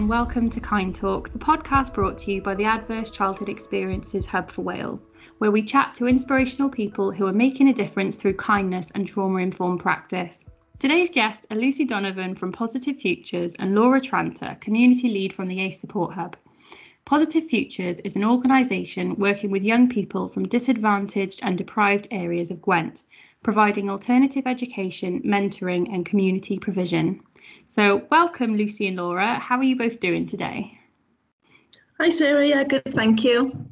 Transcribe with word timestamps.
and 0.00 0.08
welcome 0.08 0.48
to 0.48 0.60
Kind 0.60 0.94
Talk, 0.94 1.30
the 1.30 1.38
podcast 1.38 1.92
brought 1.92 2.16
to 2.16 2.32
you 2.32 2.40
by 2.40 2.54
the 2.54 2.64
Adverse 2.64 3.10
Childhood 3.10 3.50
Experiences 3.50 4.24
Hub 4.24 4.50
for 4.50 4.62
Wales, 4.62 5.10
where 5.36 5.50
we 5.50 5.62
chat 5.62 5.92
to 5.92 6.06
inspirational 6.06 6.70
people 6.70 7.12
who 7.12 7.26
are 7.26 7.34
making 7.34 7.68
a 7.68 7.74
difference 7.74 8.16
through 8.16 8.32
kindness 8.36 8.90
and 8.94 9.06
trauma 9.06 9.40
informed 9.40 9.80
practice. 9.80 10.46
Today's 10.78 11.10
guests 11.10 11.46
are 11.50 11.56
Lucy 11.58 11.84
Donovan 11.84 12.34
from 12.34 12.50
Positive 12.50 12.96
Futures 12.96 13.54
and 13.58 13.74
Laura 13.74 14.00
Tranter, 14.00 14.56
Community 14.62 15.10
Lead 15.10 15.34
from 15.34 15.46
the 15.46 15.60
ACE 15.60 15.78
Support 15.78 16.14
Hub. 16.14 16.34
Positive 17.10 17.44
Futures 17.44 17.98
is 18.04 18.14
an 18.14 18.22
organisation 18.22 19.16
working 19.16 19.50
with 19.50 19.64
young 19.64 19.88
people 19.88 20.28
from 20.28 20.44
disadvantaged 20.44 21.40
and 21.42 21.58
deprived 21.58 22.06
areas 22.12 22.52
of 22.52 22.62
Gwent, 22.62 23.02
providing 23.42 23.90
alternative 23.90 24.44
education, 24.46 25.20
mentoring, 25.22 25.92
and 25.92 26.06
community 26.06 26.56
provision. 26.56 27.20
So, 27.66 28.06
welcome, 28.12 28.54
Lucy 28.56 28.86
and 28.86 28.96
Laura. 28.96 29.40
How 29.40 29.56
are 29.56 29.64
you 29.64 29.74
both 29.74 29.98
doing 29.98 30.24
today? 30.24 30.78
Hi, 31.98 32.10
Sarah. 32.10 32.46
Yeah, 32.46 32.62
good. 32.62 32.84
Thank 32.90 33.24
you. 33.24 33.66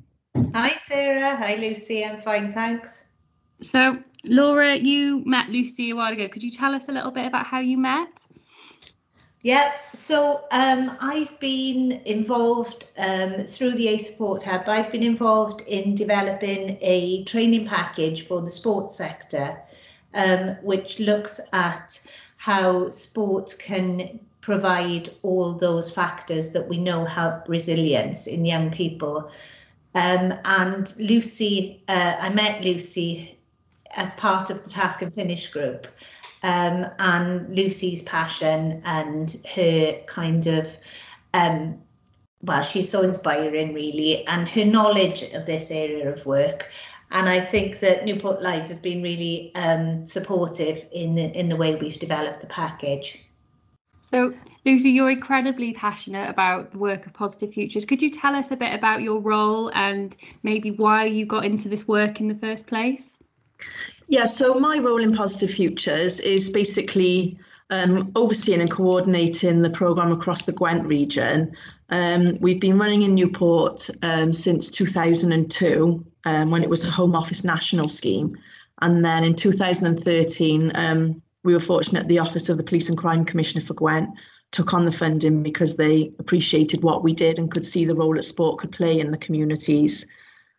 Hi, 0.52 0.77
Sarah. 0.82 1.36
Hi, 1.36 1.55
Lucy. 1.55 2.05
I'm 2.05 2.20
fine. 2.20 2.52
Thanks. 2.52 3.05
So, 3.62 4.02
Laura, 4.24 4.74
you 4.74 5.22
met 5.24 5.48
Lucy 5.48 5.91
a 5.91 5.94
while 5.94 6.12
ago. 6.12 6.27
Could 6.27 6.42
you 6.42 6.50
tell 6.50 6.74
us 6.74 6.88
a 6.88 6.92
little 6.92 7.12
bit 7.12 7.27
about 7.27 7.46
how 7.46 7.60
you 7.60 7.78
met? 7.78 8.27
Yeah, 9.42 9.73
so 9.95 10.45
um, 10.51 10.97
I've 11.01 11.38
been 11.38 11.92
involved 12.05 12.87
um, 12.98 13.45
through 13.45 13.73
the 13.73 13.87
ACE 13.88 14.11
Support 14.11 14.42
Hub. 14.42 14.69
I've 14.69 14.91
been 14.91 15.05
involved 15.05 15.61
in 15.62 15.95
developing 15.95 16.77
a 16.80 17.23
training 17.23 17.66
package 17.69 18.27
for 18.27 18.41
the 18.41 18.51
sports 18.51 18.97
sector, 18.97 19.56
um, 20.14 20.56
which 20.62 20.98
looks 20.98 21.41
at 21.52 22.01
how 22.37 22.91
sport 22.91 23.55
can 23.61 24.19
provide 24.41 25.11
all 25.22 25.52
those 25.52 25.89
factors 25.89 26.50
that 26.50 26.67
we 26.67 26.78
know 26.78 27.05
help 27.05 27.48
resilience 27.48 28.27
in 28.27 28.45
young 28.45 28.73
people. 28.73 29.30
Um, 29.95 30.34
and 30.45 30.92
Lucy, 30.98 31.84
uh, 31.86 32.17
I 32.19 32.30
met 32.30 32.64
Lucy 32.64 33.39
as 33.95 34.12
part 34.14 34.50
of 34.50 34.64
the 34.64 34.70
Task 34.70 35.00
and 35.00 35.14
Finish 35.14 35.48
group 35.52 35.86
um, 36.42 36.86
and 36.98 37.48
Lucy's 37.55 38.03
passion 38.03 38.83
and 38.84 39.36
her 39.55 39.98
kind 40.06 40.47
of 40.47 40.77
um, 41.34 41.78
well, 42.42 42.62
she's 42.62 42.89
so 42.89 43.03
inspiring, 43.03 43.75
really, 43.75 44.27
and 44.27 44.48
her 44.48 44.64
knowledge 44.64 45.22
of 45.34 45.47
this 45.47 45.70
area 45.70 46.11
of 46.12 46.25
work. 46.25 46.69
And 47.11 47.28
I 47.28 47.41
think 47.41 47.80
that 47.80 48.05
Newport 48.05 48.42
Live 48.42 48.69
have 48.69 48.83
been 48.83 49.03
really 49.03 49.53
um, 49.55 50.06
supportive 50.06 50.84
in 50.92 51.14
the 51.14 51.36
in 51.36 51.48
the 51.48 51.56
way 51.56 51.75
we've 51.75 51.98
developed 51.98 52.42
the 52.42 52.47
package. 52.47 53.25
So, 54.02 54.33
Lucy, 54.64 54.91
you're 54.91 55.11
incredibly 55.11 55.73
passionate 55.73 56.30
about 56.30 56.70
the 56.70 56.78
work 56.78 57.06
of 57.06 57.12
Positive 57.12 57.52
Futures. 57.52 57.84
Could 57.84 58.00
you 58.00 58.11
tell 58.11 58.34
us 58.34 58.50
a 58.50 58.56
bit 58.56 58.75
about 58.75 59.02
your 59.02 59.20
role 59.20 59.70
and 59.75 60.17
maybe 60.42 60.70
why 60.70 61.05
you 61.05 61.27
got 61.27 61.45
into 61.45 61.69
this 61.69 61.86
work 61.86 62.20
in 62.20 62.28
the 62.28 62.34
first 62.34 62.67
place? 62.67 63.19
Yeah, 64.09 64.25
so 64.25 64.55
my 64.55 64.78
role 64.78 65.03
in 65.03 65.14
Positive 65.14 65.51
Futures 65.51 66.19
is 66.20 66.48
basically 66.48 67.39
um, 67.69 68.11
overseeing 68.17 68.62
and 68.62 68.70
coordinating 68.70 69.61
the 69.61 69.69
programme 69.69 70.12
across 70.12 70.45
the 70.47 70.53
Gwent 70.53 70.87
region. 70.87 71.55
Um, 71.91 72.39
we've 72.41 72.61
been 72.61 72.79
running 72.79 73.03
in 73.03 73.14
Newport 73.14 73.89
um, 74.03 74.33
since 74.33 74.70
2002 74.70 76.06
um, 76.25 76.51
when 76.51 76.62
it 76.62 76.70
was 76.70 76.84
a 76.84 76.91
Home 76.91 77.14
Office 77.14 77.45
national 77.45 77.89
scheme. 77.89 78.34
And 78.81 79.05
then 79.05 79.25
in 79.25 79.34
2013, 79.34 80.73
um, 80.75 81.23
we 81.45 81.53
were 81.53 81.61
fortunate 81.61 82.09
the 82.09 82.19
Office 82.19 82.48
of 82.48 82.56
the 82.56 82.62
Police 82.62 82.89
and 82.89 82.97
Crime 82.97 83.27
Commissioner 83.27 83.64
for 83.64 83.75
Gwent 83.75 84.09
took 84.53 84.73
on 84.73 84.86
the 84.86 84.92
funding 84.92 85.42
because 85.42 85.77
they 85.77 86.11
appreciated 86.19 86.83
what 86.83 87.05
we 87.05 87.12
did 87.12 87.39
and 87.39 87.51
could 87.51 87.67
see 87.67 87.85
the 87.85 87.95
role 87.95 88.14
that 88.14 88.23
sport 88.23 88.58
could 88.58 88.73
play 88.73 88.98
in 88.98 89.11
the 89.11 89.18
communities. 89.18 90.07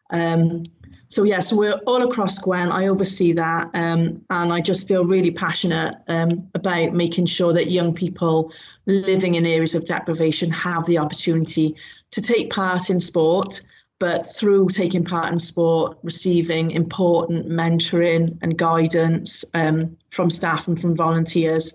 Um, 0.09 0.63
so 1.09 1.23
yeah, 1.23 1.39
so 1.39 1.55
we're 1.55 1.79
all 1.87 2.07
across 2.07 2.37
Gwent. 2.37 2.71
I 2.71 2.87
oversee 2.87 3.33
that, 3.33 3.71
um, 3.73 4.23
and 4.29 4.53
I 4.53 4.61
just 4.61 4.87
feel 4.87 5.03
really 5.05 5.31
passionate 5.31 5.95
um, 6.07 6.47
about 6.53 6.93
making 6.93 7.25
sure 7.25 7.51
that 7.53 7.71
young 7.71 7.95
people 7.95 8.53
living 8.85 9.33
in 9.33 9.45
areas 9.45 9.73
of 9.73 9.85
deprivation 9.85 10.51
have 10.51 10.85
the 10.85 10.99
opportunity 10.99 11.75
to 12.11 12.21
take 12.21 12.51
part 12.51 12.91
in 12.91 13.01
sport, 13.01 13.61
but 13.97 14.27
through 14.35 14.69
taking 14.69 15.03
part 15.03 15.31
in 15.31 15.39
sport, 15.39 15.97
receiving 16.03 16.71
important 16.71 17.49
mentoring 17.49 18.37
and 18.43 18.55
guidance 18.57 19.43
um, 19.55 19.97
from 20.11 20.29
staff 20.29 20.67
and 20.67 20.79
from 20.79 20.95
volunteers. 20.95 21.73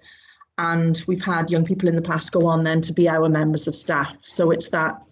And 0.58 1.02
we've 1.08 1.22
had 1.22 1.50
young 1.50 1.64
people 1.64 1.88
in 1.88 1.96
the 1.96 2.02
past 2.02 2.30
go 2.30 2.46
on 2.46 2.62
then 2.62 2.80
to 2.82 2.92
be 2.92 3.08
our 3.08 3.28
members 3.28 3.66
of 3.66 3.74
staff. 3.74 4.16
So 4.22 4.52
it's 4.52 4.68
that 4.68 5.02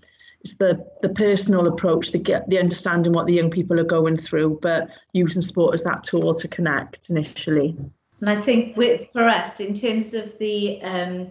it's 0.42 0.54
the 0.54 0.84
the 1.03 1.08
personal 1.08 1.66
approach, 1.66 2.10
the 2.10 2.19
get 2.19 2.48
the 2.50 2.58
understanding 2.58 3.12
what 3.12 3.26
the 3.26 3.34
young 3.34 3.50
people 3.50 3.78
are 3.78 3.84
going 3.84 4.16
through, 4.16 4.58
but 4.60 4.91
using 5.12 5.42
sport 5.42 5.75
as 5.75 5.84
that 5.84 6.04
tool 6.04 6.34
to 6.34 6.48
connect 6.48 7.10
initially. 7.10 7.76
And 8.20 8.30
I 8.30 8.41
think 8.41 8.76
with, 8.76 9.08
for 9.12 9.28
us, 9.28 9.60
in 9.60 9.75
terms 9.75 10.14
of 10.14 10.36
the 10.38 10.80
um, 10.82 11.30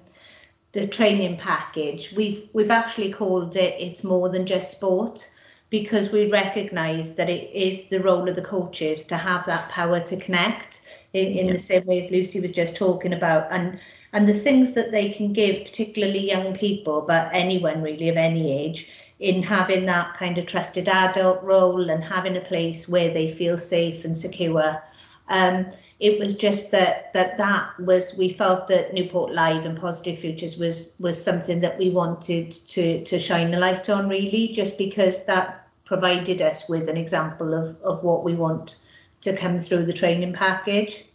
the 0.71 0.87
training 0.87 1.37
package, 1.37 2.13
we've 2.13 2.47
we've 2.53 2.71
actually 2.71 3.11
called 3.11 3.55
it 3.55 3.75
"It's 3.79 4.03
More 4.03 4.29
Than 4.29 4.45
Just 4.45 4.71
Sport." 4.71 5.27
because 5.71 6.11
we 6.11 6.29
recognise 6.29 7.15
that 7.15 7.29
it 7.29 7.49
is 7.53 7.87
the 7.87 8.01
role 8.01 8.27
of 8.27 8.35
the 8.35 8.41
coaches 8.41 9.05
to 9.05 9.15
have 9.15 9.45
that 9.45 9.69
power 9.69 10.01
to 10.01 10.17
connect 10.17 10.81
in, 11.13 11.27
in 11.27 11.47
yeah. 11.47 11.53
the 11.53 11.59
same 11.59 11.85
way 11.85 11.99
as 11.99 12.11
Lucy 12.11 12.39
was 12.39 12.51
just 12.51 12.75
talking 12.75 13.13
about 13.13 13.47
and 13.51 13.79
and 14.13 14.27
the 14.27 14.33
things 14.33 14.73
that 14.73 14.91
they 14.91 15.09
can 15.09 15.31
give 15.31 15.63
particularly 15.63 16.27
young 16.27 16.53
people 16.53 17.01
but 17.01 17.29
anyone 17.33 17.81
really 17.81 18.09
of 18.09 18.17
any 18.17 18.51
age 18.51 18.89
in 19.21 19.43
having 19.43 19.85
that 19.85 20.15
kind 20.15 20.39
of 20.39 20.47
trusted 20.47 20.89
adult 20.89 21.41
role 21.43 21.91
and 21.91 22.03
having 22.03 22.35
a 22.35 22.41
place 22.41 22.89
where 22.89 23.13
they 23.13 23.31
feel 23.31 23.57
safe 23.57 24.03
and 24.03 24.17
secure. 24.17 24.81
Um, 25.29 25.67
it 25.99 26.19
was 26.19 26.35
just 26.35 26.71
that 26.71 27.13
that 27.13 27.37
that 27.37 27.79
was 27.79 28.15
we 28.17 28.33
felt 28.33 28.67
that 28.67 28.93
Newport 28.93 29.31
Live 29.31 29.63
and 29.65 29.79
Positive 29.79 30.17
Futures 30.17 30.57
was 30.57 30.93
was 30.99 31.23
something 31.23 31.59
that 31.61 31.77
we 31.77 31.91
wanted 31.91 32.51
to 32.51 33.03
to 33.03 33.19
shine 33.19 33.53
a 33.53 33.59
light 33.59 33.89
on 33.89 34.09
really, 34.09 34.47
just 34.47 34.77
because 34.77 35.23
that 35.25 35.67
provided 35.85 36.41
us 36.41 36.67
with 36.67 36.89
an 36.89 36.97
example 36.97 37.53
of 37.53 37.79
of 37.83 38.03
what 38.03 38.23
we 38.23 38.33
want 38.33 38.77
to 39.21 39.37
come 39.37 39.59
through 39.59 39.85
the 39.85 39.93
training 39.93 40.33
package. 40.33 41.05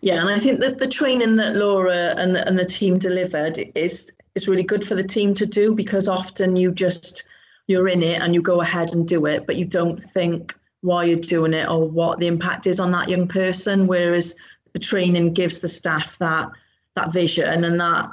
Yeah, 0.00 0.20
and 0.20 0.30
I 0.30 0.38
think 0.38 0.60
that 0.60 0.78
the 0.78 0.86
training 0.86 1.36
that 1.36 1.56
Laura 1.56 2.14
and 2.16 2.34
the, 2.34 2.46
and 2.46 2.58
the 2.58 2.64
team 2.64 2.98
delivered 2.98 3.58
is 3.74 4.12
is 4.34 4.48
really 4.48 4.62
good 4.62 4.86
for 4.86 4.94
the 4.94 5.02
team 5.02 5.34
to 5.34 5.46
do 5.46 5.74
because 5.74 6.08
often 6.08 6.56
you 6.56 6.72
just 6.72 7.24
you're 7.66 7.88
in 7.88 8.02
it 8.02 8.20
and 8.20 8.34
you 8.34 8.42
go 8.42 8.60
ahead 8.60 8.94
and 8.94 9.08
do 9.08 9.26
it, 9.26 9.46
but 9.46 9.56
you 9.56 9.64
don't 9.64 10.00
think 10.02 10.54
why 10.82 11.04
you're 11.04 11.16
doing 11.16 11.54
it 11.54 11.68
or 11.68 11.88
what 11.88 12.18
the 12.18 12.26
impact 12.26 12.66
is 12.66 12.78
on 12.78 12.92
that 12.92 13.08
young 13.08 13.26
person. 13.26 13.86
Whereas 13.86 14.34
the 14.74 14.78
training 14.78 15.32
gives 15.32 15.60
the 15.60 15.68
staff 15.68 16.18
that 16.18 16.48
that 16.94 17.12
vision 17.12 17.64
and 17.64 17.80
that 17.80 18.10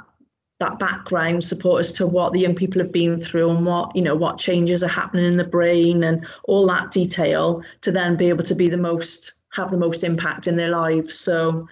that 0.58 0.78
background 0.78 1.42
support 1.42 1.80
as 1.80 1.92
to 1.92 2.06
what 2.06 2.32
the 2.32 2.38
young 2.38 2.54
people 2.54 2.80
have 2.80 2.92
been 2.92 3.18
through 3.18 3.50
and 3.50 3.66
what 3.66 3.94
you 3.96 4.02
know 4.02 4.14
what 4.14 4.38
changes 4.38 4.82
are 4.82 4.88
happening 4.88 5.26
in 5.26 5.36
the 5.36 5.44
brain 5.44 6.04
and 6.04 6.24
all 6.44 6.66
that 6.66 6.90
detail 6.92 7.62
to 7.80 7.90
then 7.90 8.16
be 8.16 8.28
able 8.28 8.44
to 8.44 8.54
be 8.54 8.68
the 8.68 8.76
most 8.76 9.32
have 9.52 9.70
the 9.70 9.76
most 9.76 10.02
impact 10.02 10.46
in 10.46 10.56
their 10.56 10.70
lives. 10.70 11.18
So 11.18 11.68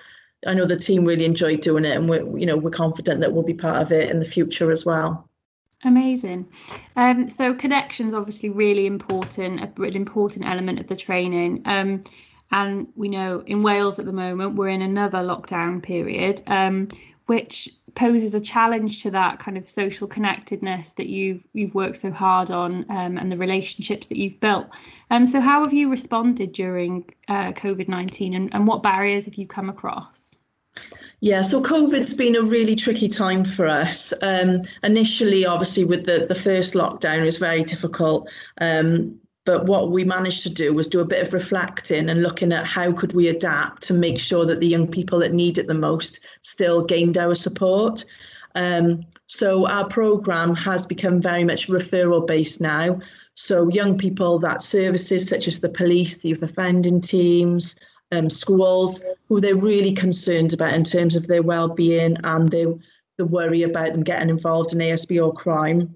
I 0.46 0.54
know 0.54 0.66
the 0.66 0.76
team 0.76 1.04
really 1.04 1.24
enjoyed 1.24 1.60
doing 1.60 1.84
it, 1.84 1.96
and 1.96 2.08
we're 2.08 2.38
you 2.38 2.46
know 2.46 2.56
we're 2.56 2.70
confident 2.70 3.20
that 3.20 3.32
we'll 3.32 3.42
be 3.42 3.54
part 3.54 3.82
of 3.82 3.92
it 3.92 4.10
in 4.10 4.18
the 4.18 4.24
future 4.24 4.70
as 4.70 4.84
well. 4.84 5.28
Amazing. 5.82 6.46
Um, 6.96 7.28
so 7.28 7.54
connections 7.54 8.12
obviously 8.12 8.50
really 8.50 8.86
important, 8.86 9.60
an 9.60 9.96
important 9.96 10.46
element 10.46 10.78
of 10.78 10.88
the 10.88 10.96
training. 10.96 11.62
Um, 11.64 12.04
and 12.52 12.88
we 12.96 13.08
know 13.08 13.42
in 13.46 13.62
Wales 13.62 13.98
at 13.98 14.06
the 14.06 14.12
moment 14.12 14.56
we're 14.56 14.68
in 14.68 14.82
another 14.82 15.18
lockdown 15.18 15.82
period. 15.82 16.42
Um, 16.46 16.88
which 17.30 17.68
poses 17.94 18.34
a 18.34 18.40
challenge 18.40 19.04
to 19.04 19.10
that 19.10 19.38
kind 19.38 19.56
of 19.56 19.70
social 19.70 20.08
connectedness 20.08 20.92
that 20.98 21.06
you've 21.06 21.46
you've 21.52 21.76
worked 21.76 21.96
so 21.96 22.10
hard 22.10 22.50
on 22.50 22.84
um, 22.88 23.16
and 23.18 23.30
the 23.30 23.36
relationships 23.36 24.08
that 24.08 24.18
you've 24.18 24.40
built. 24.40 24.66
Um, 25.12 25.26
so 25.26 25.38
how 25.40 25.62
have 25.62 25.72
you 25.72 25.88
responded 25.88 26.52
during 26.52 26.92
uh, 27.28 27.52
COVID 27.52 27.86
nineteen, 27.86 28.34
and, 28.34 28.52
and 28.52 28.66
what 28.66 28.82
barriers 28.82 29.26
have 29.26 29.36
you 29.36 29.46
come 29.46 29.68
across? 29.70 30.36
Yeah, 31.20 31.42
so 31.42 31.62
COVID's 31.62 32.14
been 32.14 32.34
a 32.34 32.42
really 32.42 32.74
tricky 32.74 33.08
time 33.08 33.44
for 33.44 33.66
us. 33.66 34.12
Um, 34.22 34.62
initially, 34.82 35.46
obviously, 35.46 35.84
with 35.84 36.06
the, 36.06 36.26
the 36.26 36.34
first 36.34 36.74
lockdown, 36.74 37.18
it 37.18 37.24
was 37.24 37.36
very 37.36 37.62
difficult. 37.62 38.28
Um, 38.60 39.20
but 39.50 39.66
what 39.66 39.90
we 39.90 40.04
managed 40.04 40.44
to 40.44 40.48
do 40.48 40.72
was 40.72 40.86
do 40.86 41.00
a 41.00 41.04
bit 41.04 41.26
of 41.26 41.32
reflecting 41.32 42.08
and 42.08 42.22
looking 42.22 42.52
at 42.52 42.64
how 42.64 42.92
could 42.92 43.14
we 43.14 43.26
adapt 43.26 43.82
to 43.82 43.92
make 43.92 44.16
sure 44.16 44.46
that 44.46 44.60
the 44.60 44.68
young 44.68 44.86
people 44.86 45.18
that 45.18 45.32
need 45.32 45.58
it 45.58 45.66
the 45.66 45.74
most 45.74 46.20
still 46.42 46.84
gained 46.84 47.18
our 47.18 47.34
support. 47.34 48.04
Um, 48.54 49.04
so 49.26 49.66
our 49.66 49.88
program 49.88 50.54
has 50.54 50.86
become 50.86 51.20
very 51.20 51.42
much 51.42 51.66
referral 51.66 52.24
based 52.24 52.60
now. 52.60 53.00
So 53.34 53.68
young 53.70 53.98
people 53.98 54.38
that 54.38 54.62
services 54.62 55.28
such 55.28 55.48
as 55.48 55.58
the 55.58 55.68
police, 55.68 56.18
the 56.18 56.28
youth 56.28 56.44
offending 56.44 57.00
teams, 57.00 57.74
um, 58.12 58.30
schools, 58.30 59.02
who 59.28 59.40
they're 59.40 59.56
really 59.56 59.92
concerned 59.92 60.52
about 60.52 60.74
in 60.74 60.84
terms 60.84 61.16
of 61.16 61.26
their 61.26 61.42
well-being 61.42 62.18
and 62.22 62.48
their 62.50 62.72
the 63.16 63.26
worry 63.26 63.64
about 63.64 63.94
them 63.94 64.04
getting 64.04 64.28
involved 64.28 64.72
in 64.72 64.78
ASB 64.78 65.20
or 65.20 65.34
crime. 65.34 65.92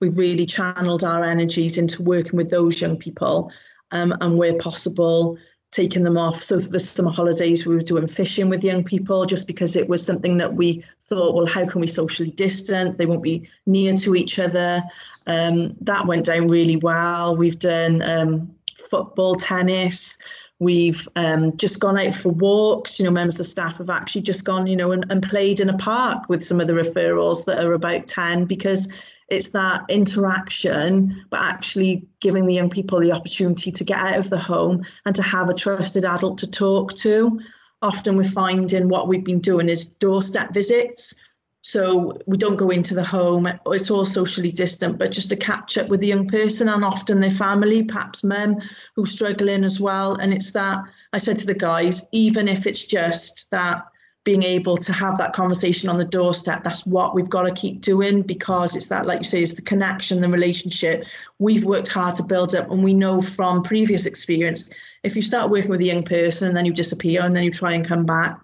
We've 0.00 0.16
really 0.16 0.46
channeled 0.46 1.04
our 1.04 1.24
energies 1.24 1.78
into 1.78 2.02
working 2.02 2.36
with 2.36 2.50
those 2.50 2.80
young 2.80 2.96
people 2.96 3.50
um, 3.90 4.14
and 4.20 4.36
where 4.36 4.56
possible, 4.58 5.38
taking 5.70 6.02
them 6.02 6.16
off. 6.16 6.42
So 6.42 6.58
the 6.58 6.80
summer 6.80 7.10
holidays, 7.10 7.66
we 7.66 7.74
were 7.74 7.82
doing 7.82 8.06
fishing 8.06 8.48
with 8.48 8.64
young 8.64 8.82
people 8.82 9.26
just 9.26 9.46
because 9.46 9.76
it 9.76 9.88
was 9.88 10.04
something 10.04 10.38
that 10.38 10.54
we 10.54 10.84
thought, 11.04 11.34
well, 11.34 11.46
how 11.46 11.66
can 11.66 11.80
we 11.80 11.86
socially 11.86 12.30
distant? 12.30 12.96
They 12.96 13.06
won't 13.06 13.22
be 13.22 13.48
near 13.66 13.92
to 13.94 14.16
each 14.16 14.38
other. 14.38 14.82
Um, 15.26 15.76
that 15.82 16.06
went 16.06 16.24
down 16.24 16.48
really 16.48 16.76
well. 16.76 17.36
We've 17.36 17.58
done 17.58 18.00
um, 18.02 18.54
football, 18.88 19.34
tennis. 19.34 20.16
We've 20.58 21.06
um, 21.16 21.56
just 21.56 21.80
gone 21.80 21.98
out 21.98 22.14
for 22.14 22.30
walks. 22.30 22.98
You 22.98 23.04
know, 23.04 23.10
members 23.10 23.38
of 23.38 23.46
staff 23.46 23.76
have 23.78 23.90
actually 23.90 24.22
just 24.22 24.44
gone, 24.44 24.66
you 24.66 24.74
know, 24.74 24.92
and, 24.92 25.04
and 25.10 25.22
played 25.22 25.60
in 25.60 25.68
a 25.68 25.78
park 25.78 26.28
with 26.28 26.44
some 26.44 26.60
of 26.60 26.66
the 26.66 26.72
referrals 26.72 27.44
that 27.44 27.62
are 27.62 27.74
about 27.74 28.06
10 28.06 28.46
because 28.46 28.88
it's 29.28 29.48
that 29.48 29.84
interaction, 29.88 31.24
but 31.30 31.40
actually 31.40 32.06
giving 32.20 32.46
the 32.46 32.54
young 32.54 32.70
people 32.70 32.98
the 33.00 33.12
opportunity 33.12 33.70
to 33.70 33.84
get 33.84 33.98
out 33.98 34.18
of 34.18 34.30
the 34.30 34.38
home 34.38 34.84
and 35.04 35.14
to 35.16 35.22
have 35.22 35.48
a 35.48 35.54
trusted 35.54 36.04
adult 36.04 36.38
to 36.38 36.46
talk 36.50 36.94
to. 36.96 37.38
Often 37.82 38.16
we're 38.16 38.24
finding 38.24 38.88
what 38.88 39.06
we've 39.06 39.24
been 39.24 39.40
doing 39.40 39.68
is 39.68 39.84
doorstep 39.84 40.54
visits. 40.54 41.14
So 41.60 42.18
we 42.26 42.38
don't 42.38 42.56
go 42.56 42.70
into 42.70 42.94
the 42.94 43.04
home, 43.04 43.46
it's 43.66 43.90
all 43.90 44.04
socially 44.04 44.52
distant, 44.52 44.96
but 44.96 45.10
just 45.10 45.28
to 45.30 45.36
catch 45.36 45.76
up 45.76 45.88
with 45.88 46.00
the 46.00 46.06
young 46.06 46.26
person 46.26 46.68
and 46.68 46.84
often 46.84 47.20
their 47.20 47.30
family, 47.30 47.82
perhaps 47.82 48.24
mum 48.24 48.56
who's 48.94 49.10
struggling 49.10 49.64
as 49.64 49.78
well. 49.78 50.14
And 50.14 50.32
it's 50.32 50.52
that 50.52 50.78
I 51.12 51.18
said 51.18 51.36
to 51.38 51.46
the 51.46 51.54
guys, 51.54 52.04
even 52.12 52.48
if 52.48 52.66
it's 52.66 52.86
just 52.86 53.50
that 53.50 53.84
being 54.28 54.42
able 54.42 54.76
to 54.76 54.92
have 54.92 55.16
that 55.16 55.32
conversation 55.32 55.88
on 55.88 55.96
the 55.96 56.04
doorstep. 56.04 56.62
That's 56.62 56.84
what 56.84 57.14
we've 57.14 57.30
got 57.30 57.44
to 57.44 57.50
keep 57.50 57.80
doing 57.80 58.20
because 58.20 58.76
it's 58.76 58.88
that 58.88 59.06
like 59.06 59.20
you 59.20 59.24
say 59.24 59.40
it's 59.40 59.54
the 59.54 59.62
connection 59.62 60.20
the 60.20 60.28
relationship. 60.28 61.06
We've 61.38 61.64
worked 61.64 61.88
hard 61.88 62.14
to 62.16 62.22
build 62.22 62.54
up 62.54 62.70
and 62.70 62.84
we 62.84 62.92
know 62.92 63.22
from 63.22 63.62
previous 63.62 64.04
experience 64.04 64.68
if 65.02 65.16
you 65.16 65.22
start 65.22 65.48
working 65.48 65.70
with 65.70 65.80
a 65.80 65.86
young 65.86 66.02
person 66.02 66.48
and 66.48 66.54
then 66.54 66.66
you 66.66 66.74
disappear 66.74 67.22
and 67.22 67.34
then 67.34 67.42
you 67.42 67.50
try 67.50 67.72
and 67.72 67.86
come 67.86 68.04
back 68.04 68.38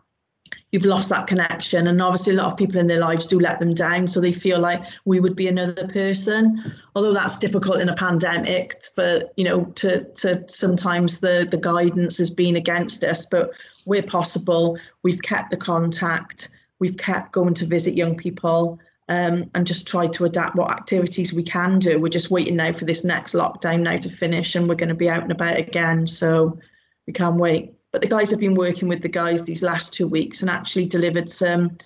you've 0.74 0.84
lost 0.84 1.08
that 1.08 1.28
connection. 1.28 1.86
And 1.86 2.02
obviously 2.02 2.32
a 2.32 2.36
lot 2.36 2.50
of 2.50 2.58
people 2.58 2.80
in 2.80 2.88
their 2.88 2.98
lives 2.98 3.28
do 3.28 3.38
let 3.38 3.60
them 3.60 3.74
down 3.74 4.08
so 4.08 4.20
they 4.20 4.32
feel 4.32 4.58
like 4.58 4.82
we 5.04 5.20
would 5.20 5.36
be 5.36 5.46
another 5.46 5.86
person. 5.86 6.60
Although 6.96 7.14
that's 7.14 7.36
difficult 7.36 7.80
in 7.80 7.88
a 7.88 7.94
pandemic 7.94 8.82
for 8.92 9.22
you 9.36 9.44
know 9.44 9.66
to 9.76 10.02
to 10.14 10.44
sometimes 10.48 11.20
the 11.20 11.46
the 11.48 11.58
guidance 11.58 12.18
has 12.18 12.28
been 12.28 12.56
against 12.56 13.04
us 13.04 13.24
but 13.24 13.52
we're 13.86 14.02
possible. 14.02 14.76
We've 15.04 15.22
kept 15.22 15.52
the 15.52 15.56
contact. 15.56 16.48
We've 16.80 16.96
kept 16.96 17.30
going 17.30 17.54
to 17.54 17.66
visit 17.66 17.94
young 17.94 18.16
people 18.16 18.80
um, 19.08 19.48
and 19.54 19.64
just 19.64 19.86
try 19.86 20.06
to 20.08 20.24
adapt 20.24 20.56
what 20.56 20.72
activities 20.72 21.32
we 21.32 21.44
can 21.44 21.78
do. 21.78 22.00
We're 22.00 22.08
just 22.08 22.32
waiting 22.32 22.56
now 22.56 22.72
for 22.72 22.84
this 22.84 23.04
next 23.04 23.34
lockdown 23.36 23.82
now 23.82 23.98
to 23.98 24.10
finish 24.10 24.56
and 24.56 24.68
we're 24.68 24.74
going 24.74 24.88
to 24.88 24.96
be 24.96 25.08
out 25.08 25.22
and 25.22 25.30
about 25.30 25.56
again. 25.56 26.08
So 26.08 26.58
we 27.06 27.12
can't 27.12 27.36
wait 27.36 27.73
but 27.94 28.00
the 28.00 28.08
guys 28.08 28.28
have 28.28 28.40
been 28.40 28.54
working 28.54 28.88
with 28.88 29.02
the 29.02 29.08
guys 29.08 29.44
these 29.44 29.62
last 29.62 29.94
two 29.94 30.08
weeks 30.08 30.42
and 30.42 30.50
actually 30.50 30.84
delivered 30.84 31.30
some 31.30 31.78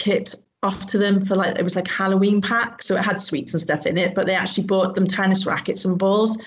kit 0.00 0.34
off 0.64 0.84
to 0.86 0.98
them 0.98 1.24
for 1.24 1.36
like 1.36 1.56
it 1.56 1.62
was 1.62 1.76
like 1.76 1.86
Halloween 1.86 2.40
pack, 2.40 2.82
so 2.82 2.96
it 2.96 3.04
had 3.04 3.20
sweets 3.20 3.52
and 3.52 3.62
stuff 3.62 3.86
in 3.86 3.96
it. 3.96 4.16
But 4.16 4.26
they 4.26 4.34
actually 4.34 4.66
bought 4.66 4.96
them 4.96 5.06
tennis 5.06 5.46
rackets 5.46 5.84
and 5.84 5.96
balls. 5.96 6.42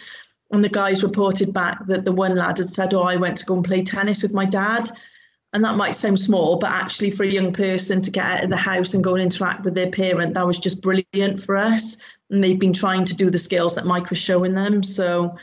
And 0.52 0.62
the 0.62 0.68
guys 0.68 1.04
reported 1.04 1.54
back 1.54 1.88
that 1.88 2.04
the 2.04 2.12
one 2.12 2.36
lad 2.36 2.58
had 2.58 2.68
said, 2.68 2.94
"Oh, 2.94 3.04
I 3.04 3.16
went 3.16 3.38
to 3.38 3.46
go 3.46 3.56
and 3.56 3.64
play 3.64 3.82
tennis 3.82 4.22
with 4.22 4.34
my 4.34 4.44
dad." 4.44 4.90
And 5.54 5.64
that 5.64 5.78
might 5.78 5.96
sound 5.96 6.20
small, 6.20 6.58
but 6.58 6.72
actually, 6.72 7.12
for 7.12 7.24
a 7.24 7.32
young 7.32 7.54
person 7.54 8.02
to 8.02 8.12
get 8.12 8.26
out 8.26 8.44
of 8.44 8.50
the 8.50 8.58
house 8.58 8.94
and 8.94 9.02
go 9.02 9.16
and 9.16 9.24
interact 9.24 9.64
with 9.64 9.74
their 9.74 9.90
parent, 9.90 10.34
that 10.34 10.46
was 10.46 10.60
just 10.60 10.82
brilliant 10.82 11.42
for 11.42 11.56
us. 11.56 11.96
And 12.30 12.44
they've 12.44 12.60
been 12.60 12.74
trying 12.74 13.06
to 13.06 13.16
do 13.16 13.30
the 13.30 13.38
skills 13.38 13.74
that 13.76 13.86
Mike 13.86 14.10
was 14.10 14.20
showing 14.20 14.54
them. 14.54 14.84
So 14.84 15.38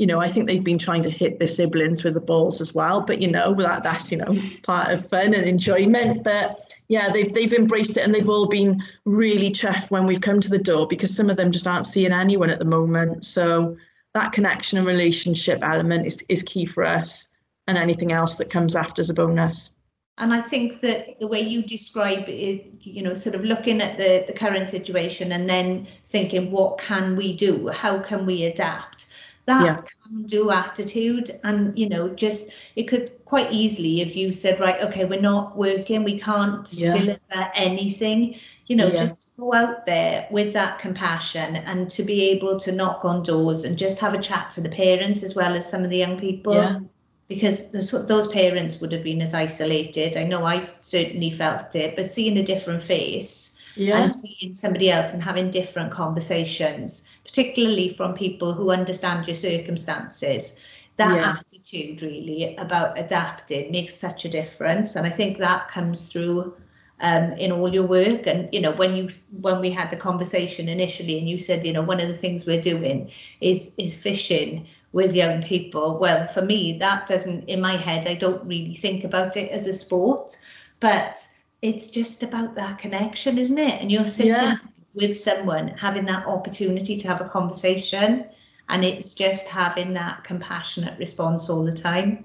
you 0.00 0.06
know, 0.06 0.18
I 0.18 0.28
think 0.28 0.46
they've 0.46 0.64
been 0.64 0.78
trying 0.78 1.02
to 1.02 1.10
hit 1.10 1.38
their 1.38 1.46
siblings 1.46 2.02
with 2.02 2.14
the 2.14 2.20
balls 2.20 2.58
as 2.58 2.74
well. 2.74 3.02
But 3.02 3.20
you 3.20 3.30
know, 3.30 3.54
that 3.56 3.82
that's 3.82 4.10
you 4.10 4.16
know 4.16 4.34
part 4.62 4.90
of 4.90 5.06
fun 5.06 5.34
and 5.34 5.44
enjoyment. 5.44 6.24
But 6.24 6.58
yeah, 6.88 7.12
they've 7.12 7.30
they've 7.32 7.52
embraced 7.52 7.98
it 7.98 8.00
and 8.00 8.14
they've 8.14 8.28
all 8.28 8.48
been 8.48 8.82
really 9.04 9.50
chuffed 9.50 9.90
when 9.90 10.06
we've 10.06 10.22
come 10.22 10.40
to 10.40 10.48
the 10.48 10.58
door 10.58 10.86
because 10.86 11.14
some 11.14 11.28
of 11.28 11.36
them 11.36 11.52
just 11.52 11.66
aren't 11.66 11.84
seeing 11.84 12.12
anyone 12.12 12.48
at 12.48 12.58
the 12.58 12.64
moment. 12.64 13.26
So 13.26 13.76
that 14.14 14.32
connection 14.32 14.78
and 14.78 14.86
relationship 14.86 15.58
element 15.62 16.06
is 16.06 16.24
is 16.30 16.42
key 16.44 16.64
for 16.64 16.82
us, 16.82 17.28
and 17.66 17.76
anything 17.76 18.10
else 18.10 18.36
that 18.38 18.48
comes 18.48 18.74
after 18.74 19.02
is 19.02 19.10
a 19.10 19.14
bonus. 19.14 19.68
And 20.16 20.32
I 20.32 20.40
think 20.40 20.80
that 20.80 21.18
the 21.18 21.26
way 21.26 21.40
you 21.40 21.62
describe 21.62 22.26
it, 22.26 22.86
you 22.86 23.02
know, 23.02 23.14
sort 23.14 23.34
of 23.34 23.42
looking 23.42 23.80
at 23.80 23.96
the, 23.96 24.24
the 24.26 24.34
current 24.34 24.68
situation 24.68 25.32
and 25.32 25.48
then 25.48 25.86
thinking, 26.10 26.50
what 26.50 26.78
can 26.78 27.16
we 27.16 27.34
do? 27.34 27.68
How 27.68 27.98
can 27.98 28.26
we 28.26 28.44
adapt? 28.44 29.06
That 29.50 29.64
yeah. 29.64 29.80
can 30.02 30.22
do 30.22 30.50
attitude 30.50 31.38
and 31.42 31.76
you 31.78 31.88
know 31.88 32.08
just 32.10 32.52
it 32.76 32.84
could 32.84 33.12
quite 33.24 33.52
easily 33.52 34.00
if 34.00 34.14
you 34.14 34.30
said 34.30 34.60
right 34.60 34.80
okay 34.80 35.04
we're 35.04 35.20
not 35.20 35.56
working 35.56 36.04
we 36.04 36.18
can't 36.18 36.72
yeah. 36.72 36.92
deliver 36.96 37.50
anything 37.54 38.34
you 38.66 38.76
know 38.76 38.86
yeah. 38.88 38.98
just 38.98 39.36
go 39.36 39.52
out 39.52 39.84
there 39.86 40.26
with 40.30 40.52
that 40.52 40.78
compassion 40.78 41.56
and 41.56 41.90
to 41.90 42.02
be 42.02 42.30
able 42.30 42.58
to 42.58 42.70
knock 42.70 43.04
on 43.04 43.22
doors 43.22 43.64
and 43.64 43.76
just 43.76 43.98
have 43.98 44.14
a 44.14 44.22
chat 44.22 44.50
to 44.50 44.60
the 44.60 44.68
parents 44.68 45.22
as 45.22 45.34
well 45.34 45.54
as 45.54 45.68
some 45.68 45.82
of 45.82 45.90
the 45.90 45.98
young 45.98 46.18
people 46.18 46.80
because 47.28 47.70
those, 47.70 47.90
those 48.08 48.26
parents 48.28 48.80
would 48.80 48.92
have 48.92 49.04
been 49.04 49.22
as 49.22 49.34
isolated 49.34 50.16
i 50.16 50.24
know 50.24 50.44
i've 50.44 50.70
certainly 50.82 51.30
felt 51.30 51.74
it 51.74 51.96
but 51.96 52.10
seeing 52.10 52.38
a 52.38 52.42
different 52.42 52.82
face 52.82 53.59
yeah. 53.76 53.98
and 53.98 54.12
seeing 54.12 54.54
somebody 54.54 54.90
else 54.90 55.12
and 55.12 55.22
having 55.22 55.50
different 55.50 55.90
conversations 55.92 57.08
particularly 57.30 57.90
from 57.90 58.12
people 58.12 58.52
who 58.52 58.70
understand 58.70 59.26
your 59.26 59.36
circumstances. 59.36 60.58
That 60.96 61.16
yeah. 61.16 61.36
attitude 61.38 62.02
really 62.02 62.56
about 62.56 62.98
adapting 62.98 63.70
makes 63.70 63.94
such 63.94 64.24
a 64.24 64.28
difference. 64.28 64.96
And 64.96 65.06
I 65.06 65.10
think 65.10 65.38
that 65.38 65.68
comes 65.68 66.12
through 66.12 66.54
um, 67.00 67.32
in 67.34 67.52
all 67.52 67.72
your 67.72 67.86
work. 67.86 68.26
And 68.26 68.48
you 68.52 68.60
know, 68.60 68.72
when 68.72 68.96
you 68.96 69.08
when 69.40 69.60
we 69.60 69.70
had 69.70 69.90
the 69.90 69.96
conversation 69.96 70.68
initially, 70.68 71.18
and 71.18 71.28
you 71.28 71.38
said, 71.38 71.64
you 71.64 71.72
know, 71.72 71.82
one 71.82 72.00
of 72.00 72.08
the 72.08 72.14
things 72.14 72.44
we're 72.44 72.60
doing 72.60 73.10
is 73.40 73.74
is 73.78 73.96
fishing 73.96 74.66
with 74.92 75.14
young 75.14 75.40
people. 75.40 75.98
Well, 75.98 76.26
for 76.26 76.42
me, 76.42 76.76
that 76.78 77.06
doesn't 77.06 77.48
in 77.48 77.60
my 77.60 77.76
head. 77.76 78.06
I 78.06 78.14
don't 78.14 78.44
really 78.44 78.74
think 78.74 79.04
about 79.04 79.36
it 79.36 79.50
as 79.52 79.66
a 79.66 79.72
sport, 79.72 80.36
but 80.80 81.26
it's 81.62 81.90
just 81.90 82.22
about 82.22 82.54
that 82.54 82.78
connection, 82.78 83.38
isn't 83.38 83.58
it? 83.58 83.80
And 83.80 83.90
you're 83.90 84.06
sitting 84.06 84.32
yeah 84.32 84.56
with 84.94 85.16
someone, 85.16 85.68
having 85.68 86.04
that 86.06 86.26
opportunity 86.26 86.96
to 86.96 87.08
have 87.08 87.20
a 87.20 87.28
conversation. 87.28 88.24
And 88.68 88.84
it's 88.84 89.14
just 89.14 89.48
having 89.48 89.92
that 89.94 90.24
compassionate 90.24 90.98
response 90.98 91.50
all 91.50 91.64
the 91.64 91.72
time. 91.72 92.24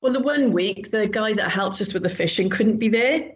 Well, 0.00 0.12
the 0.12 0.20
one 0.20 0.52
week, 0.52 0.90
the 0.90 1.08
guy 1.08 1.32
that 1.34 1.50
helped 1.50 1.80
us 1.80 1.92
with 1.92 2.02
the 2.02 2.08
fishing 2.08 2.50
couldn't 2.50 2.78
be 2.78 2.88
there. 2.88 3.32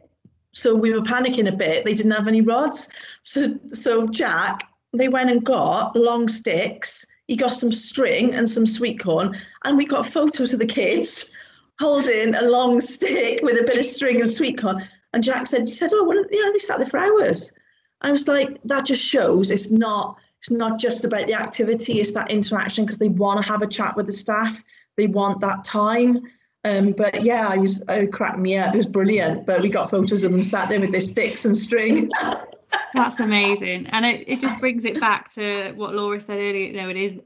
So 0.55 0.75
we 0.75 0.93
were 0.93 1.01
panicking 1.01 1.49
a 1.49 1.57
bit. 1.57 1.85
They 1.85 1.95
didn't 1.95 2.13
have 2.13 2.29
any 2.29 2.43
rods. 2.43 2.89
So, 3.23 3.59
so 3.73 4.07
Jack, 4.07 4.69
they 4.95 5.09
went 5.09 5.31
and 5.31 5.43
got 5.43 5.97
long 5.97 6.29
sticks. 6.29 7.07
He 7.27 7.37
got 7.37 7.55
some 7.55 7.73
string 7.73 8.35
and 8.35 8.49
some 8.49 8.67
sweet 8.67 9.01
corn, 9.01 9.35
and 9.65 9.79
we 9.79 9.87
got 9.87 10.07
photos 10.07 10.53
of 10.53 10.59
the 10.59 10.67
kids 10.67 11.31
holding 11.79 12.35
a 12.35 12.43
long 12.43 12.81
stick 12.81 13.41
with 13.43 13.59
a 13.59 13.65
bit 13.65 13.79
of 13.79 13.87
string 13.87 14.21
and 14.21 14.31
sweet 14.31 14.61
corn. 14.61 14.87
And 15.13 15.23
Jack 15.23 15.47
said, 15.47 15.69
he 15.69 15.75
said, 15.75 15.91
oh, 15.93 16.05
well, 16.05 16.25
yeah, 16.31 16.51
they 16.53 16.59
sat 16.59 16.79
there 16.79 16.87
for 16.87 16.99
hours. 16.99 17.53
I 18.01 18.11
was 18.11 18.27
like, 18.27 18.59
that 18.65 18.85
just 18.85 19.03
shows 19.03 19.51
it's 19.51 19.71
not 19.71 20.17
it's 20.43 20.51
not 20.51 20.81
just 20.81 21.05
about 21.05 21.29
the 21.29 21.35
activity, 21.35 22.01
it's 22.01 22.11
that 22.13 22.33
interaction 22.33 22.85
because 22.85 22.99
they 22.99 23.07
want 23.07 23.41
to 23.41 23.49
have 23.49 23.63
a 23.63 23.67
chat 23.67 23.97
with 23.97 24.07
the 24.07 24.13
staff. 24.13 24.61
They 24.97 25.07
want 25.07 25.41
that 25.41 25.65
time. 25.65 26.23
Um, 26.65 26.93
but 26.93 27.25
yeah, 27.25 27.47
I 27.47 27.59
was 27.59 27.81
it 27.89 28.13
cracked 28.13 28.41
me 28.41 28.59
up. 28.59 28.75
It 28.75 28.79
was 28.79 28.87
brilliant. 28.87 29.47
But 29.47 29.61
we 29.61 29.69
got 29.69 29.89
photos 29.89 30.25
of 30.25 30.33
them 30.33 30.43
sat 30.43 30.69
there 30.69 30.81
with 30.81 30.91
their 30.91 31.01
sticks 31.01 31.45
and 31.45 31.57
string. 31.57 32.11
That's 32.95 33.21
amazing, 33.21 33.87
and 33.87 34.05
it, 34.05 34.29
it 34.29 34.41
just 34.41 34.59
brings 34.59 34.85
it 34.85 35.01
back 35.01 35.33
to 35.35 35.73
what 35.77 35.95
Laura 35.95 36.21
said 36.21 36.39
earlier. 36.39 36.67
You 36.67 36.73
know, 36.75 36.89
it 36.89 36.97
is 36.97 37.19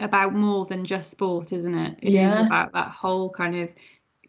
about 0.00 0.34
more 0.34 0.66
than 0.66 0.84
just 0.84 1.10
sport, 1.10 1.52
isn't 1.52 1.74
it? 1.76 1.98
It 2.00 2.12
yeah. 2.12 2.40
is 2.40 2.46
about 2.46 2.72
that 2.72 2.90
whole 2.90 3.30
kind 3.30 3.56
of 3.56 3.70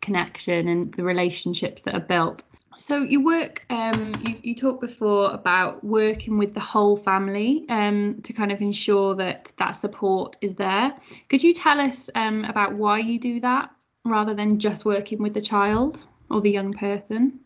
connection 0.02 0.68
and 0.68 0.94
the 0.94 1.04
relationships 1.04 1.82
that 1.84 1.96
are 1.96 2.00
built. 2.00 2.44
So 2.78 2.98
you 2.98 3.24
work, 3.24 3.66
um, 3.70 4.14
you, 4.26 4.36
you 4.44 4.56
talked 4.56 4.82
before 4.82 5.32
about 5.32 5.84
working 5.84 6.38
with 6.38 6.54
the 6.54 6.60
whole 6.60 6.98
family 6.98 7.66
um, 7.70 8.22
to 8.24 8.34
kind 8.34 8.52
of 8.52 8.62
ensure 8.62 9.16
that 9.16 9.52
that 9.58 9.72
support 9.72 10.38
is 10.42 10.56
there. 10.56 10.94
Could 11.30 11.44
you 11.44 11.54
tell 11.54 11.80
us 11.80 12.10
um, 12.16 12.44
about 12.46 12.74
why 12.74 13.00
you 13.00 13.20
do 13.20 13.40
that 13.40 13.72
rather 14.04 14.34
than 14.34 14.60
just 14.60 14.86
working 14.86 15.22
with 15.22 15.34
the 15.34 15.42
child 15.42 16.06
or 16.30 16.42
the 16.42 16.52
young 16.52 16.74
person? 16.74 17.40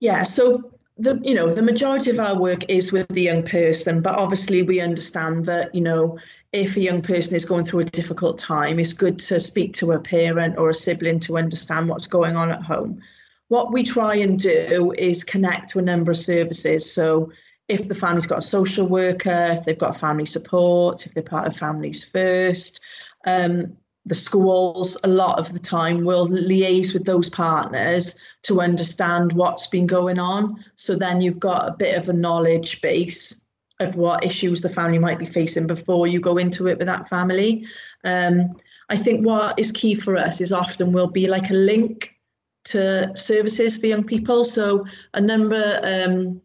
Yeah, 0.00 0.22
so 0.24 0.72
the 0.98 1.18
you 1.22 1.34
know 1.34 1.48
the 1.48 1.62
majority 1.62 2.10
of 2.10 2.20
our 2.20 2.38
work 2.38 2.68
is 2.68 2.92
with 2.92 3.08
the 3.08 3.22
young 3.22 3.42
person, 3.42 4.02
but 4.02 4.14
obviously 4.14 4.62
we 4.62 4.80
understand 4.80 5.46
that 5.46 5.74
you 5.74 5.80
know 5.80 6.18
if 6.52 6.76
a 6.76 6.80
young 6.80 7.00
person 7.00 7.34
is 7.34 7.44
going 7.44 7.64
through 7.64 7.80
a 7.80 7.84
difficult 7.84 8.36
time, 8.36 8.78
it's 8.78 8.92
good 8.92 9.18
to 9.18 9.40
speak 9.40 9.72
to 9.74 9.92
a 9.92 10.00
parent 10.00 10.58
or 10.58 10.70
a 10.70 10.74
sibling 10.74 11.18
to 11.20 11.38
understand 11.38 11.88
what's 11.88 12.06
going 12.06 12.36
on 12.36 12.50
at 12.50 12.62
home 12.62 13.00
what 13.52 13.70
we 13.70 13.82
try 13.82 14.14
and 14.14 14.38
do 14.38 14.94
is 14.96 15.22
connect 15.22 15.68
to 15.68 15.78
a 15.78 15.82
number 15.82 16.10
of 16.10 16.16
services. 16.16 16.90
So 16.90 17.30
if 17.68 17.86
the 17.86 17.94
family's 17.94 18.24
got 18.26 18.38
a 18.38 18.46
social 18.58 18.86
worker, 18.86 19.48
if 19.58 19.66
they've 19.66 19.78
got 19.78 20.00
family 20.00 20.24
support, 20.24 21.04
if 21.04 21.12
they're 21.12 21.22
part 21.22 21.46
of 21.46 21.54
Families 21.54 22.02
First, 22.02 22.80
um, 23.26 23.76
the 24.06 24.14
schools 24.14 24.96
a 25.04 25.08
lot 25.08 25.38
of 25.38 25.52
the 25.52 25.58
time 25.58 26.06
will 26.06 26.26
liaise 26.26 26.94
with 26.94 27.04
those 27.04 27.28
partners 27.28 28.16
to 28.44 28.62
understand 28.62 29.34
what's 29.34 29.66
been 29.66 29.86
going 29.86 30.18
on. 30.18 30.64
So 30.76 30.96
then 30.96 31.20
you've 31.20 31.38
got 31.38 31.68
a 31.68 31.76
bit 31.76 31.98
of 31.98 32.08
a 32.08 32.14
knowledge 32.14 32.80
base 32.80 33.38
of 33.80 33.96
what 33.96 34.24
issues 34.24 34.62
the 34.62 34.70
family 34.70 34.98
might 34.98 35.18
be 35.18 35.26
facing 35.26 35.66
before 35.66 36.06
you 36.06 36.20
go 36.20 36.38
into 36.38 36.68
it 36.68 36.78
with 36.78 36.86
that 36.86 37.06
family. 37.06 37.66
Um, 38.02 38.56
I 38.88 38.96
think 38.96 39.26
what 39.26 39.58
is 39.58 39.72
key 39.72 39.94
for 39.94 40.16
us 40.16 40.40
is 40.40 40.52
often 40.52 40.92
will 40.92 41.06
be 41.10 41.26
like 41.26 41.50
a 41.50 41.54
link 41.72 42.11
to 42.64 43.10
services 43.16 43.76
for 43.76 43.86
young 43.86 44.04
people. 44.04 44.44
So 44.44 44.86
a 45.14 45.20
number 45.20 45.80
um, 45.82 46.40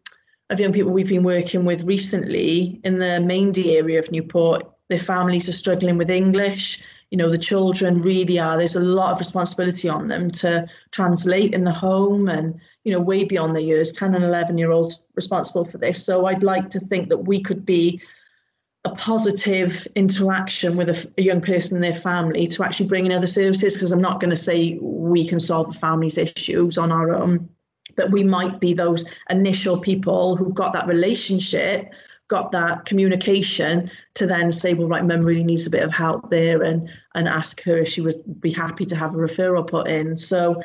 of 0.50 0.60
young 0.60 0.74
people 0.74 0.92
we've 0.92 1.10
been 1.10 1.24
working 1.24 1.66
with 1.66 1.84
recently 1.84 2.80
in 2.84 3.00
the 3.00 3.20
Maindee 3.20 3.78
area 3.78 4.00
of 4.00 4.12
Newport, 4.12 4.64
their 4.90 4.98
families 5.00 5.50
are 5.50 5.54
struggling 5.54 5.98
with 5.98 6.10
English. 6.10 6.84
You 7.12 7.18
know 7.18 7.32
the 7.32 7.38
children 7.38 8.02
really 8.02 8.38
are. 8.38 8.58
There's 8.58 8.76
a 8.76 8.82
lot 8.82 9.12
of 9.12 9.20
responsibility 9.20 9.88
on 9.88 10.10
them 10.10 10.30
to 10.32 10.68
translate 10.92 11.54
in 11.54 11.64
the 11.64 11.72
home 11.72 12.28
and 12.28 12.60
you 12.84 12.92
know 12.92 13.00
way 13.00 13.24
beyond 13.24 13.56
their 13.56 13.64
years. 13.64 13.94
10 13.94 14.14
and 14.14 14.26
11 14.26 14.58
year 14.58 14.72
olds 14.72 15.06
responsible 15.16 15.64
for 15.64 15.78
this. 15.78 16.04
So 16.04 16.26
i'd 16.26 16.44
like 16.44 16.70
to 16.72 16.80
think 16.82 17.08
that 17.10 17.20
we 17.20 17.42
could 17.42 17.66
be 17.66 18.02
a 18.86 18.90
positive 18.96 19.88
interaction 19.96 20.78
with 20.78 20.90
a, 20.90 21.12
a 21.18 21.22
young 21.22 21.42
person 21.42 21.76
and 21.76 21.84
their 21.84 22.00
family 22.00 22.48
to 22.48 22.64
actually 22.64 22.88
bring 22.88 23.06
in 23.06 23.12
other 23.12 23.28
services 23.28 23.74
because 23.74 23.92
i'm 23.92 24.02
not 24.02 24.20
going 24.20 24.30
to 24.30 24.36
say 24.36 24.78
we 24.82 25.28
can 25.28 25.40
solve 25.40 25.74
the 25.74 25.80
family's 25.80 26.18
issues 26.18 26.78
on 26.78 26.92
our 26.92 27.14
own 27.14 27.50
but 27.96 28.12
we 28.12 28.24
might 28.24 28.60
be 28.60 28.74
those 28.74 29.06
initial 29.30 29.78
people 29.80 30.36
who've 30.36 30.56
got 30.56 30.72
that 30.74 30.88
relationship 30.88 31.92
got 32.28 32.52
that 32.52 32.86
communication 32.86 33.90
to 34.16 34.28
then 34.28 34.52
say, 34.52 34.74
well, 34.74 34.88
right, 34.88 35.06
mum 35.06 35.22
really 35.22 35.44
needs 35.44 35.66
a 35.66 35.70
bit 35.70 35.84
of 35.84 35.92
help 35.92 36.30
there 36.30 36.64
and 36.64 36.90
and 37.16 37.28
ask 37.28 37.62
her 37.64 37.78
if 37.78 37.88
she 37.88 38.02
would 38.02 38.42
be 38.42 38.52
happy 38.52 38.86
to 38.86 38.96
have 38.96 39.16
a 39.16 39.18
referral 39.18 39.66
put 39.66 39.88
in. 39.88 40.18
So 40.18 40.62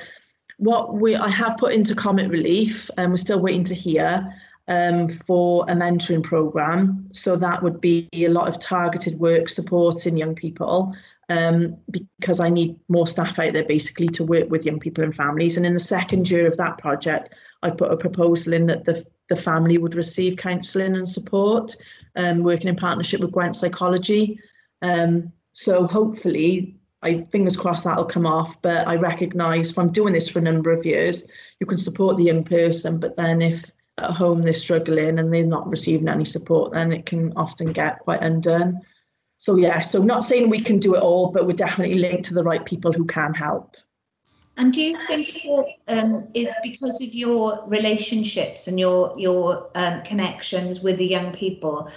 what 0.58 0.94
we 0.94 1.16
I 1.16 1.28
have 1.28 1.56
put 1.58 1.72
into 1.72 1.94
Comic 1.94 2.30
Relief 2.30 2.90
and 2.96 3.10
we're 3.10 3.16
still 3.16 3.40
waiting 3.40 3.64
to 3.64 3.74
hear 3.74 4.32
um, 4.68 5.08
for 5.08 5.64
a 5.68 5.74
mentoring 5.74 6.22
program. 6.22 7.08
So 7.12 7.36
that 7.36 7.62
would 7.62 7.80
be 7.80 8.08
a 8.12 8.28
lot 8.28 8.48
of 8.48 8.58
targeted 8.58 9.18
work 9.18 9.48
supporting 9.48 10.16
young 10.16 10.34
people 10.34 10.94
um, 11.28 11.76
because 11.90 12.40
I 12.40 12.48
need 12.48 12.78
more 12.88 13.06
staff 13.06 13.38
out 13.38 13.52
there 13.52 13.64
basically 13.64 14.08
to 14.08 14.24
work 14.24 14.50
with 14.50 14.66
young 14.66 14.78
people 14.78 15.04
and 15.04 15.14
families. 15.14 15.56
And 15.56 15.66
in 15.66 15.74
the 15.74 15.80
second 15.80 16.30
year 16.30 16.46
of 16.46 16.56
that 16.58 16.78
project, 16.78 17.34
I 17.62 17.70
put 17.70 17.92
a 17.92 17.96
proposal 17.96 18.52
in 18.52 18.66
that 18.66 18.84
the 18.84 19.04
the 19.28 19.36
family 19.36 19.78
would 19.78 19.94
receive 19.94 20.36
counselling 20.36 20.94
and 20.94 21.08
support, 21.08 21.74
um, 22.16 22.42
working 22.42 22.68
in 22.68 22.76
partnership 22.76 23.20
with 23.20 23.32
Gwent 23.32 23.56
Psychology. 23.56 24.38
Um, 24.82 25.32
so 25.52 25.86
hopefully, 25.86 26.76
I 27.02 27.22
fingers 27.30 27.56
crossed 27.56 27.84
that'll 27.84 28.04
come 28.04 28.26
off. 28.26 28.60
But 28.60 28.86
I 28.86 28.96
recognise 28.96 29.70
from 29.70 29.92
doing 29.92 30.12
this 30.12 30.28
for 30.28 30.40
a 30.40 30.42
number 30.42 30.70
of 30.70 30.84
years, 30.84 31.24
you 31.60 31.66
can 31.66 31.78
support 31.78 32.16
the 32.16 32.24
young 32.24 32.44
person, 32.44 32.98
but 32.98 33.16
then 33.16 33.40
if 33.40 33.70
at 34.02 34.10
home 34.10 34.42
they're 34.42 34.52
struggling 34.52 35.18
and 35.18 35.32
they're 35.32 35.44
not 35.44 35.68
receiving 35.68 36.08
any 36.08 36.24
support, 36.24 36.72
then 36.72 36.92
it 36.92 37.06
can 37.06 37.32
often 37.36 37.72
get 37.72 38.00
quite 38.00 38.22
undone. 38.22 38.80
So 39.38 39.56
yeah, 39.56 39.80
so 39.80 40.00
not 40.02 40.24
saying 40.24 40.50
we 40.50 40.60
can 40.60 40.78
do 40.78 40.94
it 40.94 41.00
all, 41.00 41.30
but 41.32 41.46
we're 41.46 41.52
definitely 41.52 41.98
linked 41.98 42.24
to 42.26 42.34
the 42.34 42.44
right 42.44 42.64
people 42.64 42.92
who 42.92 43.04
can 43.04 43.34
help. 43.34 43.76
And 44.56 44.72
do 44.72 44.82
you 44.82 44.98
think 45.06 45.32
that 45.44 45.74
um, 45.88 46.26
it's 46.34 46.54
because 46.62 47.00
of 47.00 47.14
your 47.14 47.64
relationships 47.66 48.68
and 48.68 48.78
your 48.78 49.14
your 49.18 49.70
um, 49.74 50.02
connections 50.02 50.82
with 50.82 50.98
the 50.98 51.06
young 51.06 51.32
people 51.32 51.90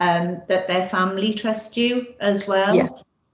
um, 0.00 0.42
that 0.48 0.68
their 0.68 0.88
family 0.88 1.34
trust 1.34 1.76
you 1.76 2.06
as 2.20 2.46
well? 2.46 2.74
Yeah, 2.74 2.88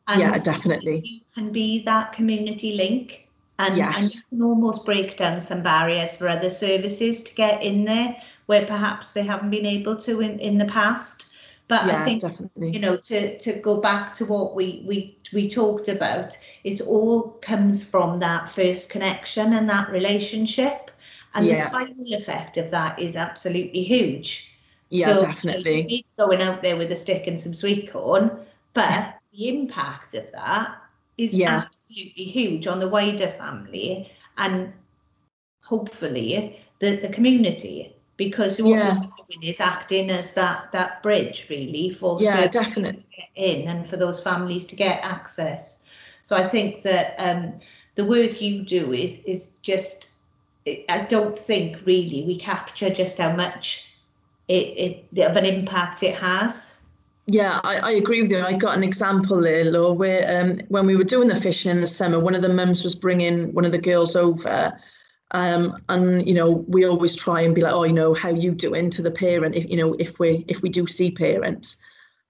and 0.06 0.20
yeah, 0.20 0.38
definitely. 0.38 1.02
You 1.04 1.20
can 1.34 1.50
be 1.50 1.82
that 1.84 2.12
community 2.12 2.72
link, 2.72 3.27
and, 3.58 3.76
yes. 3.76 3.94
and 3.96 4.14
you 4.14 4.20
can 4.28 4.42
almost 4.42 4.84
break 4.84 5.16
down 5.16 5.40
some 5.40 5.62
barriers 5.62 6.16
for 6.16 6.28
other 6.28 6.50
services 6.50 7.22
to 7.22 7.34
get 7.34 7.62
in 7.62 7.84
there 7.84 8.16
where 8.46 8.64
perhaps 8.64 9.12
they 9.12 9.22
haven't 9.22 9.50
been 9.50 9.66
able 9.66 9.96
to 9.96 10.20
in, 10.20 10.38
in 10.38 10.58
the 10.58 10.64
past. 10.66 11.26
But 11.66 11.86
yeah, 11.86 12.00
I 12.00 12.04
think 12.04 12.22
definitely. 12.22 12.70
you 12.70 12.78
know 12.78 12.96
to 12.96 13.38
to 13.38 13.52
go 13.60 13.78
back 13.78 14.14
to 14.14 14.24
what 14.24 14.54
we 14.54 14.82
we 14.86 15.18
we 15.34 15.50
talked 15.50 15.88
about, 15.88 16.38
it 16.64 16.80
all 16.80 17.32
comes 17.42 17.84
from 17.84 18.20
that 18.20 18.48
first 18.48 18.88
connection 18.88 19.52
and 19.52 19.68
that 19.68 19.90
relationship, 19.90 20.90
and 21.34 21.44
yeah. 21.44 21.54
the 21.54 21.60
spiral 21.60 22.14
effect 22.14 22.56
of 22.56 22.70
that 22.70 22.98
is 22.98 23.16
absolutely 23.16 23.82
huge. 23.82 24.54
Yeah, 24.88 25.18
so, 25.18 25.26
definitely. 25.26 26.06
going 26.18 26.40
out 26.40 26.62
there 26.62 26.78
with 26.78 26.90
a 26.90 26.96
stick 26.96 27.26
and 27.26 27.38
some 27.38 27.52
sweet 27.52 27.92
corn, 27.92 28.30
but 28.72 29.16
the 29.34 29.48
impact 29.50 30.14
of 30.14 30.32
that 30.32 30.74
is 31.18 31.34
yeah. 31.34 31.64
absolutely 31.66 32.24
huge 32.24 32.66
on 32.66 32.78
the 32.78 32.88
wider 32.88 33.28
family 33.28 34.10
and 34.38 34.72
hopefully 35.62 36.58
the, 36.78 36.96
the 36.96 37.08
community 37.08 37.94
because 38.16 38.60
what 38.60 38.70
yeah. 38.70 38.94
we're 38.94 39.00
doing 39.00 39.42
is 39.42 39.60
acting 39.60 40.10
as 40.10 40.32
that 40.34 40.72
that 40.72 41.02
bridge 41.02 41.46
really 41.50 41.90
for 41.90 42.20
yeah 42.22 42.46
definitely 42.46 43.04
in 43.34 43.68
and 43.68 43.86
for 43.86 43.96
those 43.96 44.20
families 44.20 44.64
to 44.64 44.76
get 44.76 45.02
access 45.02 45.86
so 46.22 46.36
i 46.36 46.46
think 46.46 46.82
that 46.82 47.14
um, 47.18 47.54
the 47.96 48.04
work 48.04 48.40
you 48.40 48.62
do 48.62 48.92
is 48.92 49.22
is 49.24 49.58
just 49.62 50.12
i 50.88 51.04
don't 51.08 51.38
think 51.38 51.84
really 51.84 52.24
we 52.26 52.38
capture 52.38 52.90
just 52.90 53.18
how 53.18 53.34
much 53.34 53.92
it, 54.48 55.04
it 55.12 55.20
of 55.20 55.36
an 55.36 55.44
impact 55.44 56.02
it 56.02 56.14
has 56.16 56.77
yeah, 57.28 57.60
I, 57.62 57.76
I, 57.76 57.90
agree 57.92 58.22
with 58.22 58.30
you. 58.30 58.40
I 58.40 58.54
got 58.54 58.76
an 58.76 58.82
example 58.82 59.40
there, 59.40 59.64
Laura, 59.64 59.92
where 59.92 60.42
um, 60.42 60.56
when 60.68 60.86
we 60.86 60.96
were 60.96 61.04
doing 61.04 61.28
the 61.28 61.40
fishing 61.40 61.70
in 61.70 61.80
the 61.80 61.86
summer, 61.86 62.18
one 62.18 62.34
of 62.34 62.42
the 62.42 62.48
mums 62.48 62.82
was 62.82 62.94
bringing 62.94 63.52
one 63.54 63.64
of 63.64 63.72
the 63.72 63.78
girls 63.78 64.16
over 64.16 64.76
um, 65.32 65.76
and 65.88 66.26
you 66.26 66.34
know 66.34 66.64
we 66.68 66.86
always 66.86 67.14
try 67.14 67.42
and 67.42 67.54
be 67.54 67.60
like 67.60 67.72
oh 67.72 67.84
you 67.84 67.92
know 67.92 68.14
how 68.14 68.30
you 68.30 68.52
doing 68.52 68.90
to 68.90 69.02
the 69.02 69.10
parent 69.10 69.54
if 69.54 69.68
you 69.68 69.76
know 69.76 69.94
if 69.98 70.18
we 70.18 70.44
if 70.48 70.62
we 70.62 70.68
do 70.68 70.86
see 70.86 71.10
parents. 71.10 71.76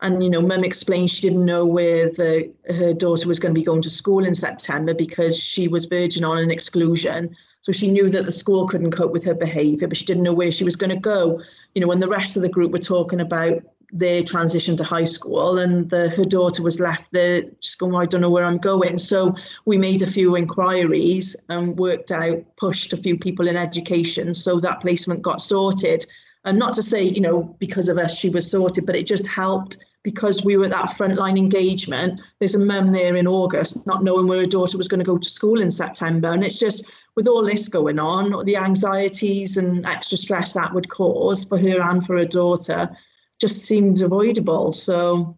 And 0.01 0.23
you 0.23 0.31
know 0.31 0.41
mum 0.41 0.65
explained 0.65 1.11
she 1.11 1.23
didn't 1.23 1.45
know 1.45 1.67
where 1.67 2.09
the 2.11 2.53
her 2.69 2.93
daughter 2.93 3.27
was 3.27 3.39
going 3.39 3.55
to 3.55 3.59
be 3.59 3.65
going 3.65 3.83
to 3.83 3.91
school 3.91 4.25
in 4.25 4.35
september 4.35 4.95
because 4.95 5.37
she 5.37 5.67
was 5.69 5.87
verging 5.87 6.25
on 6.25 6.39
an 6.39 6.51
exclusion. 6.51 7.37
So 7.63 7.73
she 7.73 7.91
knew 7.91 8.09
that 8.11 8.25
the 8.25 8.33
school 8.33 8.67
couldn't 8.69 8.93
cope 8.93 9.13
with 9.13 9.25
her 9.25 9.35
behavior 9.35 9.89
but 9.89 9.97
she 9.97 10.05
didn't 10.05 10.23
know 10.23 10.33
where 10.33 10.53
she 10.53 10.65
was 10.65 10.77
going 10.77 10.91
to 10.91 10.97
go. 10.97 11.41
You 11.75 11.81
know 11.81 11.89
when 11.89 12.01
the 12.01 12.09
rest 12.09 12.37
of 12.37 12.43
the 12.43 12.49
group 12.49 12.73
were 12.73 12.79
talking 12.79 13.21
about 13.21 13.63
their 13.93 14.23
transitioned 14.23 14.77
to 14.77 14.85
high 14.85 15.05
school 15.05 15.59
and 15.59 15.89
the, 15.89 16.11
her 16.11 16.25
daughter 16.25 16.63
was 16.63 16.79
left 16.79 17.11
there 17.13 17.43
just 17.61 17.79
going, 17.79 17.95
I 17.95 18.05
don't 18.05 18.21
know 18.21 18.31
where 18.31 18.45
I'm 18.45 18.59
going. 18.59 18.99
So 18.99 19.35
we 19.65 19.79
made 19.79 20.03
a 20.03 20.07
few 20.07 20.37
inquiries 20.37 21.35
and 21.49 21.79
worked 21.79 22.11
out, 22.11 22.45
pushed 22.57 22.93
a 22.93 22.99
few 22.99 23.19
people 23.19 23.49
in 23.49 23.57
education 23.57 24.35
so 24.35 24.61
that 24.61 24.81
placement 24.81 25.23
got 25.23 25.41
sorted. 25.41 26.05
And 26.45 26.59
not 26.59 26.75
to 26.75 26.83
say, 26.83 27.03
you 27.03 27.21
know, 27.21 27.57
because 27.59 27.89
of 27.89 27.99
us 27.99 28.17
she 28.17 28.29
was 28.29 28.51
sorted, 28.51 28.85
but 28.85 28.97
it 28.97 29.07
just 29.07 29.27
helped 29.27 29.79
because 30.03 30.45
we 30.45 30.57
were 30.57 30.67
at 30.67 30.71
that 30.71 30.91
frontline 30.91 31.39
engagement. 31.39 32.21
There's 32.39 32.55
a 32.55 32.59
mum 32.59 32.93
there 32.93 33.17
in 33.17 33.27
August, 33.27 33.87
not 33.87 34.05
knowing 34.05 34.27
where 34.27 34.39
her 34.39 34.47
daughter 34.47 34.77
was 34.77 34.89
going 34.89 35.01
to 35.01 35.05
go 35.05 35.19
to 35.19 35.29
school 35.29 35.61
in 35.61 35.71
September. 35.71 36.31
And 36.31 36.45
it's 36.45 36.59
just 36.59 36.91
with 37.15 37.27
all 37.27 37.45
this 37.45 37.69
going 37.69 37.99
on, 37.99 38.45
the 38.45 38.57
anxieties 38.57 39.57
and 39.57 39.85
extra 39.87 40.17
stress 40.17 40.53
that 40.53 40.73
would 40.73 40.89
cause 40.89 41.45
for 41.45 41.59
her 41.59 41.81
and 41.81 42.05
for 42.05 42.17
her 42.17 42.25
daughter, 42.25 42.97
just 43.41 43.65
seemed 43.65 44.01
avoidable. 44.03 44.73
So 44.73 45.37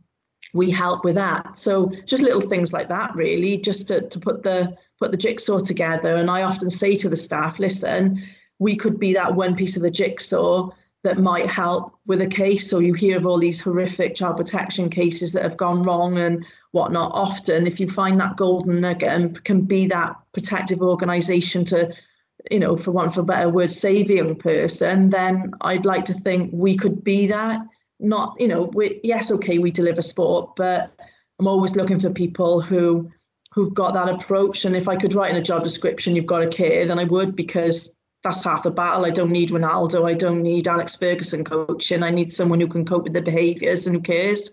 we 0.52 0.70
help 0.70 1.04
with 1.04 1.14
that. 1.14 1.56
So 1.56 1.92
just 2.04 2.22
little 2.22 2.40
things 2.40 2.72
like 2.72 2.88
that, 2.88 3.12
really, 3.14 3.58
just 3.58 3.88
to, 3.88 4.08
to 4.08 4.18
put 4.18 4.42
the 4.42 4.76
put 4.98 5.10
the 5.10 5.16
jigsaw 5.16 5.58
together. 5.58 6.16
And 6.16 6.30
I 6.30 6.42
often 6.42 6.70
say 6.70 6.96
to 6.96 7.08
the 7.08 7.16
staff, 7.16 7.58
listen, 7.58 8.22
we 8.58 8.76
could 8.76 8.98
be 8.98 9.14
that 9.14 9.34
one 9.34 9.56
piece 9.56 9.76
of 9.76 9.82
the 9.82 9.90
jigsaw 9.90 10.70
that 11.02 11.18
might 11.18 11.48
help 11.48 11.94
with 12.06 12.20
a 12.20 12.26
case. 12.26 12.68
So 12.68 12.78
you 12.78 12.92
hear 12.92 13.16
of 13.16 13.26
all 13.26 13.38
these 13.38 13.60
horrific 13.60 14.14
child 14.14 14.36
protection 14.36 14.90
cases 14.90 15.32
that 15.32 15.42
have 15.42 15.56
gone 15.56 15.82
wrong 15.82 16.18
and 16.18 16.44
whatnot. 16.72 17.12
Often, 17.14 17.66
if 17.66 17.80
you 17.80 17.88
find 17.88 18.20
that 18.20 18.36
golden 18.36 18.80
nugget 18.80 19.08
and 19.08 19.42
can 19.44 19.62
be 19.62 19.86
that 19.86 20.14
protective 20.32 20.82
organisation 20.82 21.64
to, 21.66 21.94
you 22.50 22.58
know, 22.58 22.76
for 22.76 22.90
want 22.90 23.12
of 23.12 23.18
a 23.18 23.22
better 23.22 23.48
word, 23.48 23.70
save 23.70 24.10
a 24.10 24.16
young 24.16 24.34
person, 24.34 25.08
then 25.08 25.52
I'd 25.62 25.86
like 25.86 26.04
to 26.06 26.14
think 26.14 26.50
we 26.52 26.76
could 26.76 27.02
be 27.02 27.26
that 27.28 27.60
not, 28.00 28.36
you 28.38 28.48
know, 28.48 28.70
we 28.74 29.00
yes, 29.02 29.30
okay, 29.30 29.58
we 29.58 29.70
deliver 29.70 30.02
sport, 30.02 30.56
but 30.56 30.92
I'm 31.38 31.46
always 31.46 31.76
looking 31.76 31.98
for 31.98 32.10
people 32.10 32.60
who 32.60 33.10
who've 33.52 33.74
got 33.74 33.94
that 33.94 34.08
approach. 34.08 34.64
And 34.64 34.76
if 34.76 34.88
I 34.88 34.96
could 34.96 35.14
write 35.14 35.30
in 35.30 35.36
a 35.36 35.42
job 35.42 35.64
description, 35.64 36.14
you've 36.14 36.26
got 36.26 36.40
to 36.40 36.48
care, 36.48 36.86
then 36.86 36.98
I 36.98 37.04
would 37.04 37.34
because 37.34 37.96
that's 38.22 38.44
half 38.44 38.62
the 38.62 38.70
battle. 38.70 39.06
I 39.06 39.10
don't 39.10 39.30
need 39.30 39.50
Ronaldo. 39.50 40.08
I 40.08 40.12
don't 40.12 40.42
need 40.42 40.68
Alex 40.68 40.96
Ferguson 40.96 41.44
coaching. 41.44 42.02
I 42.02 42.10
need 42.10 42.32
someone 42.32 42.60
who 42.60 42.68
can 42.68 42.84
cope 42.84 43.04
with 43.04 43.14
the 43.14 43.22
behaviours 43.22 43.86
and 43.86 43.96
who 43.96 44.02
cares. 44.02 44.50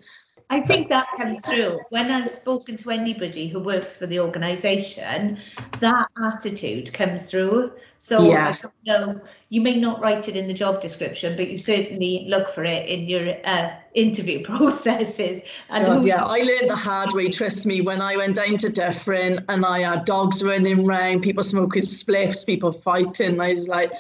I 0.50 0.62
think 0.62 0.88
that 0.88 1.08
comes 1.18 1.46
through 1.46 1.80
when 1.90 2.10
I've 2.10 2.32
spoken 2.32 2.78
to 2.78 2.92
anybody 2.92 3.50
who 3.50 3.60
works 3.60 3.98
for 3.98 4.08
the 4.08 4.20
organisation. 4.20 5.40
That 5.82 6.08
attitude 6.24 6.94
comes 6.94 7.30
through. 7.30 7.74
So 7.98 8.32
yeah. 8.32 8.56
I 8.56 8.60
don't 8.62 8.74
know. 8.86 9.22
You 9.50 9.62
may 9.62 9.78
not 9.78 10.02
write 10.02 10.28
it 10.28 10.36
in 10.36 10.48
the 10.48 10.54
job 10.54 10.82
description, 10.82 11.38
but 11.38 11.50
you 11.50 11.58
certainly 11.58 12.26
look 12.28 12.50
for 12.50 12.66
it 12.66 12.88
in 12.90 13.08
your 13.08 13.36
uh, 13.46 13.72
interview 13.94 14.44
processes. 14.46 15.42
And 15.70 15.86
God, 15.86 16.06
yeah, 16.06 16.24
I 16.24 16.40
learned 16.40 16.70
the 16.70 16.76
hard 16.76 17.14
way. 17.14 17.30
Trust 17.30 17.66
me, 17.66 17.82
when 17.82 18.02
I 18.02 18.18
went 18.18 18.36
down 18.36 18.58
to 18.58 18.68
Dyffryn 18.68 19.44
and 19.48 19.66
I 19.66 19.90
had 19.90 20.06
dogs 20.06 20.44
running 20.44 20.86
around, 20.86 21.22
people 21.22 21.44
smoking 21.44 21.82
spliffs, 21.82 22.46
people 22.46 22.72
fighting. 22.72 23.40
I 23.40 23.54
was 23.54 23.68
like, 23.68 23.92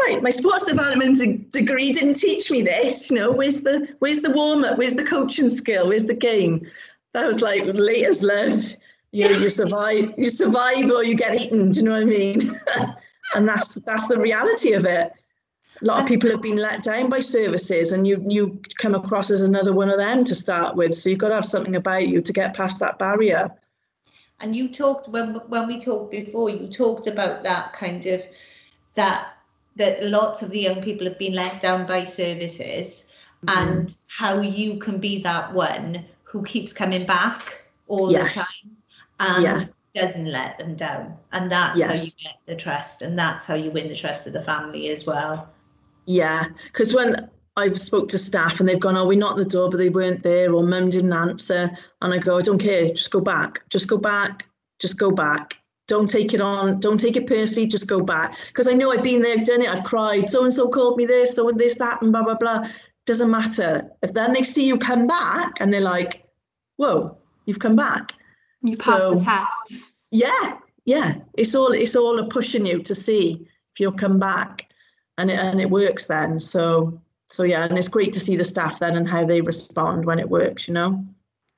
right, 0.00 0.22
my 0.22 0.30
sports 0.30 0.64
development 0.64 1.50
degree 1.50 1.92
didn't 1.92 2.14
teach 2.14 2.50
me 2.50 2.62
this. 2.62 3.10
You 3.10 3.16
know, 3.16 3.32
where's 3.32 3.60
the 3.62 3.88
where's 3.98 4.20
the 4.20 4.30
warm 4.30 4.64
up? 4.64 4.78
Where's 4.78 4.94
the 4.94 5.04
coaching 5.04 5.50
skill? 5.50 5.88
Where's 5.88 6.04
the 6.04 6.14
game? 6.14 6.66
That 7.12 7.26
was 7.26 7.42
like 7.42 7.62
latest 7.64 8.22
love. 8.22 8.76
You 9.10 9.28
you 9.28 9.48
survive, 9.48 10.14
you 10.16 10.30
survive 10.30 10.90
or 10.90 11.04
you 11.04 11.14
get 11.14 11.38
eaten. 11.40 11.70
Do 11.70 11.80
you 11.80 11.84
know 11.84 11.92
what 11.92 12.02
I 12.02 12.04
mean? 12.04 12.50
and 13.34 13.48
that's 13.48 13.74
that's 13.74 14.08
the 14.08 14.18
reality 14.18 14.72
of 14.72 14.84
it. 14.84 15.12
A 15.80 15.84
lot 15.84 16.00
of 16.00 16.06
people 16.06 16.30
have 16.30 16.42
been 16.42 16.56
let 16.56 16.82
down 16.82 17.08
by 17.08 17.20
services, 17.20 17.92
and 17.92 18.06
you 18.06 18.24
you 18.28 18.60
come 18.78 18.94
across 18.94 19.30
as 19.30 19.42
another 19.42 19.72
one 19.72 19.88
of 19.88 19.98
them 19.98 20.24
to 20.24 20.34
start 20.34 20.76
with. 20.76 20.94
So 20.94 21.10
you've 21.10 21.18
got 21.18 21.28
to 21.28 21.34
have 21.34 21.46
something 21.46 21.76
about 21.76 22.08
you 22.08 22.20
to 22.22 22.32
get 22.32 22.54
past 22.54 22.78
that 22.80 22.98
barrier. 22.98 23.50
And 24.40 24.54
you 24.54 24.68
talked 24.68 25.08
when 25.08 25.34
when 25.48 25.66
we 25.66 25.80
talked 25.80 26.10
before, 26.10 26.50
you 26.50 26.68
talked 26.68 27.06
about 27.06 27.42
that 27.42 27.72
kind 27.72 28.04
of 28.06 28.22
that 28.94 29.34
that 29.76 30.04
lots 30.04 30.42
of 30.42 30.50
the 30.50 30.60
young 30.60 30.82
people 30.82 31.06
have 31.06 31.18
been 31.18 31.34
let 31.34 31.60
down 31.60 31.86
by 31.86 32.04
services 32.04 33.12
mm. 33.46 33.56
and 33.56 33.96
how 34.08 34.40
you 34.40 34.78
can 34.78 34.98
be 34.98 35.18
that 35.22 35.52
one 35.52 36.04
who 36.24 36.42
keeps 36.42 36.72
coming 36.72 37.06
back 37.06 37.62
all 37.88 38.10
yes. 38.12 38.32
the 38.32 38.40
time 38.40 38.76
and 39.20 39.42
yes. 39.42 39.72
Doesn't 39.94 40.26
let 40.26 40.58
them 40.58 40.74
down. 40.74 41.16
And 41.32 41.50
that's 41.50 41.78
yes. 41.78 41.88
how 41.88 41.94
you 41.94 42.10
get 42.22 42.36
the 42.46 42.56
trust 42.56 43.02
and 43.02 43.18
that's 43.18 43.46
how 43.46 43.54
you 43.54 43.70
win 43.70 43.88
the 43.88 43.96
trust 43.96 44.26
of 44.26 44.32
the 44.32 44.42
family 44.42 44.90
as 44.90 45.06
well. 45.06 45.48
Yeah 46.06 46.46
because 46.66 46.94
when 46.94 47.30
I've 47.56 47.78
spoke 47.78 48.08
to 48.08 48.18
staff 48.18 48.60
and 48.60 48.68
they've 48.68 48.80
gone, 48.80 48.96
oh, 48.96 49.06
we 49.06 49.16
knocked 49.16 49.36
the 49.36 49.44
door, 49.44 49.68
but 49.68 49.76
they 49.76 49.90
weren't 49.90 50.22
there, 50.22 50.54
or 50.54 50.62
mum 50.62 50.88
didn't 50.88 51.12
answer. 51.12 51.70
And 52.00 52.14
I 52.14 52.16
go, 52.16 52.38
I 52.38 52.40
don't 52.40 52.58
care, 52.58 52.88
just 52.88 53.10
go 53.10 53.20
back, 53.20 53.60
just 53.68 53.88
go 53.88 53.98
back, 53.98 54.46
just 54.80 54.98
go 54.98 55.10
back. 55.10 55.54
Don't 55.88 56.08
take 56.08 56.32
it 56.32 56.40
on 56.40 56.80
don't 56.80 56.98
take 56.98 57.16
it 57.16 57.26
personally 57.26 57.68
just 57.68 57.88
go 57.88 58.00
back. 58.00 58.38
Because 58.46 58.68
i 58.68 58.72
know 58.72 58.92
i've 58.92 59.02
been 59.02 59.20
there 59.20 59.36
i've 59.36 59.44
done 59.44 59.62
it 59.62 59.68
i've 59.68 59.84
cried 59.84 60.30
so 60.30 60.44
and 60.44 60.54
so 60.54 60.68
called 60.68 60.96
me 60.96 61.04
this 61.04 61.34
so 61.34 61.48
and 61.48 61.58
this 61.58 61.74
that 61.74 62.00
and 62.00 62.12
blah 62.12 62.22
blah 62.22 62.36
blah. 62.36 62.64
Doesn't 63.04 63.30
matter. 63.30 63.90
If 64.02 64.14
then 64.14 64.32
they 64.32 64.44
see 64.44 64.66
you 64.66 64.78
come 64.78 65.06
back 65.06 65.60
and 65.60 65.72
they're 65.72 65.80
like 65.80 66.24
whoa 66.76 67.14
you've 67.46 67.58
come 67.58 67.72
back 67.72 68.12
you 68.62 68.76
passed 68.76 69.02
so, 69.02 69.14
the 69.14 69.24
test. 69.24 69.90
yeah 70.10 70.58
yeah. 70.84 71.14
It's 71.34 71.54
all 71.54 71.72
it's 71.72 71.96
all 71.96 72.18
a 72.18 72.26
pushing 72.26 72.66
you 72.66 72.82
to 72.82 72.94
see 72.94 73.46
if 73.72 73.80
you'll 73.80 73.92
come 73.92 74.18
back 74.18 74.66
and 75.18 75.30
it, 75.30 75.38
and 75.38 75.60
it 75.60 75.70
works 75.70 76.06
then. 76.06 76.40
So 76.40 77.00
so 77.26 77.44
yeah 77.44 77.64
and 77.64 77.78
it's 77.78 77.88
great 77.88 78.12
to 78.12 78.20
see 78.20 78.36
the 78.36 78.44
staff 78.44 78.78
then 78.78 78.96
and 78.96 79.08
how 79.08 79.24
they 79.24 79.40
respond 79.40 80.04
when 80.04 80.18
it 80.18 80.28
works 80.28 80.68
you 80.68 80.74
know? 80.74 81.04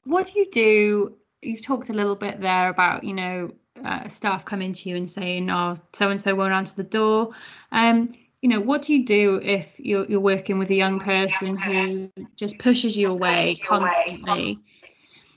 What 0.04 0.26
do 0.26 0.38
you 0.38 0.50
do? 0.50 1.16
You've 1.42 1.62
talked 1.62 1.90
a 1.90 1.94
little 1.94 2.14
bit 2.14 2.40
there 2.40 2.68
about 2.68 3.04
you 3.04 3.14
know 3.14 3.50
uh, 3.84 4.08
staff 4.08 4.44
coming 4.44 4.72
to 4.72 4.88
you 4.88 4.96
and 4.96 5.10
saying, 5.10 5.50
"Oh, 5.50 5.74
so 5.92 6.10
and 6.10 6.20
so 6.20 6.34
won't 6.34 6.52
answer 6.52 6.76
the 6.76 6.84
door." 6.84 7.30
Um, 7.72 8.14
you 8.42 8.48
know, 8.50 8.60
what 8.60 8.82
do 8.82 8.94
you 8.94 9.04
do 9.04 9.40
if 9.42 9.80
you're 9.80 10.04
you're 10.04 10.20
working 10.20 10.58
with 10.58 10.70
a 10.70 10.74
young 10.74 11.00
person 11.00 11.56
who 11.56 12.10
just 12.36 12.58
pushes 12.58 12.96
you 12.96 13.08
away 13.08 13.58
constantly? 13.64 14.58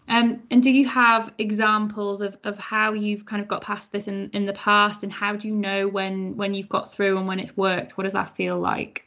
Um, 0.09 0.41
and 0.51 0.63
do 0.63 0.71
you 0.71 0.87
have 0.87 1.33
examples 1.37 2.21
of, 2.21 2.37
of 2.43 2.57
how 2.57 2.93
you've 2.93 3.25
kind 3.25 3.41
of 3.41 3.47
got 3.47 3.61
past 3.61 3.91
this 3.91 4.07
in, 4.07 4.29
in 4.33 4.45
the 4.45 4.53
past 4.53 5.03
and 5.03 5.11
how 5.11 5.35
do 5.35 5.47
you 5.47 5.53
know 5.53 5.87
when 5.87 6.37
when 6.37 6.53
you've 6.53 6.69
got 6.69 6.91
through 6.91 7.17
and 7.17 7.27
when 7.27 7.39
it's 7.39 7.57
worked? 7.57 7.97
What 7.97 8.05
does 8.05 8.13
that 8.13 8.35
feel 8.35 8.57
like? 8.57 9.03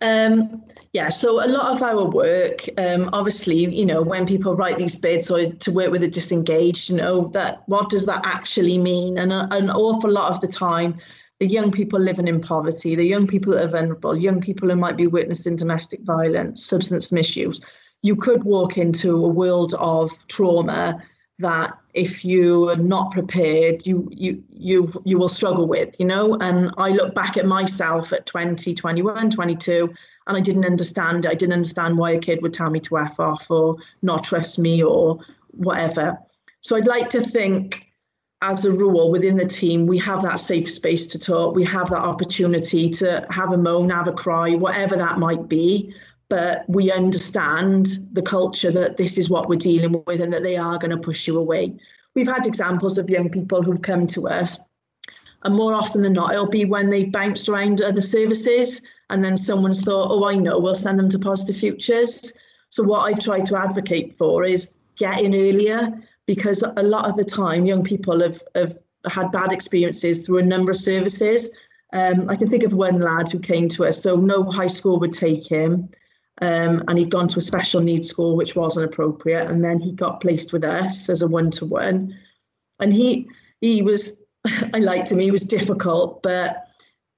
Um, 0.00 0.62
yeah, 0.92 1.08
so 1.08 1.44
a 1.44 1.48
lot 1.48 1.72
of 1.72 1.82
our 1.82 2.04
work, 2.04 2.68
um, 2.78 3.10
obviously, 3.12 3.74
you 3.74 3.84
know, 3.84 4.00
when 4.00 4.26
people 4.26 4.54
write 4.54 4.78
these 4.78 4.94
bids 4.94 5.30
or 5.30 5.52
to 5.52 5.72
work 5.72 5.90
with 5.90 6.02
a 6.04 6.08
disengaged, 6.08 6.90
you 6.90 6.96
know, 6.96 7.26
that 7.28 7.62
what 7.66 7.90
does 7.90 8.06
that 8.06 8.22
actually 8.24 8.78
mean? 8.78 9.18
And 9.18 9.32
a, 9.32 9.48
an 9.50 9.70
awful 9.70 10.10
lot 10.10 10.30
of 10.30 10.40
the 10.40 10.46
time, 10.46 10.98
the 11.40 11.46
young 11.46 11.72
people 11.72 11.98
living 11.98 12.28
in 12.28 12.40
poverty, 12.40 12.94
the 12.94 13.04
young 13.04 13.26
people 13.26 13.52
that 13.52 13.64
are 13.64 13.68
vulnerable, 13.68 14.16
young 14.16 14.40
people 14.40 14.68
who 14.68 14.76
might 14.76 14.96
be 14.96 15.06
witnessing 15.06 15.56
domestic 15.56 16.00
violence, 16.02 16.64
substance 16.64 17.10
misuse, 17.10 17.60
you 18.02 18.16
could 18.16 18.44
walk 18.44 18.78
into 18.78 19.24
a 19.24 19.28
world 19.28 19.74
of 19.74 20.10
trauma 20.28 21.02
that 21.40 21.76
if 21.94 22.24
you 22.24 22.68
are 22.68 22.76
not 22.76 23.12
prepared 23.12 23.86
you 23.86 24.08
you 24.10 24.42
you 24.50 24.90
you 25.04 25.18
will 25.18 25.28
struggle 25.28 25.66
with 25.66 25.98
you 25.98 26.06
know? 26.06 26.34
And 26.40 26.72
i 26.78 26.90
look 26.90 27.14
back 27.14 27.36
at 27.36 27.46
myself 27.46 28.12
at 28.12 28.26
20 28.26 28.74
21 28.74 29.30
22 29.30 29.94
and 30.26 30.36
i 30.36 30.40
didn't 30.40 30.66
understand 30.66 31.26
i 31.26 31.34
didn't 31.34 31.52
understand 31.52 31.96
why 31.96 32.12
a 32.12 32.18
kid 32.18 32.42
would 32.42 32.54
tell 32.54 32.70
me 32.70 32.80
to 32.80 32.98
f 32.98 33.20
off 33.20 33.50
or 33.50 33.76
not 34.02 34.24
trust 34.24 34.58
me 34.58 34.82
or 34.82 35.18
whatever. 35.52 36.18
So 36.60 36.76
i'd 36.76 36.86
like 36.86 37.08
to 37.10 37.22
think 37.22 37.84
as 38.42 38.64
a 38.64 38.70
rule 38.70 39.10
within 39.10 39.36
the 39.36 39.44
team 39.44 39.86
we 39.86 39.98
have 39.98 40.22
that 40.22 40.38
safe 40.38 40.70
space 40.70 41.06
to 41.08 41.18
talk 41.18 41.54
we 41.54 41.64
have 41.64 41.90
that 41.90 42.02
opportunity 42.02 42.88
to 42.88 43.26
have 43.30 43.52
a 43.52 43.58
moan 43.58 43.90
have 43.90 44.06
a 44.06 44.12
cry 44.12 44.54
whatever 44.54 44.96
that 44.96 45.18
might 45.18 45.48
be 45.48 45.92
but 46.28 46.68
we 46.68 46.92
understand 46.92 47.98
the 48.12 48.22
culture 48.22 48.70
that 48.70 48.96
this 48.96 49.16
is 49.16 49.30
what 49.30 49.48
we're 49.48 49.56
dealing 49.56 50.02
with 50.06 50.20
and 50.20 50.32
that 50.32 50.42
they 50.42 50.56
are 50.56 50.78
going 50.78 50.90
to 50.90 50.98
push 50.98 51.26
you 51.26 51.38
away. 51.38 51.74
We've 52.14 52.28
had 52.28 52.46
examples 52.46 52.98
of 52.98 53.08
young 53.08 53.30
people 53.30 53.62
who've 53.62 53.80
come 53.80 54.06
to 54.08 54.28
us, 54.28 54.58
and 55.44 55.54
more 55.54 55.74
often 55.74 56.02
than 56.02 56.14
not, 56.14 56.32
it'll 56.32 56.48
be 56.48 56.64
when 56.64 56.90
they've 56.90 57.12
bounced 57.12 57.48
around 57.48 57.80
other 57.80 58.00
services 58.00 58.82
and 59.08 59.24
then 59.24 59.36
someone's 59.36 59.82
thought, 59.82 60.10
oh, 60.10 60.26
I 60.26 60.34
know, 60.34 60.58
we'll 60.58 60.74
send 60.74 60.98
them 60.98 61.08
to 61.10 61.18
Positive 61.18 61.56
Futures. 61.56 62.34
So, 62.70 62.82
what 62.82 63.00
I've 63.00 63.20
tried 63.20 63.46
to 63.46 63.56
advocate 63.56 64.12
for 64.12 64.44
is 64.44 64.76
get 64.96 65.20
in 65.20 65.34
earlier 65.34 65.96
because 66.26 66.62
a 66.62 66.82
lot 66.82 67.08
of 67.08 67.14
the 67.14 67.24
time, 67.24 67.64
young 67.64 67.84
people 67.84 68.20
have, 68.20 68.42
have 68.54 68.78
had 69.08 69.32
bad 69.32 69.52
experiences 69.52 70.26
through 70.26 70.38
a 70.38 70.42
number 70.42 70.72
of 70.72 70.76
services. 70.76 71.50
Um, 71.94 72.28
I 72.28 72.36
can 72.36 72.48
think 72.48 72.64
of 72.64 72.74
one 72.74 73.00
lad 73.00 73.30
who 73.30 73.38
came 73.38 73.68
to 73.70 73.86
us, 73.86 74.02
so 74.02 74.16
no 74.16 74.42
high 74.42 74.66
school 74.66 74.98
would 75.00 75.12
take 75.12 75.48
him 75.48 75.88
um, 76.40 76.84
and 76.88 76.98
he'd 76.98 77.10
gone 77.10 77.28
to 77.28 77.38
a 77.38 77.42
special 77.42 77.80
needs 77.80 78.08
school 78.08 78.36
which 78.36 78.56
wasn't 78.56 78.84
appropriate 78.84 79.50
and 79.50 79.64
then 79.64 79.78
he 79.78 79.92
got 79.92 80.20
placed 80.20 80.52
with 80.52 80.64
us 80.64 81.08
as 81.08 81.22
a 81.22 81.28
one-to-one. 81.28 82.16
And 82.80 82.92
he 82.92 83.28
he 83.60 83.82
was 83.82 84.22
i 84.74 84.78
liked 84.78 85.10
him 85.10 85.18
he 85.18 85.32
was 85.32 85.42
difficult 85.42 86.22
but 86.22 86.64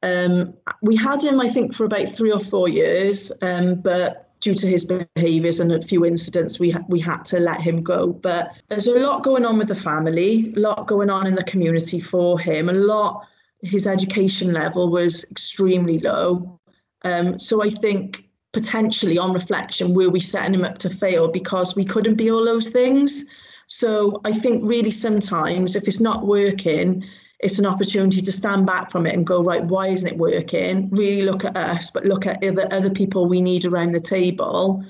um, 0.03 0.55
we 0.83 0.97
had 0.97 1.23
him 1.23 1.41
i 1.41 1.49
think 1.49 1.75
for 1.75 1.85
about 1.85 2.09
three 2.09 2.33
or 2.33 2.41
four 2.41 2.69
years 2.69 3.31
um, 3.43 3.75
but 3.75 4.31
due 4.41 4.55
to 4.55 4.67
his 4.67 4.85
behaviours 5.17 5.61
and 5.61 5.71
a 5.71 5.83
few 5.83 6.05
incidents 6.05 6.59
we 6.59 6.71
ha- 6.71 6.85
we 6.89 6.99
had 6.99 7.25
to 7.27 7.39
let 7.39 7.61
him 7.61 7.83
go. 7.83 8.09
But 8.09 8.53
there's 8.69 8.87
a 8.87 8.95
lot 8.95 9.23
going 9.23 9.45
on 9.45 9.59
with 9.59 9.69
the 9.69 9.75
family 9.75 10.53
a 10.57 10.59
lot 10.59 10.87
going 10.87 11.11
on 11.11 11.27
in 11.27 11.35
the 11.35 11.45
community 11.45 12.01
for 12.01 12.39
him 12.39 12.69
a 12.69 12.73
lot 12.73 13.27
his 13.63 13.87
education 13.87 14.53
level 14.55 14.89
was 14.89 15.25
extremely 15.25 15.99
low. 15.99 16.59
Um, 17.03 17.39
so 17.39 17.63
i 17.63 17.69
think 17.69 18.30
potentially 18.53 19.19
on 19.19 19.33
reflection 19.33 19.95
were 19.95 20.09
we 20.09 20.21
setting 20.21 20.55
him 20.55 20.65
up 20.65 20.79
to 20.79 20.91
fail 20.91 21.29
because 21.29 21.77
we 21.77 21.85
couldn't 21.85 22.17
be 22.17 22.31
all 22.31 22.45
those 22.45 22.69
things? 22.69 23.25
So 23.67 24.21
i 24.25 24.33
think 24.33 24.69
really 24.69 24.91
sometimes 24.91 25.77
if 25.77 25.87
it's 25.87 26.01
not 26.01 26.27
working 26.27 27.05
it's 27.39 27.59
an 27.59 27.67
opportunity 27.67 28.21
to 28.21 28.33
stand 28.33 28.67
back 28.67 28.91
from 28.91 29.07
it 29.07 29.15
and 29.15 29.27
go 29.27 29.43
right 29.43 29.65
why 29.65 29.89
isn't 29.89 30.09
it 30.09 30.19
working? 30.19 30.91
Really 30.91 31.23
look 31.23 31.45
at 31.45 31.57
us 31.57 31.91
but 31.91 32.05
look 32.05 32.27
at 32.27 32.45
other 32.45 32.67
other 32.73 32.91
people 32.91 33.27
we 33.27 33.41
need 33.41 33.65
around 33.65 33.93
the 33.93 34.01
table 34.01 34.85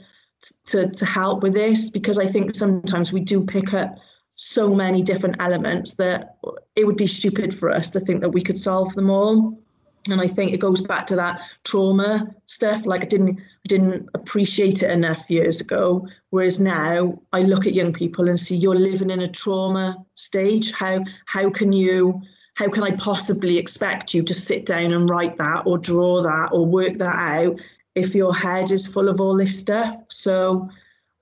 to 0.66 0.88
to 0.90 1.04
help 1.04 1.42
with 1.42 1.52
this 1.52 1.90
because 1.90 2.18
i 2.18 2.26
think 2.26 2.54
sometimes 2.54 3.12
we 3.12 3.20
do 3.20 3.44
pick 3.44 3.74
up 3.74 3.96
so 4.36 4.74
many 4.74 5.02
different 5.02 5.36
elements 5.38 5.94
that 5.94 6.36
it 6.74 6.86
would 6.86 6.96
be 6.96 7.06
stupid 7.06 7.54
for 7.54 7.70
us 7.70 7.90
to 7.90 8.00
think 8.00 8.22
that 8.22 8.30
we 8.30 8.42
could 8.42 8.58
solve 8.58 8.94
them 8.94 9.10
all 9.10 9.59
and 10.06 10.20
I 10.20 10.26
think 10.26 10.52
it 10.52 10.60
goes 10.60 10.80
back 10.80 11.06
to 11.08 11.16
that 11.16 11.42
trauma 11.64 12.34
stuff. 12.46 12.86
Like 12.86 13.02
I 13.02 13.06
didn't 13.06 13.38
I 13.38 13.68
didn't 13.68 14.08
appreciate 14.14 14.82
it 14.82 14.90
enough 14.90 15.28
years 15.28 15.60
ago. 15.60 16.06
Whereas 16.30 16.58
now 16.58 17.20
I 17.32 17.42
look 17.42 17.66
at 17.66 17.74
young 17.74 17.92
people 17.92 18.28
and 18.28 18.38
see 18.38 18.56
you're 18.56 18.74
living 18.74 19.10
in 19.10 19.20
a 19.20 19.28
trauma 19.28 20.04
stage. 20.14 20.72
How 20.72 21.04
how 21.26 21.50
can 21.50 21.72
you 21.72 22.22
how 22.54 22.68
can 22.68 22.82
I 22.82 22.92
possibly 22.92 23.58
expect 23.58 24.14
you 24.14 24.22
to 24.22 24.34
sit 24.34 24.66
down 24.66 24.92
and 24.92 25.08
write 25.08 25.36
that 25.38 25.66
or 25.66 25.78
draw 25.78 26.22
that 26.22 26.50
or 26.52 26.66
work 26.66 26.96
that 26.98 27.16
out 27.16 27.60
if 27.94 28.14
your 28.14 28.34
head 28.34 28.70
is 28.70 28.86
full 28.86 29.08
of 29.08 29.20
all 29.20 29.36
this 29.36 29.58
stuff? 29.58 29.96
So 30.08 30.68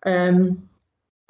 um, 0.07 0.68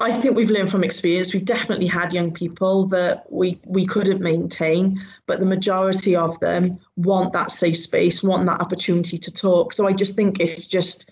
I 0.01 0.13
think 0.13 0.37
we've 0.37 0.51
learned 0.51 0.71
from 0.71 0.85
experience. 0.85 1.35
We've 1.35 1.45
definitely 1.45 1.89
had 1.89 2.15
young 2.15 2.33
people 2.33 2.87
that 2.87 3.31
we 3.33 3.61
we 3.65 3.85
couldn't 3.85 4.21
maintain, 4.21 5.01
but 5.27 5.41
the 5.41 5.47
majority 5.47 6.15
of 6.15 6.39
them 6.41 6.79
want 6.97 7.33
that 7.33 7.51
safe 7.51 7.79
space, 7.79 8.23
want 8.23 8.47
that 8.47 8.61
opportunity 8.61 9.19
to 9.19 9.31
talk. 9.31 9.73
So 9.73 9.89
I 9.89 9.93
just 9.93 10.15
think 10.15 10.39
it's 10.39 10.67
just 10.69 11.11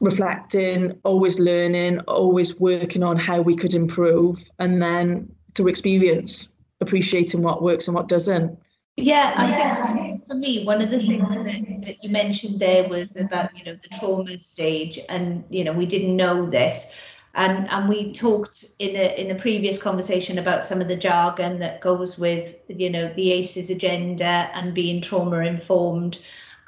reflecting, 0.00 0.98
always 1.02 1.38
learning, 1.40 2.00
always 2.00 2.60
working 2.60 3.02
on 3.02 3.16
how 3.16 3.40
we 3.40 3.56
could 3.56 3.74
improve, 3.74 4.42
and 4.60 4.80
then 4.80 5.28
through 5.54 5.68
experience, 5.68 6.54
appreciating 6.80 7.42
what 7.42 7.62
works 7.62 7.88
and 7.88 7.94
what 7.94 8.08
doesn't. 8.08 8.58
Yeah, 8.96 9.34
I 9.36 9.92
think 9.92 10.26
for 10.26 10.34
me, 10.34 10.64
one 10.64 10.80
of 10.80 10.90
the 10.90 11.00
things 11.00 11.34
that, 11.42 11.84
that 11.84 12.04
you 12.04 12.10
mentioned 12.10 12.60
there 12.60 12.88
was 12.88 13.16
about, 13.16 13.56
you 13.56 13.64
know, 13.64 13.74
the 13.74 13.88
trauma 13.98 14.38
stage 14.38 15.00
and, 15.08 15.42
you 15.50 15.64
know, 15.64 15.72
we 15.72 15.84
didn't 15.84 16.14
know 16.14 16.46
this. 16.48 16.92
And, 17.36 17.68
and 17.68 17.88
we 17.88 18.12
talked 18.12 18.64
in 18.78 18.94
a 18.94 19.20
in 19.20 19.30
a 19.30 19.40
previous 19.40 19.76
conversation 19.76 20.38
about 20.38 20.64
some 20.64 20.80
of 20.80 20.86
the 20.88 20.96
jargon 20.96 21.58
that 21.58 21.80
goes 21.80 22.16
with 22.18 22.56
you 22.68 22.88
know 22.90 23.12
the 23.12 23.32
ACEs 23.32 23.70
agenda 23.70 24.48
and 24.54 24.72
being 24.74 25.00
trauma 25.00 25.38
informed 25.38 26.18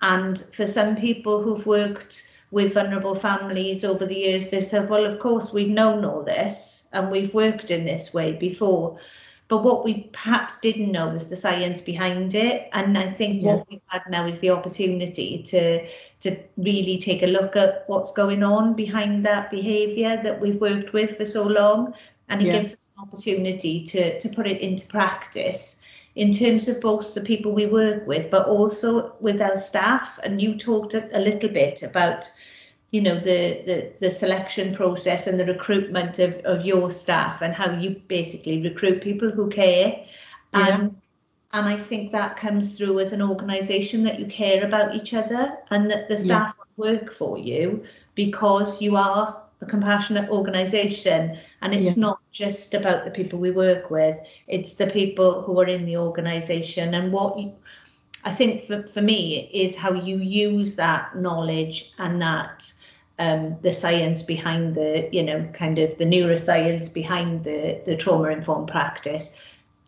and 0.03 0.39
for 0.53 0.67
some 0.67 0.97
people 0.97 1.43
who've 1.43 1.67
worked 1.67 2.33
with 2.51 2.75
vulnerable 2.75 3.15
families 3.15 3.85
over 3.85 4.05
the 4.07 4.17
years 4.17 4.51
they've 4.51 4.67
said 4.67 4.89
well 4.91 5.05
of 5.05 5.21
course 5.21 5.53
we've 5.53 5.69
known 5.69 6.05
all 6.05 6.23
this 6.23 6.89
and 6.93 7.11
we've 7.11 7.35
worked 7.35 7.71
in 7.71 7.85
this 7.85 8.13
way 8.13 8.33
before 8.33 8.99
but 9.49 9.63
what 9.63 9.85
we 9.85 10.11
perhaps 10.13 10.59
didn't 10.59 10.91
know 10.91 11.09
was 11.09 11.29
the 11.29 11.37
science 11.37 11.81
behind 11.81 12.35
it. 12.35 12.69
And 12.73 12.99
I 12.99 13.11
think 13.11 13.43
yeah. 13.43 13.55
what 13.55 13.71
we've 13.71 13.83
had 13.87 14.03
now 14.11 14.27
is 14.27 14.41
the 14.41 14.51
opportunity 14.51 15.43
to 15.45 15.87
to 16.21 16.37
really 16.57 16.99
take 16.99 17.23
a 17.23 17.27
look 17.27 17.55
at 17.55 17.85
what's 17.87 18.13
going 18.13 18.43
on 18.43 18.75
behind 18.75 19.25
that 19.27 19.51
behaviour 19.51 20.21
that 20.23 20.41
we've 20.41 20.61
worked 20.61 20.93
with 20.93 21.17
for 21.17 21.25
so 21.25 21.45
long. 21.45 21.95
And 22.29 22.43
it 22.43 22.47
yeah. 22.47 22.53
gives 22.55 22.73
us 22.73 22.95
an 22.97 23.05
opportunity 23.05 23.85
to, 23.85 24.19
to 24.19 24.29
put 24.29 24.49
it 24.49 24.61
into 24.61 24.87
practice 24.87 25.83
in 26.17 26.33
terms 26.33 26.67
of 26.67 26.81
both 26.81 27.15
the 27.15 27.21
people 27.21 27.53
we 27.53 27.67
work 27.67 28.05
with, 28.07 28.31
but 28.31 28.49
also 28.49 29.15
with 29.21 29.41
our 29.41 29.55
staff. 29.55 30.19
And 30.25 30.41
you 30.41 30.57
talked 30.57 30.95
a, 30.95 31.17
a 31.17 31.21
little 31.21 31.51
bit 31.51 31.85
about 31.85 32.29
you 32.91 33.01
know 33.01 33.17
the, 33.17 33.63
the 33.67 33.93
the 34.01 34.11
selection 34.11 34.75
process 34.75 35.27
and 35.27 35.41
the 35.41 35.45
recruitment 35.45 36.19
of, 36.19 36.35
of 36.45 36.65
your 36.65 36.91
staff 36.91 37.43
and 37.43 37.53
how 37.53 37.71
you 37.73 38.01
basically 38.09 38.63
recruit 38.63 39.03
people 39.03 39.31
who 39.31 39.49
care 39.49 40.05
yeah. 40.55 40.69
and 40.69 40.97
and 41.53 41.67
I 41.67 41.77
think 41.77 42.13
that 42.13 42.37
comes 42.37 42.77
through 42.77 43.01
as 43.01 43.13
an 43.13 43.23
organization 43.23 44.03
that 44.05 44.21
you 44.21 44.27
care 44.27 44.65
about 44.65 44.95
each 44.95 45.15
other 45.15 45.57
and 45.71 45.91
that 45.91 46.09
the 46.09 46.17
staff 46.17 46.55
yeah. 46.59 46.65
work 46.77 47.13
for 47.13 47.39
you 47.39 47.83
because 48.15 48.83
you 48.83 48.97
are 48.97 49.43
a 49.63 49.67
compassionate 49.67 50.29
organization 50.29 51.39
and 51.63 51.75
it's 51.75 51.97
yeah. 51.97 52.01
not 52.01 52.21
just 52.31 52.75
about 52.75 53.05
the 53.05 53.11
people 53.11 53.39
we 53.39 53.51
work 53.51 53.91
with 53.91 54.19
it's 54.49 54.75
the 54.75 54.87
people 54.89 55.41
who 55.43 55.59
are 55.59 55.69
in 55.69 55.87
the 55.87 55.97
organization 55.97 56.95
and 56.95 57.11
what 57.11 57.39
you, 57.39 57.53
I 58.25 58.35
think 58.35 58.65
for, 58.67 58.83
for 58.83 59.01
me 59.01 59.49
is 59.55 59.77
how 59.77 59.93
you 59.93 60.19
use 60.19 60.77
that 60.77 61.17
knowledge 61.17 61.93
and 61.99 62.21
that 62.21 62.71
um, 63.19 63.57
the 63.63 63.73
science 63.73 64.23
behind 64.23 64.75
the, 64.75 65.09
you 65.13 65.23
know, 65.23 65.49
kind 65.53 65.79
of 65.79 65.97
the 65.99 66.05
neuroscience 66.05 66.93
behind 66.93 67.45
the, 67.45 67.81
the 67.85 67.97
trauma 67.97 68.29
informed 68.29 68.69
practice 68.69 69.33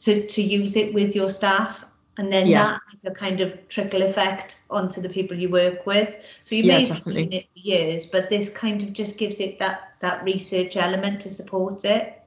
to, 0.00 0.26
to 0.26 0.42
use 0.42 0.76
it 0.76 0.94
with 0.94 1.14
your 1.14 1.30
staff. 1.30 1.84
And 2.16 2.32
then 2.32 2.48
yeah. 2.48 2.64
that 2.64 2.80
has 2.90 3.04
a 3.04 3.14
kind 3.14 3.40
of 3.40 3.68
trickle 3.68 4.02
effect 4.02 4.58
onto 4.70 5.00
the 5.00 5.08
people 5.08 5.38
you 5.38 5.50
work 5.50 5.86
with. 5.86 6.16
So 6.42 6.56
you 6.56 6.64
yeah, 6.64 6.78
may 6.78 6.84
be 6.90 7.00
doing 7.12 7.32
it 7.32 7.46
for 7.52 7.58
years, 7.58 8.06
but 8.06 8.28
this 8.28 8.48
kind 8.48 8.82
of 8.82 8.92
just 8.92 9.16
gives 9.18 9.38
it 9.38 9.58
that 9.60 9.94
that 10.00 10.24
research 10.24 10.76
element 10.76 11.20
to 11.20 11.30
support 11.30 11.84
it. 11.84 12.20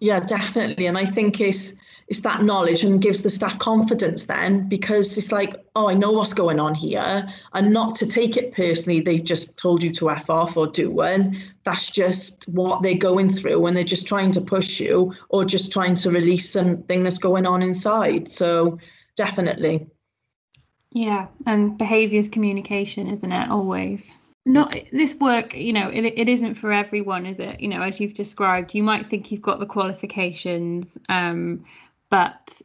Yeah, 0.00 0.20
definitely. 0.20 0.86
And 0.86 0.98
I 0.98 1.06
think 1.06 1.40
it's 1.40 1.74
it's 2.08 2.20
that 2.20 2.42
knowledge 2.42 2.84
and 2.84 3.02
gives 3.02 3.22
the 3.22 3.28
staff 3.30 3.58
confidence 3.58 4.24
then 4.24 4.66
because 4.68 5.16
it's 5.18 5.30
like 5.30 5.62
oh 5.76 5.88
i 5.88 5.94
know 5.94 6.10
what's 6.10 6.32
going 6.32 6.58
on 6.58 6.74
here. 6.74 7.26
And 7.52 7.72
not 7.72 7.94
to 7.96 8.06
take 8.06 8.36
it 8.36 8.52
personally 8.52 9.00
they've 9.00 9.24
just 9.24 9.58
told 9.58 9.82
you 9.82 9.92
to 9.94 10.10
f 10.10 10.30
off 10.30 10.56
or 10.56 10.66
do 10.66 10.90
one. 10.90 11.36
That's 11.64 11.90
just 11.90 12.48
what 12.48 12.82
they're 12.82 12.94
going 12.94 13.28
through 13.28 13.66
and 13.66 13.76
they're 13.76 13.84
just 13.84 14.06
trying 14.06 14.32
to 14.32 14.40
push 14.40 14.80
you 14.80 15.14
or 15.28 15.44
just 15.44 15.70
trying 15.70 15.94
to 15.96 16.10
release 16.10 16.50
something 16.50 17.02
that's 17.02 17.18
going 17.18 17.46
on 17.46 17.62
inside. 17.62 18.28
So 18.28 18.78
definitely. 19.16 19.86
Yeah 20.92 21.26
and 21.46 21.76
behaviors 21.76 22.28
communication 22.28 23.06
isn't 23.06 23.32
it 23.32 23.50
always? 23.50 24.12
Not 24.46 24.74
this 24.92 25.14
work 25.16 25.54
you 25.54 25.74
know 25.74 25.90
it, 25.90 26.06
it 26.16 26.28
isn't 26.30 26.54
for 26.54 26.72
everyone 26.72 27.26
is 27.26 27.38
it? 27.38 27.60
You 27.60 27.68
know 27.68 27.82
as 27.82 28.00
you've 28.00 28.14
described 28.14 28.74
you 28.74 28.82
might 28.82 29.06
think 29.06 29.30
you've 29.30 29.42
got 29.42 29.60
the 29.60 29.66
qualifications 29.66 30.96
um 31.10 31.64
but 32.10 32.60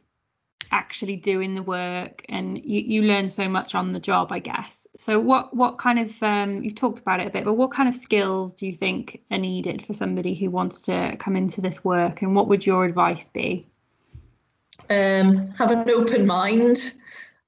actually 0.72 1.14
doing 1.14 1.54
the 1.54 1.62
work 1.62 2.24
and 2.28 2.64
you, 2.64 2.80
you 2.80 3.02
learn 3.02 3.28
so 3.28 3.48
much 3.48 3.74
on 3.76 3.92
the 3.92 4.00
job 4.00 4.32
i 4.32 4.38
guess. 4.38 4.86
So 4.96 5.20
what 5.20 5.54
what 5.54 5.78
kind 5.78 5.98
of 5.98 6.22
um, 6.22 6.62
you've 6.62 6.74
talked 6.74 6.98
about 6.98 7.20
it 7.20 7.26
a 7.26 7.30
bit 7.30 7.44
but 7.44 7.54
what 7.54 7.70
kind 7.70 7.88
of 7.88 7.94
skills 7.94 8.54
do 8.54 8.66
you 8.66 8.74
think 8.74 9.22
are 9.30 9.38
needed 9.38 9.84
for 9.84 9.94
somebody 9.94 10.34
who 10.34 10.50
wants 10.50 10.80
to 10.82 11.16
come 11.18 11.36
into 11.36 11.60
this 11.60 11.84
work 11.84 12.22
and 12.22 12.34
what 12.34 12.48
would 12.48 12.66
your 12.66 12.84
advice 12.84 13.28
be? 13.28 13.66
Um, 14.90 15.48
have 15.52 15.70
an 15.70 15.88
open 15.88 16.26
mind. 16.26 16.92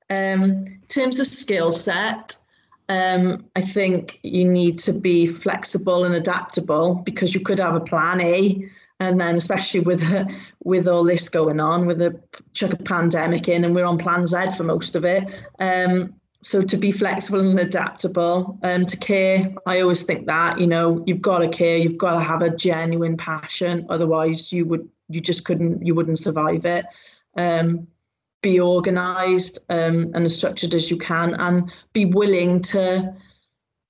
Um, 0.09 0.43
in 0.43 0.83
terms 0.89 1.19
of 1.19 1.27
skill 1.27 1.73
set 1.73 2.37
um, 2.89 3.45
I 3.57 3.63
think 3.63 4.21
you 4.23 4.45
need 4.45 4.79
to 4.81 4.93
be 4.93 5.27
flexible 5.27 6.05
and 6.05 6.15
adaptable 6.15 6.95
because 6.95 7.35
you 7.35 7.41
could 7.41 7.59
have 7.59 7.75
a 7.75 7.81
plan 7.81 8.21
A 8.21 8.69
and 9.01 9.21
then 9.21 9.37
especially 9.37 9.81
with 9.81 10.03
with 10.65 10.89
all 10.89 11.05
this 11.05 11.29
going 11.29 11.61
on 11.61 11.87
with 11.87 11.99
the 11.99 12.21
chuck 12.53 12.73
a 12.73 12.77
pandemic 12.77 13.49
in 13.49 13.65
and 13.65 13.75
we're 13.75 13.85
on 13.85 13.99
plan 13.99 14.27
Z 14.27 14.51
for 14.57 14.65
most 14.65 14.95
of 14.95 15.05
it 15.05 15.25
um, 15.59 16.15
so 16.43 16.63
to 16.63 16.77
be 16.77 16.93
flexible 16.93 17.41
and 17.41 17.59
adaptable 17.59 18.59
um, 18.63 18.87
to 18.87 18.97
care 18.97 19.43
I 19.67 19.81
always 19.81 20.03
think 20.03 20.27
that 20.27 20.61
you 20.61 20.67
know 20.67 21.03
you've 21.07 21.23
got 21.23 21.39
to 21.39 21.49
care 21.49 21.77
you've 21.77 21.99
got 21.99 22.15
to 22.15 22.21
have 22.21 22.43
a 22.43 22.55
genuine 22.55 23.17
passion 23.17 23.87
otherwise 23.89 24.53
you 24.53 24.65
would 24.67 24.89
you 25.09 25.21
just 25.21 25.45
couldn't 25.45 25.85
you 25.85 25.95
wouldn't 25.95 26.19
survive 26.19 26.65
it. 26.65 26.85
Um, 27.37 27.87
be 28.43 28.61
organized 28.61 29.59
um, 29.71 30.13
and 30.15 30.25
as 30.25 30.37
structured 30.37 30.75
as 30.75 30.91
you 30.91 30.97
can 30.97 31.35
and 31.35 31.71
be 31.93 32.05
willing 32.05 32.61
to 32.61 33.15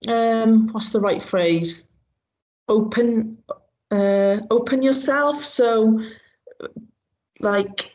um, 0.09 0.69
what's 0.69 0.90
the 0.90 1.01
right 1.01 1.23
phrase? 1.23 1.90
Open 2.69 3.38
uh, 3.90 4.38
open 4.51 4.83
yourself. 4.83 5.44
So, 5.44 6.03
like, 7.40 7.92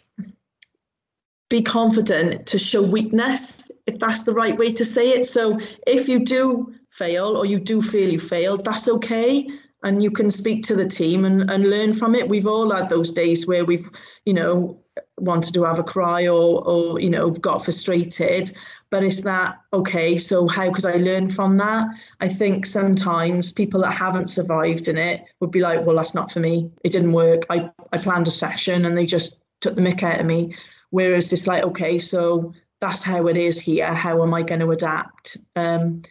be 1.49 1.61
confident 1.61 2.45
to 2.47 2.57
show 2.57 2.81
weakness, 2.81 3.69
if 3.87 3.99
that's 3.99 4.23
the 4.23 4.33
right 4.33 4.57
way 4.57 4.71
to 4.71 4.85
say 4.85 5.09
it. 5.09 5.25
So, 5.25 5.59
if 5.87 6.07
you 6.07 6.19
do 6.19 6.73
fail 6.89 7.37
or 7.37 7.45
you 7.45 7.59
do 7.59 7.81
feel 7.81 8.09
you 8.09 8.19
failed, 8.19 8.65
that's 8.65 8.87
okay. 8.87 9.47
And 9.83 10.03
you 10.03 10.11
can 10.11 10.29
speak 10.29 10.63
to 10.65 10.75
the 10.75 10.85
team 10.85 11.25
and, 11.25 11.49
and 11.49 11.69
learn 11.69 11.93
from 11.93 12.13
it. 12.13 12.29
We've 12.29 12.47
all 12.47 12.69
had 12.69 12.89
those 12.89 13.09
days 13.09 13.47
where 13.47 13.65
we've, 13.65 13.89
you 14.25 14.33
know, 14.33 14.80
wanted 15.17 15.53
to 15.53 15.63
have 15.63 15.79
a 15.79 15.83
cry 15.83 16.27
or 16.27 16.65
or 16.67 16.99
you 16.99 17.09
know 17.09 17.31
got 17.31 17.63
frustrated. 17.63 18.51
But 18.89 19.03
it's 19.03 19.21
that 19.21 19.59
okay 19.73 20.17
so 20.17 20.47
how 20.47 20.71
could 20.71 20.85
i 20.85 20.97
learn 20.97 21.29
from 21.29 21.57
that? 21.57 21.87
I 22.19 22.29
think 22.29 22.65
sometimes 22.65 23.51
people 23.51 23.81
that 23.81 23.91
haven't 23.91 24.29
survived 24.29 24.87
in 24.87 24.97
it 24.97 25.23
would 25.39 25.51
be 25.51 25.59
like 25.59 25.85
well 25.85 25.95
that's 25.95 26.15
not 26.15 26.31
for 26.31 26.39
me. 26.39 26.71
It 26.83 26.91
didn't 26.91 27.13
work. 27.13 27.43
I 27.49 27.71
i 27.93 27.97
planned 27.97 28.27
a 28.27 28.31
session 28.31 28.85
and 28.85 28.97
they 28.97 29.05
just 29.05 29.41
took 29.61 29.75
the 29.75 29.81
mick 29.81 30.03
out 30.03 30.19
of 30.19 30.25
me. 30.25 30.55
Whereas 30.89 31.31
it's 31.31 31.47
like 31.47 31.63
okay 31.63 31.99
so 31.99 32.53
that's 32.79 33.03
how 33.03 33.27
it 33.27 33.37
is 33.37 33.59
here. 33.59 33.93
How 33.93 34.23
am 34.23 34.33
i 34.33 34.41
going 34.41 34.61
to 34.61 34.71
adapt? 34.71 35.37
Um 35.55 36.01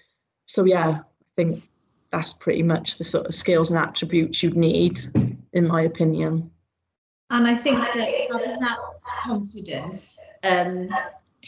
so 0.51 0.65
yeah 0.65 0.99
i 0.99 1.35
think 1.37 1.63
that's 2.11 2.33
pretty 2.33 2.63
much 2.63 2.99
the 2.99 3.05
sort 3.05 3.27
of 3.27 3.35
skills 3.35 3.71
and 3.71 3.79
attributes 3.79 4.43
you'd 4.43 4.57
need 4.57 4.99
in 5.53 5.69
my 5.69 5.83
opinion 5.83 6.51
and 7.31 7.47
I 7.47 7.55
think 7.55 7.79
that 7.79 7.97
having 8.31 8.59
that 8.59 8.79
confidence 9.23 10.19
um, 10.43 10.89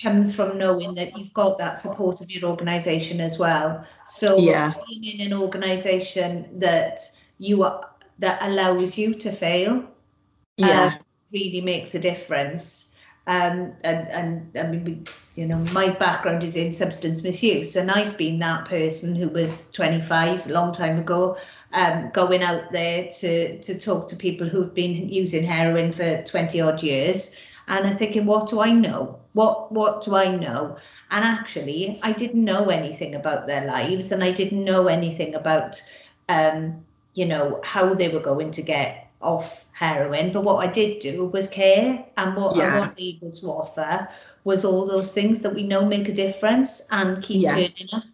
comes 0.00 0.34
from 0.34 0.56
knowing 0.56 0.94
that 0.94 1.16
you've 1.18 1.34
got 1.34 1.58
that 1.58 1.78
support 1.78 2.20
of 2.20 2.30
your 2.30 2.44
organisation 2.44 3.20
as 3.20 3.38
well. 3.38 3.84
So 4.06 4.38
yeah. 4.38 4.72
being 4.88 5.20
in 5.20 5.26
an 5.26 5.38
organisation 5.38 6.58
that 6.60 7.00
you 7.38 7.64
are 7.64 7.88
that 8.18 8.40
allows 8.42 8.96
you 8.96 9.14
to 9.14 9.32
fail, 9.32 9.84
yeah, 10.56 10.84
um, 10.84 10.98
really 11.32 11.60
makes 11.60 11.94
a 11.94 11.98
difference. 11.98 12.92
Um, 13.26 13.72
and 13.82 14.08
and 14.08 14.58
I 14.58 14.68
mean, 14.68 15.06
you 15.34 15.46
know, 15.46 15.58
my 15.72 15.88
background 15.88 16.44
is 16.44 16.56
in 16.56 16.72
substance 16.72 17.22
misuse, 17.22 17.74
and 17.76 17.90
I've 17.90 18.16
been 18.16 18.38
that 18.40 18.66
person 18.66 19.14
who 19.14 19.28
was 19.28 19.70
25 19.72 20.46
a 20.46 20.52
long 20.52 20.72
time 20.72 20.98
ago, 20.98 21.36
um, 21.72 22.10
going 22.10 22.42
out 22.42 22.70
there 22.72 23.08
to 23.20 23.58
to 23.62 23.78
talk 23.78 24.08
to 24.08 24.16
people 24.16 24.48
who've 24.48 24.74
been 24.74 25.08
using 25.08 25.44
heroin 25.44 25.92
for 25.92 26.22
20 26.24 26.60
odd 26.60 26.82
years 26.82 27.36
and 27.68 27.86
I'm 27.86 27.96
thinking, 27.96 28.26
what 28.26 28.48
do 28.48 28.60
I 28.60 28.70
know? 28.72 29.18
What 29.34 29.72
what 29.72 30.02
do 30.02 30.14
I 30.14 30.34
know? 30.36 30.76
And 31.10 31.24
actually, 31.24 31.98
I 32.02 32.12
didn't 32.12 32.44
know 32.44 32.68
anything 32.68 33.14
about 33.14 33.46
their 33.46 33.64
lives, 33.64 34.12
and 34.12 34.22
I 34.22 34.30
didn't 34.30 34.64
know 34.64 34.88
anything 34.88 35.34
about, 35.34 35.80
um, 36.28 36.84
you 37.14 37.26
know, 37.26 37.60
how 37.64 37.94
they 37.94 38.08
were 38.08 38.20
going 38.20 38.50
to 38.52 38.62
get 38.62 39.08
off 39.20 39.64
heroin. 39.72 40.32
But 40.32 40.44
what 40.44 40.66
I 40.66 40.70
did 40.70 40.98
do 40.98 41.26
was 41.26 41.48
care, 41.48 42.04
and 42.16 42.36
what 42.36 42.56
yeah. 42.56 42.76
I 42.76 42.84
was 42.84 43.00
able 43.00 43.30
to 43.30 43.46
offer 43.46 44.08
was 44.44 44.64
all 44.64 44.86
those 44.86 45.12
things 45.12 45.40
that 45.40 45.54
we 45.54 45.62
know 45.62 45.84
make 45.84 46.08
a 46.08 46.12
difference 46.12 46.82
and 46.90 47.22
keep 47.22 47.44
yeah. 47.44 47.54
turning 47.54 47.88
up 47.92 48.11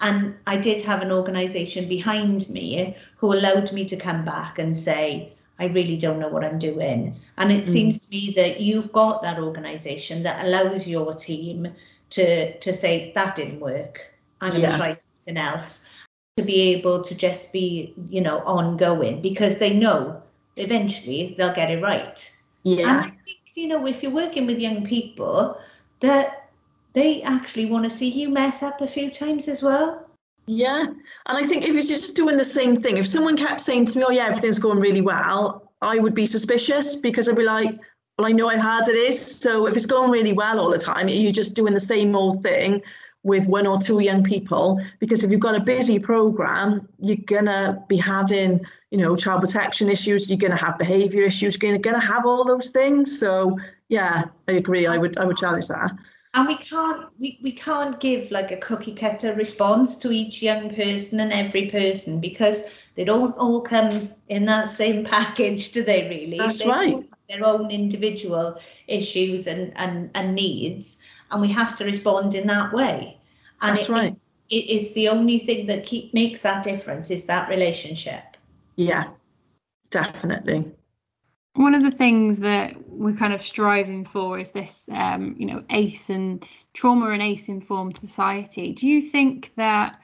And 0.00 0.34
I 0.46 0.56
did 0.56 0.82
have 0.82 1.02
an 1.02 1.10
organisation 1.10 1.88
behind 1.88 2.48
me 2.50 2.96
who 3.16 3.32
allowed 3.32 3.72
me 3.72 3.84
to 3.86 3.96
come 3.96 4.24
back 4.24 4.58
and 4.58 4.76
say, 4.76 5.32
I 5.58 5.66
really 5.66 5.96
don't 5.96 6.18
know 6.18 6.28
what 6.28 6.44
I'm 6.44 6.58
doing. 6.58 7.18
And 7.38 7.50
it 7.50 7.64
mm. 7.64 7.68
seems 7.68 8.04
to 8.04 8.10
me 8.10 8.32
that 8.36 8.60
you've 8.60 8.92
got 8.92 9.22
that 9.22 9.38
organisation 9.38 10.22
that 10.22 10.44
allows 10.44 10.86
your 10.86 11.14
team 11.14 11.72
to 12.10 12.56
to 12.58 12.72
say 12.72 13.12
that 13.14 13.34
didn't 13.34 13.60
work. 13.60 14.00
I'm 14.40 14.50
going 14.50 14.70
to 14.70 14.76
try 14.76 14.94
something 14.94 15.36
else. 15.36 15.88
To 16.36 16.44
be 16.44 16.60
able 16.74 17.02
to 17.02 17.14
just 17.14 17.50
be, 17.50 17.94
you 18.10 18.20
know, 18.20 18.40
ongoing 18.40 19.22
because 19.22 19.56
they 19.56 19.72
know 19.72 20.22
eventually 20.56 21.34
they'll 21.38 21.54
get 21.54 21.70
it 21.70 21.82
right. 21.82 22.36
Yeah. 22.62 22.90
And 22.90 22.98
I 22.98 23.10
think, 23.24 23.38
you 23.54 23.68
know, 23.68 23.86
if 23.86 24.02
you're 24.02 24.12
working 24.12 24.46
with 24.46 24.58
young 24.58 24.84
people, 24.84 25.58
that 26.00 26.45
they 26.96 27.20
actually 27.22 27.66
want 27.66 27.84
to 27.84 27.90
see 27.90 28.08
you 28.08 28.30
mess 28.30 28.62
up 28.62 28.80
a 28.80 28.86
few 28.86 29.10
times 29.10 29.48
as 29.48 29.62
well. 29.62 30.08
Yeah. 30.46 30.86
And 31.26 31.36
I 31.38 31.42
think 31.42 31.62
if 31.62 31.74
you're 31.74 31.82
just 31.82 32.16
doing 32.16 32.38
the 32.38 32.44
same 32.44 32.74
thing, 32.74 32.96
if 32.96 33.06
someone 33.06 33.36
kept 33.36 33.60
saying 33.60 33.86
to 33.86 33.98
me, 33.98 34.04
oh, 34.08 34.10
yeah, 34.10 34.28
everything's 34.28 34.58
going 34.58 34.80
really 34.80 35.02
well, 35.02 35.72
I 35.82 35.98
would 35.98 36.14
be 36.14 36.24
suspicious 36.24 36.94
because 36.94 37.28
I'd 37.28 37.36
be 37.36 37.42
like, 37.44 37.70
well, 38.16 38.26
I 38.26 38.32
know 38.32 38.48
how 38.48 38.58
hard 38.58 38.88
it 38.88 38.96
is. 38.96 39.20
So 39.20 39.66
if 39.66 39.76
it's 39.76 39.84
going 39.84 40.10
really 40.10 40.32
well 40.32 40.58
all 40.58 40.70
the 40.70 40.78
time, 40.78 41.08
you're 41.08 41.32
just 41.32 41.54
doing 41.54 41.74
the 41.74 41.80
same 41.80 42.16
old 42.16 42.42
thing 42.42 42.80
with 43.24 43.46
one 43.46 43.66
or 43.66 43.78
two 43.78 44.00
young 44.00 44.24
people. 44.24 44.80
Because 44.98 45.22
if 45.22 45.30
you've 45.30 45.40
got 45.40 45.54
a 45.54 45.60
busy 45.60 45.98
program, 45.98 46.88
you're 47.02 47.18
gonna 47.26 47.84
be 47.88 47.98
having, 47.98 48.64
you 48.90 48.96
know, 48.96 49.16
child 49.16 49.42
protection 49.42 49.90
issues. 49.90 50.30
You're 50.30 50.38
gonna 50.38 50.56
have 50.56 50.78
behaviour 50.78 51.24
issues. 51.24 51.58
You're 51.60 51.76
gonna 51.76 52.00
have 52.00 52.24
all 52.24 52.42
those 52.42 52.70
things. 52.70 53.18
So 53.18 53.58
yeah, 53.90 54.24
I 54.48 54.52
agree. 54.52 54.86
I 54.86 54.96
would 54.96 55.18
I 55.18 55.26
would 55.26 55.36
challenge 55.36 55.68
that 55.68 55.92
and 56.36 56.46
we 56.46 56.56
can't 56.56 57.06
we, 57.18 57.38
we 57.42 57.50
can't 57.50 57.98
give 57.98 58.30
like 58.30 58.52
a 58.52 58.56
cookie 58.58 58.94
cutter 58.94 59.34
response 59.34 59.96
to 59.96 60.12
each 60.12 60.42
young 60.42 60.74
person 60.74 61.20
and 61.20 61.32
every 61.32 61.70
person 61.70 62.20
because 62.20 62.70
they 62.94 63.04
don't 63.04 63.36
all 63.38 63.60
come 63.60 64.10
in 64.28 64.44
that 64.44 64.68
same 64.68 65.04
package 65.16 65.72
do 65.72 65.82
they 65.82 66.08
really? 66.08 66.36
That's 66.36 66.58
they 66.58 66.68
right. 66.68 67.10
their 67.28 67.44
own 67.44 67.70
individual 67.70 68.60
issues 68.86 69.46
and, 69.46 69.72
and 69.76 70.10
and 70.14 70.34
needs 70.34 71.02
and 71.30 71.40
we 71.40 71.50
have 71.52 71.74
to 71.76 71.84
respond 71.84 72.34
in 72.34 72.46
that 72.46 72.72
way. 72.72 73.18
And 73.62 73.76
that's 73.76 73.88
it, 73.88 73.92
right. 73.92 74.12
it, 74.50 74.54
it's 74.54 74.92
the 74.92 75.08
only 75.08 75.38
thing 75.38 75.66
that 75.66 75.86
keep 75.86 76.12
makes 76.12 76.42
that 76.42 76.62
difference 76.62 77.10
is 77.10 77.24
that 77.26 77.48
relationship. 77.48 78.22
Yeah 78.76 79.08
definitely 79.90 80.64
one 81.56 81.74
of 81.74 81.82
the 81.82 81.90
things 81.90 82.40
that 82.40 82.74
we're 82.86 83.16
kind 83.16 83.32
of 83.32 83.40
striving 83.40 84.04
for 84.04 84.38
is 84.38 84.50
this 84.50 84.88
um, 84.92 85.34
you 85.38 85.46
know 85.46 85.64
ace 85.70 86.10
and 86.10 86.46
trauma 86.74 87.10
and 87.10 87.22
ace 87.22 87.48
informed 87.48 87.96
society. 87.96 88.72
Do 88.72 88.86
you 88.86 89.00
think 89.00 89.52
that 89.56 89.98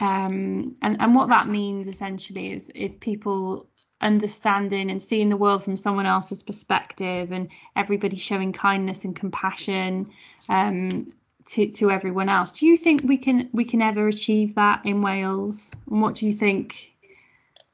um, 0.00 0.76
and 0.82 0.96
and 1.00 1.14
what 1.14 1.28
that 1.28 1.48
means 1.48 1.88
essentially 1.88 2.52
is 2.52 2.70
is 2.70 2.94
people 2.96 3.68
understanding 4.00 4.90
and 4.90 5.02
seeing 5.02 5.28
the 5.28 5.36
world 5.36 5.62
from 5.64 5.76
someone 5.76 6.06
else's 6.06 6.42
perspective 6.42 7.32
and 7.32 7.48
everybody 7.74 8.16
showing 8.16 8.52
kindness 8.52 9.04
and 9.04 9.16
compassion 9.16 10.08
um, 10.48 11.08
to 11.46 11.66
to 11.70 11.90
everyone 11.90 12.28
else. 12.28 12.50
Do 12.50 12.66
you 12.66 12.76
think 12.76 13.02
we 13.04 13.16
can 13.16 13.48
we 13.52 13.64
can 13.64 13.82
ever 13.82 14.06
achieve 14.06 14.54
that 14.54 14.84
in 14.84 15.00
Wales? 15.00 15.70
And 15.90 16.02
what 16.02 16.14
do 16.14 16.26
you 16.26 16.32
think 16.32 16.92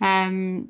um, 0.01 0.69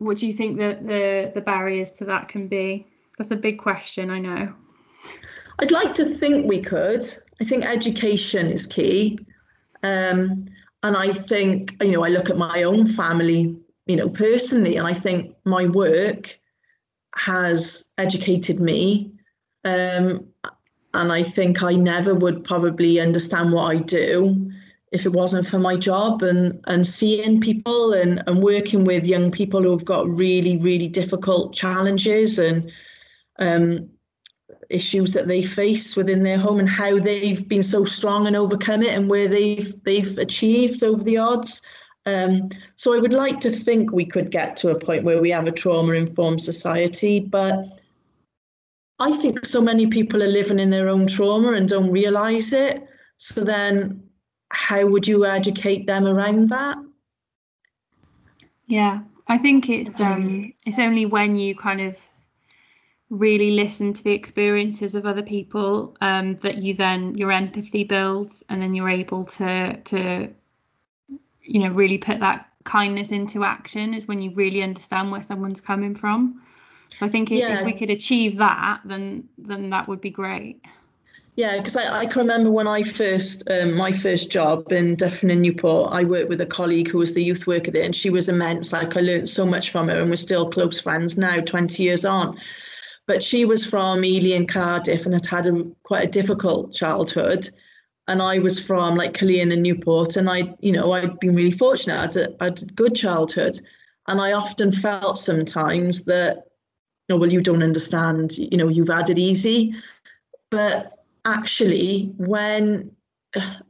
what 0.00 0.16
do 0.16 0.26
you 0.26 0.32
think 0.32 0.58
that 0.58 0.86
the 0.86 1.30
the 1.34 1.40
barriers 1.40 1.92
to 1.92 2.04
that 2.06 2.26
can 2.28 2.48
be? 2.48 2.86
That's 3.18 3.30
a 3.30 3.36
big 3.36 3.58
question, 3.58 4.10
I 4.10 4.18
know. 4.18 4.52
I'd 5.58 5.70
like 5.70 5.94
to 5.96 6.06
think 6.06 6.46
we 6.46 6.60
could. 6.60 7.06
I 7.40 7.44
think 7.44 7.64
education 7.64 8.46
is 8.50 8.66
key. 8.66 9.18
Um, 9.82 10.46
and 10.82 10.96
I 10.96 11.12
think, 11.12 11.76
you 11.82 11.92
know, 11.92 12.02
I 12.02 12.08
look 12.08 12.30
at 12.30 12.38
my 12.38 12.62
own 12.62 12.86
family, 12.86 13.54
you 13.86 13.96
know, 13.96 14.08
personally, 14.08 14.78
and 14.78 14.86
I 14.86 14.94
think 14.94 15.34
my 15.44 15.66
work 15.66 16.38
has 17.14 17.84
educated 17.98 18.58
me. 18.58 19.12
Um, 19.66 20.26
and 20.94 21.12
I 21.12 21.22
think 21.22 21.62
I 21.62 21.72
never 21.72 22.14
would 22.14 22.42
probably 22.42 22.98
understand 22.98 23.52
what 23.52 23.64
I 23.64 23.76
do 23.76 24.49
if 24.92 25.06
it 25.06 25.12
wasn't 25.12 25.46
for 25.46 25.58
my 25.58 25.76
job 25.76 26.22
and 26.22 26.60
and 26.66 26.86
seeing 26.86 27.40
people 27.40 27.92
and 27.92 28.22
and 28.26 28.42
working 28.42 28.84
with 28.84 29.06
young 29.06 29.30
people 29.30 29.62
who've 29.62 29.84
got 29.84 30.08
really 30.18 30.56
really 30.56 30.88
difficult 30.88 31.54
challenges 31.54 32.38
and 32.38 32.72
um, 33.38 33.88
issues 34.68 35.12
that 35.12 35.28
they 35.28 35.42
face 35.42 35.96
within 35.96 36.22
their 36.22 36.38
home 36.38 36.60
and 36.60 36.68
how 36.68 36.98
they've 36.98 37.48
been 37.48 37.62
so 37.62 37.84
strong 37.84 38.26
and 38.26 38.36
overcome 38.36 38.82
it 38.82 38.96
and 38.96 39.08
where 39.08 39.28
they've 39.28 39.74
they've 39.84 40.18
achieved 40.18 40.82
over 40.82 41.02
the 41.02 41.18
odds. 41.18 41.62
Um, 42.06 42.48
so 42.76 42.94
I 42.94 42.98
would 42.98 43.12
like 43.12 43.40
to 43.40 43.50
think 43.50 43.92
we 43.92 44.06
could 44.06 44.30
get 44.30 44.56
to 44.58 44.70
a 44.70 44.78
point 44.78 45.04
where 45.04 45.20
we 45.20 45.30
have 45.30 45.46
a 45.46 45.52
trauma 45.52 45.92
informed 45.92 46.40
society, 46.40 47.20
but 47.20 47.66
I 48.98 49.12
think 49.16 49.44
so 49.44 49.60
many 49.60 49.86
people 49.86 50.22
are 50.22 50.28
living 50.28 50.58
in 50.58 50.70
their 50.70 50.88
own 50.88 51.06
trauma 51.06 51.52
and 51.52 51.68
don't 51.68 51.90
realize 51.90 52.52
it. 52.52 52.86
So 53.18 53.44
then 53.44 54.02
how 54.50 54.86
would 54.86 55.06
you 55.06 55.24
educate 55.24 55.86
them 55.86 56.06
around 56.06 56.48
that? 56.50 56.78
Yeah, 58.66 59.00
I 59.26 59.38
think 59.38 59.68
it's 59.68 60.00
um 60.00 60.52
it's 60.66 60.78
only 60.78 61.06
when 61.06 61.36
you 61.36 61.54
kind 61.54 61.80
of 61.80 61.96
really 63.10 63.50
listen 63.50 63.92
to 63.92 64.04
the 64.04 64.12
experiences 64.12 64.94
of 64.94 65.04
other 65.04 65.22
people 65.22 65.96
um, 66.00 66.36
that 66.36 66.58
you 66.58 66.72
then 66.74 67.14
your 67.16 67.32
empathy 67.32 67.82
builds 67.82 68.44
and 68.48 68.62
then 68.62 68.72
you're 68.72 68.88
able 68.88 69.24
to 69.24 69.76
to 69.82 70.28
you 71.42 71.60
know 71.60 71.70
really 71.70 71.98
put 71.98 72.20
that 72.20 72.48
kindness 72.62 73.10
into 73.10 73.42
action 73.42 73.94
is 73.94 74.06
when 74.06 74.20
you 74.22 74.30
really 74.34 74.62
understand 74.62 75.10
where 75.10 75.22
someone's 75.22 75.60
coming 75.60 75.94
from 75.94 76.40
so 76.96 77.06
i 77.06 77.08
think 77.08 77.32
if, 77.32 77.38
yeah. 77.40 77.58
if 77.58 77.64
we 77.64 77.72
could 77.72 77.90
achieve 77.90 78.36
that 78.36 78.80
then 78.84 79.26
then 79.38 79.70
that 79.70 79.88
would 79.88 80.00
be 80.00 80.10
great 80.10 80.64
yeah, 81.36 81.58
because 81.58 81.76
I, 81.76 82.00
I 82.00 82.06
can 82.06 82.20
remember 82.20 82.50
when 82.50 82.66
I 82.66 82.82
first, 82.82 83.48
um, 83.50 83.74
my 83.74 83.92
first 83.92 84.30
job 84.30 84.72
in 84.72 84.96
Dyffryn 84.96 85.32
and 85.32 85.42
Newport, 85.42 85.92
I 85.92 86.04
worked 86.04 86.28
with 86.28 86.40
a 86.40 86.46
colleague 86.46 86.88
who 86.88 86.98
was 86.98 87.14
the 87.14 87.22
youth 87.22 87.46
worker 87.46 87.70
there, 87.70 87.84
and 87.84 87.94
she 87.94 88.10
was 88.10 88.28
immense. 88.28 88.72
Like 88.72 88.96
I 88.96 89.00
learned 89.00 89.30
so 89.30 89.46
much 89.46 89.70
from 89.70 89.88
her, 89.88 90.00
and 90.00 90.10
we're 90.10 90.16
still 90.16 90.50
close 90.50 90.80
friends 90.80 91.16
now, 91.16 91.40
20 91.40 91.82
years 91.82 92.04
on. 92.04 92.38
But 93.06 93.22
she 93.22 93.44
was 93.44 93.64
from 93.64 94.04
Ely 94.04 94.36
and 94.36 94.48
Cardiff 94.48 95.04
and 95.04 95.14
had 95.14 95.26
had 95.26 95.46
a, 95.46 95.64
quite 95.84 96.04
a 96.04 96.10
difficult 96.10 96.72
childhood. 96.72 97.48
And 98.08 98.20
I 98.20 98.38
was 98.38 98.60
from 98.60 98.96
like 98.96 99.14
Caerleon 99.14 99.52
and 99.52 99.62
Newport, 99.62 100.16
and 100.16 100.28
I, 100.28 100.54
you 100.60 100.72
know, 100.72 100.92
I'd 100.92 101.18
been 101.20 101.36
really 101.36 101.50
fortunate. 101.52 101.96
I 101.96 102.02
had 102.02 102.36
had 102.40 102.62
a 102.62 102.72
good 102.72 102.96
childhood, 102.96 103.60
and 104.08 104.20
I 104.20 104.32
often 104.32 104.72
felt 104.72 105.16
sometimes 105.16 106.04
that, 106.06 106.46
no, 107.08 107.16
well, 107.16 107.32
you 107.32 107.40
don't 107.40 107.62
understand. 107.62 108.36
You 108.36 108.56
know, 108.56 108.68
you've 108.68 108.88
had 108.88 109.10
it 109.10 109.18
easy, 109.18 109.74
but 110.50 110.99
actually 111.24 112.12
when 112.16 112.90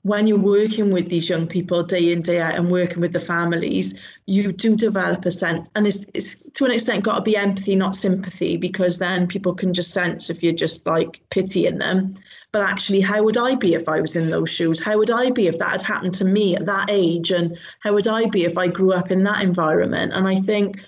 when 0.02 0.26
you're 0.26 0.38
working 0.38 0.90
with 0.90 1.10
these 1.10 1.28
young 1.28 1.46
people 1.46 1.82
day 1.82 2.12
in 2.12 2.22
day 2.22 2.40
out 2.40 2.54
and 2.54 2.70
working 2.70 3.00
with 3.00 3.12
the 3.12 3.20
families 3.20 4.00
you 4.24 4.52
do 4.52 4.74
develop 4.74 5.24
a 5.26 5.30
sense 5.30 5.68
and 5.74 5.86
it's, 5.86 6.06
it's 6.14 6.36
to 6.52 6.64
an 6.64 6.70
extent 6.70 7.04
got 7.04 7.16
to 7.16 7.22
be 7.22 7.36
empathy 7.36 7.76
not 7.76 7.94
sympathy 7.94 8.56
because 8.56 8.98
then 8.98 9.26
people 9.26 9.54
can 9.54 9.74
just 9.74 9.92
sense 9.92 10.30
if 10.30 10.42
you're 10.42 10.52
just 10.52 10.86
like 10.86 11.20
pitying 11.30 11.78
them. 11.78 12.14
But 12.52 12.62
actually 12.62 13.00
how 13.00 13.22
would 13.22 13.36
i 13.36 13.54
be 13.54 13.74
if 13.74 13.86
i 13.88 14.00
was 14.00 14.16
in 14.16 14.30
those 14.30 14.48
shoes? 14.48 14.80
How 14.80 14.96
would 14.96 15.10
i 15.10 15.30
be 15.30 15.46
if 15.46 15.58
that 15.58 15.72
had 15.72 15.82
happened 15.82 16.14
to 16.14 16.24
me 16.24 16.56
at 16.56 16.64
that 16.66 16.88
age? 16.88 17.30
And 17.30 17.58
how 17.80 17.92
would 17.92 18.08
i 18.08 18.26
be 18.26 18.44
if 18.44 18.56
i 18.56 18.66
grew 18.66 18.92
up 18.92 19.10
in 19.10 19.24
that 19.24 19.42
environment? 19.42 20.12
And 20.14 20.26
i 20.26 20.36
think 20.36 20.82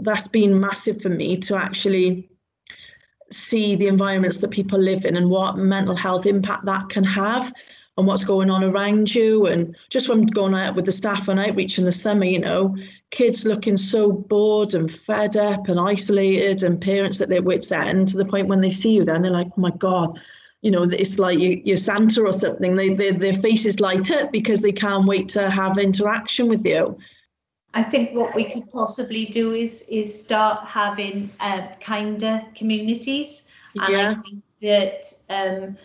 that's 0.00 0.28
been 0.28 0.60
massive 0.60 1.00
for 1.00 1.08
me 1.08 1.36
to 1.36 1.56
actually 1.56 2.28
see 3.30 3.74
the 3.74 3.86
environments 3.86 4.38
that 4.38 4.50
people 4.50 4.78
live 4.78 5.04
in 5.04 5.16
and 5.16 5.30
what 5.30 5.56
mental 5.56 5.96
health 5.96 6.26
impact 6.26 6.64
that 6.64 6.88
can 6.88 7.04
have 7.04 7.52
and 7.96 8.06
what's 8.06 8.24
going 8.24 8.48
on 8.48 8.62
around 8.62 9.12
you. 9.14 9.46
And 9.46 9.76
just 9.90 10.06
from 10.06 10.24
going 10.24 10.54
out 10.54 10.76
with 10.76 10.84
the 10.84 10.92
staff 10.92 11.28
on 11.28 11.38
outreach 11.38 11.78
in 11.78 11.84
the 11.84 11.92
summer, 11.92 12.24
you 12.24 12.38
know, 12.38 12.76
kids 13.10 13.44
looking 13.44 13.76
so 13.76 14.12
bored 14.12 14.74
and 14.74 14.90
fed 14.90 15.36
up 15.36 15.68
and 15.68 15.80
isolated, 15.80 16.62
and 16.62 16.80
parents 16.80 17.20
at 17.20 17.28
their 17.28 17.42
wits' 17.42 17.72
end 17.72 18.08
to 18.08 18.16
the 18.16 18.24
point 18.24 18.46
when 18.46 18.60
they 18.60 18.70
see 18.70 18.92
you, 18.92 19.04
then 19.04 19.22
they're 19.22 19.32
like, 19.32 19.48
oh 19.48 19.60
my 19.60 19.72
God, 19.72 20.18
you 20.62 20.70
know, 20.70 20.84
it's 20.84 21.18
like 21.18 21.38
you, 21.38 21.60
you're 21.64 21.76
Santa 21.76 22.22
or 22.22 22.32
something. 22.32 22.76
They, 22.76 22.90
they, 22.94 23.10
their 23.10 23.32
faces 23.32 23.80
light 23.80 24.10
up 24.10 24.32
because 24.32 24.60
they 24.60 24.72
can't 24.72 25.06
wait 25.06 25.28
to 25.30 25.50
have 25.50 25.78
interaction 25.78 26.48
with 26.48 26.64
you. 26.64 26.98
I 27.74 27.82
think 27.82 28.14
what 28.14 28.34
we 28.34 28.44
could 28.44 28.70
possibly 28.72 29.26
do 29.26 29.52
is 29.52 29.82
is 29.88 30.22
start 30.24 30.66
having 30.66 31.30
uh, 31.40 31.68
kinder 31.80 32.42
communities, 32.54 33.50
and 33.76 33.94
yeah. 33.94 34.10
I 34.10 34.14
think 34.22 34.42
that 34.62 35.12
um, 35.28 35.76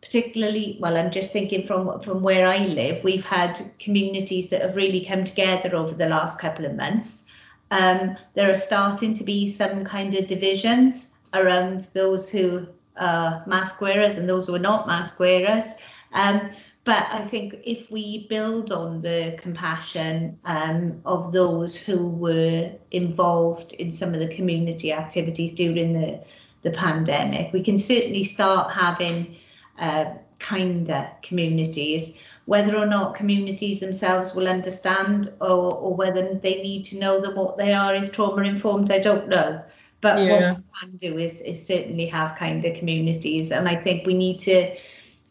particularly 0.00 0.78
well, 0.80 0.96
I'm 0.96 1.10
just 1.10 1.32
thinking 1.32 1.66
from 1.66 2.00
from 2.00 2.22
where 2.22 2.46
I 2.46 2.58
live, 2.58 3.04
we've 3.04 3.24
had 3.24 3.60
communities 3.78 4.48
that 4.48 4.62
have 4.62 4.76
really 4.76 5.04
come 5.04 5.24
together 5.24 5.76
over 5.76 5.94
the 5.94 6.08
last 6.08 6.38
couple 6.38 6.64
of 6.64 6.74
months. 6.74 7.24
Um, 7.70 8.16
there 8.34 8.50
are 8.50 8.56
starting 8.56 9.12
to 9.14 9.24
be 9.24 9.48
some 9.48 9.84
kind 9.84 10.14
of 10.14 10.26
divisions 10.26 11.08
around 11.34 11.88
those 11.94 12.30
who 12.30 12.66
are 12.96 13.42
mask 13.46 13.80
wearers 13.80 14.16
and 14.16 14.28
those 14.28 14.46
who 14.46 14.54
are 14.54 14.60
not 14.70 14.86
mask 14.86 15.18
wearers. 15.18 15.74
Um, 16.12 16.48
but 16.86 17.08
I 17.10 17.22
think 17.22 17.56
if 17.64 17.90
we 17.90 18.28
build 18.28 18.70
on 18.70 19.00
the 19.00 19.36
compassion 19.40 20.38
um, 20.44 21.00
of 21.04 21.32
those 21.32 21.74
who 21.76 22.06
were 22.06 22.70
involved 22.92 23.72
in 23.72 23.90
some 23.90 24.14
of 24.14 24.20
the 24.20 24.28
community 24.28 24.92
activities 24.92 25.52
during 25.52 25.94
the, 25.94 26.24
the 26.62 26.70
pandemic, 26.70 27.52
we 27.52 27.60
can 27.60 27.76
certainly 27.76 28.22
start 28.22 28.70
having 28.70 29.34
uh, 29.80 30.12
kinder 30.38 31.10
communities. 31.22 32.22
Whether 32.44 32.76
or 32.76 32.86
not 32.86 33.16
communities 33.16 33.80
themselves 33.80 34.36
will 34.36 34.46
understand 34.46 35.32
or, 35.40 35.74
or 35.74 35.96
whether 35.96 36.34
they 36.34 36.62
need 36.62 36.84
to 36.84 37.00
know 37.00 37.20
that 37.20 37.34
what 37.34 37.58
they 37.58 37.74
are 37.74 37.96
is 37.96 38.10
trauma 38.10 38.42
informed, 38.42 38.92
I 38.92 39.00
don't 39.00 39.28
know. 39.28 39.60
But 40.02 40.20
yeah. 40.20 40.52
what 40.52 40.58
we 40.58 40.64
can 40.80 40.96
do 40.98 41.18
is, 41.18 41.40
is 41.40 41.66
certainly 41.66 42.06
have 42.06 42.36
kinder 42.36 42.70
communities. 42.70 43.50
And 43.50 43.68
I 43.68 43.74
think 43.74 44.06
we 44.06 44.14
need 44.14 44.38
to 44.40 44.76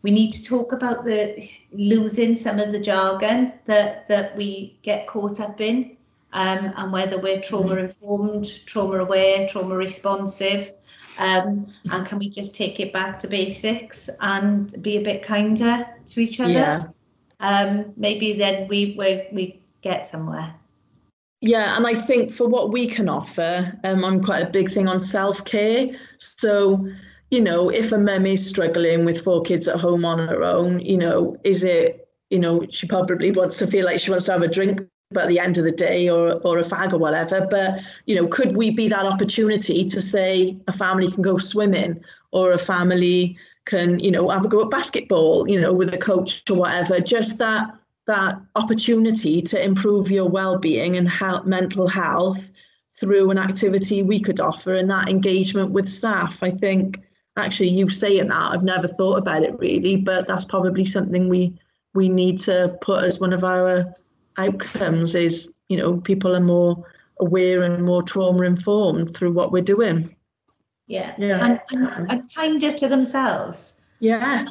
we 0.05 0.11
need 0.11 0.31
to 0.31 0.43
talk 0.43 0.71
about 0.71 1.03
the 1.03 1.49
losing 1.73 2.35
some 2.35 2.59
of 2.59 2.71
the 2.71 2.79
jargon 2.79 3.51
that 3.65 4.07
that 4.07 4.37
we 4.37 4.77
get 4.83 5.07
caught 5.07 5.39
up 5.39 5.59
in 5.59 5.97
um, 6.33 6.71
and 6.77 6.93
whether 6.93 7.17
we're 7.19 7.41
trauma 7.41 7.69
mm-hmm. 7.69 7.85
informed 7.85 8.47
trauma 8.67 8.99
aware 8.99 9.49
trauma 9.49 9.75
responsive 9.75 10.71
um, 11.17 11.65
and 11.91 12.05
can 12.05 12.19
we 12.19 12.29
just 12.29 12.55
take 12.55 12.79
it 12.79 12.93
back 12.93 13.19
to 13.19 13.27
basics 13.27 14.07
and 14.21 14.79
be 14.83 14.97
a 14.97 15.01
bit 15.01 15.23
kinder 15.23 15.87
to 16.05 16.19
each 16.19 16.39
other 16.39 16.51
yeah. 16.51 16.83
um, 17.39 17.91
maybe 17.97 18.33
then 18.33 18.67
we 18.67 18.95
we 18.99 19.27
we 19.31 19.59
get 19.81 20.05
somewhere 20.05 20.53
yeah, 21.41 21.77
and 21.77 21.85
I 21.85 21.93
think 21.93 22.31
for 22.31 22.47
what 22.47 22.71
we 22.71 22.87
can 22.87 23.07
offer, 23.07 23.71
um, 23.83 24.03
I'm 24.03 24.23
quite 24.23 24.41
a 24.41 24.49
big 24.49 24.71
thing 24.71 24.87
on 24.87 24.99
self 24.99 25.45
care. 25.45 25.89
So 26.17 26.89
you 27.31 27.41
know, 27.41 27.69
if 27.69 27.91
a 27.91 27.97
mum 27.97 28.25
is 28.25 28.47
struggling 28.47 29.05
with 29.05 29.21
four 29.21 29.41
kids 29.41 29.67
at 29.67 29.79
home 29.79 30.05
on 30.05 30.19
her 30.27 30.43
own, 30.43 30.79
you 30.79 30.97
know, 30.97 31.37
is 31.43 31.63
it, 31.63 32.07
you 32.29 32.39
know, 32.39 32.65
she 32.69 32.87
probably 32.87 33.31
wants 33.31 33.57
to 33.57 33.67
feel 33.67 33.85
like 33.85 33.99
she 33.99 34.11
wants 34.11 34.25
to 34.25 34.31
have 34.33 34.41
a 34.41 34.47
drink 34.47 34.81
at 35.15 35.27
the 35.27 35.39
end 35.39 35.57
of 35.57 35.63
the 35.63 35.71
day 35.71 36.09
or 36.09 36.33
or 36.41 36.59
a 36.59 36.63
fag 36.63 36.93
or 36.93 36.97
whatever. 36.97 37.47
But, 37.49 37.79
you 38.05 38.15
know, 38.15 38.27
could 38.27 38.55
we 38.55 38.71
be 38.71 38.87
that 38.89 39.05
opportunity 39.05 39.85
to 39.85 40.01
say 40.01 40.57
a 40.67 40.71
family 40.71 41.11
can 41.11 41.21
go 41.21 41.37
swimming 41.37 42.03
or 42.31 42.51
a 42.51 42.57
family 42.57 43.37
can, 43.65 43.99
you 43.99 44.11
know, 44.11 44.29
have 44.29 44.45
a 44.45 44.47
go 44.47 44.63
at 44.63 44.69
basketball, 44.69 45.49
you 45.49 45.59
know, 45.59 45.73
with 45.73 45.93
a 45.93 45.97
coach 45.97 46.43
or 46.49 46.55
whatever, 46.55 46.99
just 46.99 47.37
that 47.39 47.75
that 48.07 48.39
opportunity 48.55 49.41
to 49.41 49.63
improve 49.63 50.11
your 50.11 50.29
well-being 50.29 50.95
and 50.95 51.09
help 51.09 51.45
mental 51.47 51.87
health 51.87 52.51
through 52.95 53.31
an 53.31 53.39
activity 53.39 54.03
we 54.03 54.19
could 54.19 54.39
offer 54.39 54.75
and 54.75 54.89
that 54.91 55.09
engagement 55.09 55.71
with 55.71 55.87
staff. 55.87 56.43
I 56.43 56.51
think 56.51 56.99
actually 57.37 57.69
you 57.69 57.89
saying 57.89 58.27
that 58.27 58.51
i've 58.51 58.63
never 58.63 58.87
thought 58.87 59.17
about 59.17 59.43
it 59.43 59.57
really 59.59 59.95
but 59.95 60.25
that's 60.27 60.45
probably 60.45 60.85
something 60.85 61.27
we 61.27 61.53
we 61.93 62.09
need 62.09 62.39
to 62.39 62.77
put 62.81 63.03
as 63.03 63.19
one 63.19 63.33
of 63.33 63.43
our 63.43 63.93
outcomes 64.37 65.15
is 65.15 65.51
you 65.69 65.77
know 65.77 65.97
people 66.01 66.35
are 66.35 66.41
more 66.41 66.85
aware 67.19 67.63
and 67.63 67.83
more 67.83 68.03
trauma 68.03 68.43
informed 68.43 69.15
through 69.15 69.31
what 69.31 69.51
we're 69.51 69.63
doing. 69.63 70.13
Yeah. 70.87 71.15
Yeah. 71.17 71.45
And, 71.45 71.61
and, 71.71 72.11
and 72.11 72.35
kinder 72.35 72.71
to 72.73 72.87
themselves. 72.87 73.81
Yeah. 73.99 74.47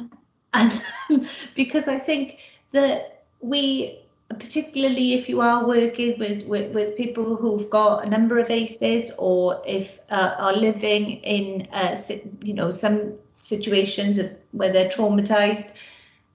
And 0.53 0.81
because 1.55 1.87
i 1.89 1.99
think 1.99 2.39
that 2.71 3.25
we 3.41 3.99
particularly 4.29 5.13
if 5.13 5.29
you 5.29 5.41
are 5.41 5.65
working 5.65 6.17
with, 6.19 6.45
with, 6.45 6.73
with 6.73 6.97
people 6.97 7.35
who've 7.35 7.69
got 7.69 8.05
a 8.05 8.09
number 8.09 8.39
of 8.39 8.49
ACEs 8.49 9.11
or 9.17 9.61
if 9.65 9.99
uh, 10.09 10.35
are 10.37 10.53
living 10.53 11.11
in, 11.23 11.67
uh, 11.71 11.95
you 12.41 12.53
know, 12.53 12.71
some 12.71 13.13
situations 13.39 14.17
of 14.17 14.31
where 14.51 14.71
they're 14.73 14.89
traumatized, 14.89 15.73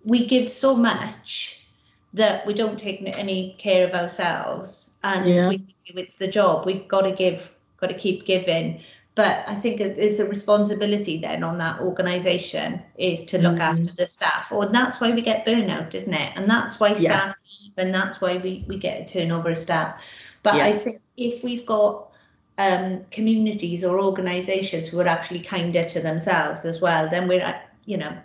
we 0.04 0.26
give 0.26 0.48
so 0.48 0.74
much 0.74 1.66
that 2.14 2.46
we 2.46 2.54
don't 2.54 2.78
take 2.78 3.02
any 3.18 3.54
care 3.58 3.86
of 3.86 3.94
ourselves 3.94 4.90
and 5.02 5.28
yeah. 5.28 5.48
we, 5.48 5.62
it's 5.86 6.16
the 6.16 6.26
job 6.26 6.66
we've 6.66 6.88
got 6.88 7.02
to 7.02 7.12
give 7.12 7.50
got 7.80 7.88
to 7.88 7.94
keep 7.94 8.24
giving 8.26 8.80
but 9.14 9.44
i 9.46 9.54
think 9.54 9.80
it's 9.80 10.18
a 10.18 10.28
responsibility 10.28 11.18
then 11.18 11.42
on 11.42 11.58
that 11.58 11.80
organization 11.80 12.80
is 12.96 13.24
to 13.24 13.38
look 13.38 13.56
mm. 13.56 13.60
after 13.60 13.92
the 13.96 14.06
staff 14.06 14.50
or 14.52 14.66
that's 14.66 15.00
why 15.00 15.10
we 15.10 15.20
get 15.20 15.44
burnout 15.44 15.94
isn't 15.94 16.14
it 16.14 16.32
and 16.36 16.48
that's 16.48 16.78
why 16.78 16.94
staff 16.94 17.36
leave 17.60 17.72
and 17.76 17.94
that's 17.94 18.20
why 18.20 18.38
we, 18.38 18.64
we 18.68 18.78
get 18.78 19.00
a 19.00 19.12
turnover 19.12 19.50
of 19.50 19.58
staff. 19.58 20.00
But 20.42 20.56
yeah. 20.56 20.66
I 20.66 20.72
think 20.72 21.00
if 21.16 21.42
we've 21.42 21.66
got 21.66 22.10
um, 22.58 23.04
communities 23.10 23.84
or 23.84 24.00
organisations 24.00 24.88
who 24.88 25.00
are 25.00 25.06
actually 25.06 25.40
kinder 25.40 25.84
to 25.84 26.00
themselves 26.00 26.64
as 26.64 26.80
well, 26.80 27.08
then 27.08 27.28
we're, 27.28 27.60
you 27.84 27.96
know, 27.96 28.16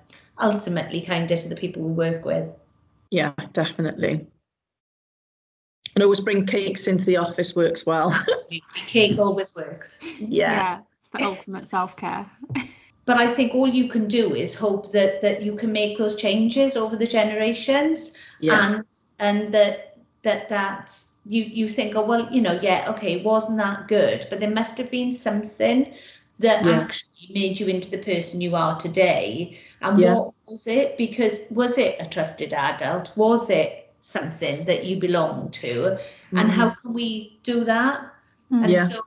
ultimately 0.41 1.01
kinder 1.01 1.37
to 1.37 1.49
the 1.49 1.55
people 1.55 1.81
we 1.83 1.91
work 1.91 2.25
with. 2.25 2.49
Yeah, 3.11 3.33
definitely. 3.53 4.25
And 5.95 6.03
always 6.03 6.19
bring 6.19 6.45
cakes 6.45 6.87
into 6.87 7.05
the 7.05 7.17
office 7.17 7.55
works 7.55 7.85
well. 7.85 8.13
Cake 8.73 9.17
always 9.17 9.55
works. 9.55 9.99
Yeah. 10.19 10.51
yeah 10.51 10.79
it's 10.99 11.09
the 11.09 11.23
ultimate 11.23 11.67
self 11.67 11.95
care. 11.95 12.29
but 13.05 13.17
I 13.17 13.27
think 13.27 13.53
all 13.53 13.67
you 13.67 13.87
can 13.87 14.07
do 14.07 14.35
is 14.35 14.53
hope 14.53 14.91
that 14.91 15.21
that 15.21 15.41
you 15.41 15.55
can 15.55 15.71
make 15.71 15.97
those 15.97 16.15
changes 16.15 16.75
over 16.75 16.95
the 16.95 17.07
generations 17.07 18.11
yeah. 18.39 18.75
and 18.75 18.83
and 19.19 19.53
that 19.53 19.97
that 20.23 20.49
that 20.49 20.99
you 21.25 21.43
you 21.43 21.69
think 21.69 21.95
oh 21.95 22.05
well 22.05 22.27
you 22.31 22.41
know 22.41 22.59
yeah 22.61 22.85
okay 22.89 23.21
wasn't 23.21 23.57
that 23.57 23.87
good 23.87 24.25
but 24.29 24.39
there 24.39 24.51
must 24.51 24.77
have 24.77 24.91
been 24.91 25.11
something 25.13 25.93
that 26.39 26.65
yeah. 26.65 26.79
actually 26.79 27.29
made 27.31 27.59
you 27.59 27.67
into 27.67 27.89
the 27.89 28.03
person 28.03 28.41
you 28.41 28.55
are 28.55 28.79
today 28.79 29.57
and 29.81 29.99
yeah. 29.99 30.13
what 30.13 30.33
was 30.47 30.67
it 30.67 30.97
because 30.97 31.47
was 31.49 31.77
it 31.77 31.95
a 31.99 32.05
trusted 32.05 32.53
adult 32.53 33.15
was 33.15 33.49
it 33.49 33.84
something 34.05 34.63
that 34.65 34.85
you 34.85 34.97
belong 34.97 35.49
to 35.49 35.67
mm-hmm. 35.67 36.37
and 36.37 36.51
how 36.51 36.69
can 36.69 36.93
we 36.93 37.39
do 37.41 37.63
that 37.63 37.99
mm-hmm. 38.51 38.63
and 38.63 38.71
yeah. 38.71 38.87
so 38.87 39.01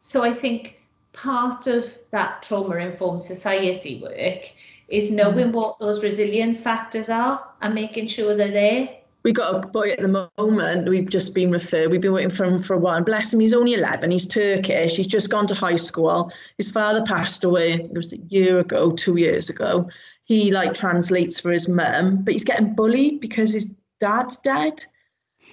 so 0.00 0.24
i 0.24 0.34
think 0.34 0.80
part 1.12 1.68
of 1.68 1.94
that 2.10 2.42
trauma 2.42 2.74
informed 2.74 3.22
society 3.22 4.00
work 4.02 4.50
is 4.88 5.12
knowing 5.12 5.46
mm-hmm. 5.46 5.52
what 5.52 5.78
those 5.78 6.02
resilience 6.02 6.58
factors 6.60 7.08
are 7.08 7.46
and 7.62 7.72
making 7.76 8.08
sure 8.08 8.34
they're 8.34 8.50
there 8.50 8.88
we 9.22 9.32
got 9.32 9.54
a 9.54 9.68
boy 9.68 9.90
at 9.90 10.00
the 10.00 10.28
moment 10.36 10.88
we've 10.88 11.10
just 11.10 11.32
been 11.32 11.52
referred 11.52 11.92
we've 11.92 12.00
been 12.00 12.12
waiting 12.12 12.28
for 12.28 12.44
him 12.44 12.58
for 12.58 12.74
a 12.74 12.78
while 12.78 13.00
bless 13.04 13.32
him 13.32 13.38
he's 13.38 13.54
only 13.54 13.74
11 13.74 14.10
he's 14.10 14.26
turkish 14.26 14.96
he's 14.96 15.06
just 15.06 15.30
gone 15.30 15.46
to 15.46 15.54
high 15.54 15.76
school 15.76 16.32
his 16.56 16.72
father 16.72 17.04
passed 17.06 17.44
away 17.44 17.74
it 17.74 17.94
was 17.94 18.12
a 18.12 18.18
year 18.28 18.58
ago 18.58 18.90
two 18.90 19.16
years 19.16 19.48
ago 19.48 19.88
he 20.24 20.50
like 20.50 20.74
translates 20.74 21.38
for 21.38 21.52
his 21.52 21.68
mum 21.68 22.24
but 22.24 22.32
he's 22.32 22.42
getting 22.42 22.74
bullied 22.74 23.20
because 23.20 23.52
his 23.52 23.72
dad's 24.00 24.36
dead 24.38 24.84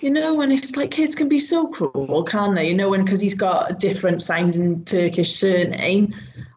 you 0.02 0.10
know 0.10 0.42
and 0.42 0.52
it's 0.52 0.76
like 0.76 0.92
kids 0.92 1.16
can 1.16 1.30
be 1.30 1.40
so 1.40 1.68
cruel 1.68 2.24
can't 2.24 2.56
they 2.56 2.70
you 2.70 2.76
know 2.76 2.94
and 2.94 3.06
because 3.06 3.22
he's 3.22 3.34
got 3.34 3.72
a 3.72 3.74
different 3.74 4.22
sounding 4.22 4.84
turkish 4.86 5.36
surname 5.36 6.14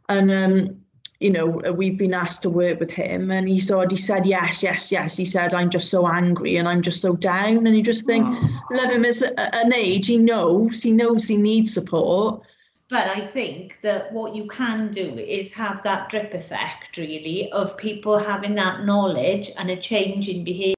and 0.09 0.31
um 0.31 0.81
you 1.21 1.31
know, 1.31 1.61
uh, 1.69 1.73
we've 1.73 1.99
been 1.99 2.15
asked 2.15 2.43
to 2.43 2.51
work 2.51 2.81
with 2.81 2.91
him, 2.91 3.31
and 3.31 3.47
he's 3.47 3.71
already 3.71 3.99
said 3.99 4.27
yes, 4.27 4.63
yes, 4.63 4.91
yes. 4.91 5.17
He 5.17 5.27
said, 5.27 5.53
"I'm 5.53 5.69
just 5.69 5.91
so 5.91 6.09
angry 6.09 6.57
and 6.57 6.67
I'm 6.67 6.81
just 6.81 7.03
so 7.03 7.15
down," 7.15 7.67
and 7.67 7.77
you 7.77 7.83
just 7.83 8.07
think, 8.07 8.27
Aww. 8.27 8.61
love 8.71 8.91
him 8.91 9.05
as 9.05 9.21
a, 9.23 9.55
an 9.55 9.75
age. 9.75 10.07
He 10.07 10.17
knows, 10.17 10.83
he 10.83 10.93
knows 10.93 11.29
he 11.29 11.37
needs 11.37 11.75
support. 11.75 12.43
But 12.89 13.07
I 13.07 13.21
think 13.21 13.81
that 13.83 14.13
what 14.13 14.35
you 14.35 14.49
can 14.49 14.91
do 14.91 15.03
is 15.03 15.53
have 15.53 15.83
that 15.83 16.09
drip 16.09 16.35
effect, 16.35 16.97
really, 16.97 17.53
of 17.53 17.77
people 17.77 18.19
having 18.19 18.55
that 18.57 18.85
knowledge 18.85 19.51
and 19.59 19.71
a 19.71 19.77
change 19.77 20.29
in 20.29 20.43
behaviour. 20.43 20.75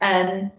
Um, 0.00 0.50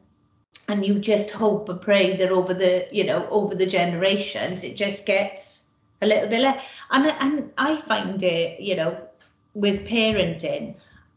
and 0.67 0.85
you 0.85 0.99
just 0.99 1.31
hope 1.31 1.67
and 1.69 1.81
pray 1.81 2.15
that 2.17 2.31
over 2.31 2.53
the, 2.53 2.87
you 2.91 3.03
know, 3.03 3.27
over 3.29 3.55
the 3.55 3.65
generations, 3.65 4.63
it 4.63 4.75
just 4.75 5.05
gets 5.05 5.69
a 6.01 6.07
little 6.07 6.29
bit 6.29 6.41
less. 6.41 6.63
And, 6.91 7.13
and 7.19 7.51
I 7.57 7.81
find 7.81 8.21
it, 8.21 8.59
you 8.59 8.75
know, 8.75 8.97
with 9.55 9.87
parenting, 9.87 10.75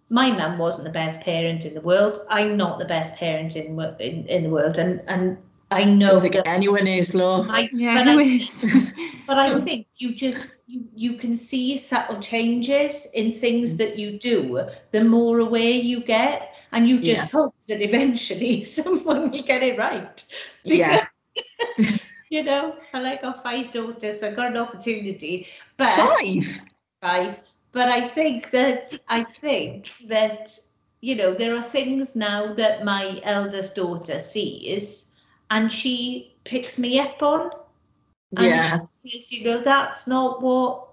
my 0.08 0.30
mum 0.30 0.58
wasn't 0.58 0.84
the 0.84 0.92
best 0.92 1.20
parent 1.20 1.64
in 1.64 1.74
the 1.74 1.80
world. 1.80 2.18
I'm 2.28 2.56
not 2.56 2.78
the 2.78 2.84
best 2.84 3.14
parent 3.16 3.56
in 3.56 3.78
in, 3.98 4.26
in 4.26 4.42
the 4.44 4.50
world, 4.50 4.76
and 4.76 5.00
and 5.06 5.38
I 5.70 5.84
know 5.84 6.20
that 6.20 6.46
anyone 6.46 6.86
is, 6.86 7.14
Law. 7.14 7.46
I, 7.48 7.70
yeah, 7.72 8.04
but, 8.04 8.08
I, 8.08 8.92
but 9.26 9.38
I 9.38 9.60
think 9.60 9.86
you 9.96 10.14
just 10.14 10.46
you 10.66 10.84
you 10.94 11.14
can 11.14 11.34
see 11.34 11.78
subtle 11.78 12.20
changes 12.20 13.06
in 13.14 13.32
things 13.32 13.76
that 13.78 13.98
you 13.98 14.18
do. 14.18 14.66
The 14.90 15.02
more 15.02 15.38
aware 15.38 15.70
you 15.70 16.04
get, 16.04 16.51
and 16.72 16.88
you 16.88 16.96
just 16.98 17.32
yeah. 17.32 17.40
hope 17.40 17.54
that 17.68 17.82
eventually 17.82 18.64
someone 18.78 19.30
will 19.30 19.42
get 19.42 19.62
it 19.62 19.78
right. 19.78 20.24
Yeah. 20.64 21.06
you 22.30 22.42
know, 22.42 22.76
I 22.92 23.16
got 23.16 23.42
five 23.42 23.70
daughters, 23.70 24.20
so 24.20 24.28
I 24.28 24.32
got 24.32 24.48
an 24.48 24.56
opportunity. 24.56 25.46
But 25.76 25.90
five, 25.90 26.62
five. 27.00 27.40
But 27.72 27.88
I 27.88 28.08
think 28.08 28.50
that 28.50 28.92
I 29.08 29.24
think 29.24 29.90
that 30.08 30.58
you 31.00 31.14
know 31.14 31.34
there 31.34 31.56
are 31.56 31.62
things 31.62 32.16
now 32.16 32.52
that 32.54 32.84
my 32.84 33.20
eldest 33.24 33.74
daughter 33.74 34.18
sees, 34.18 35.14
and 35.50 35.70
she 35.70 36.34
picks 36.44 36.78
me 36.78 36.98
up 36.98 37.22
on. 37.22 37.50
And 38.36 38.46
yeah. 38.46 38.78
She 38.90 39.10
says, 39.10 39.32
you 39.32 39.44
know, 39.44 39.60
that's 39.60 40.06
not 40.06 40.40
what 40.42 40.88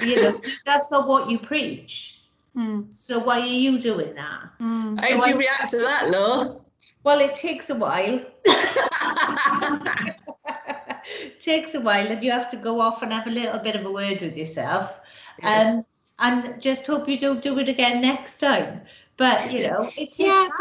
you 0.00 0.22
know. 0.22 0.40
that's 0.66 0.90
not 0.90 1.08
what 1.08 1.30
you 1.30 1.38
preach. 1.38 2.21
Mm. 2.56 2.92
So 2.92 3.18
why 3.18 3.40
are 3.40 3.46
you 3.46 3.78
doing 3.78 4.14
that? 4.14 4.50
Mm. 4.60 5.00
How 5.00 5.08
so 5.08 5.20
do 5.20 5.30
you 5.30 5.36
I, 5.36 5.38
react 5.38 5.70
to 5.70 5.78
that, 5.78 6.10
Law? 6.10 6.60
Well, 7.04 7.20
it 7.20 7.34
takes 7.34 7.70
a 7.70 7.74
while. 7.74 8.20
takes 11.40 11.74
a 11.74 11.80
while, 11.80 12.06
and 12.06 12.22
you 12.22 12.30
have 12.30 12.48
to 12.50 12.56
go 12.56 12.80
off 12.80 13.02
and 13.02 13.12
have 13.12 13.26
a 13.26 13.30
little 13.30 13.58
bit 13.58 13.74
of 13.74 13.84
a 13.84 13.90
word 13.90 14.20
with 14.20 14.36
yourself. 14.36 15.00
Um, 15.42 15.84
and 16.18 16.60
just 16.60 16.86
hope 16.86 17.08
you 17.08 17.18
don't 17.18 17.42
do 17.42 17.58
it 17.58 17.68
again 17.68 18.00
next 18.00 18.38
time. 18.38 18.82
But 19.16 19.52
you 19.52 19.66
know, 19.66 19.90
it 19.96 20.12
takes 20.12 20.18
yeah, 20.18 20.46
time. 20.58 20.60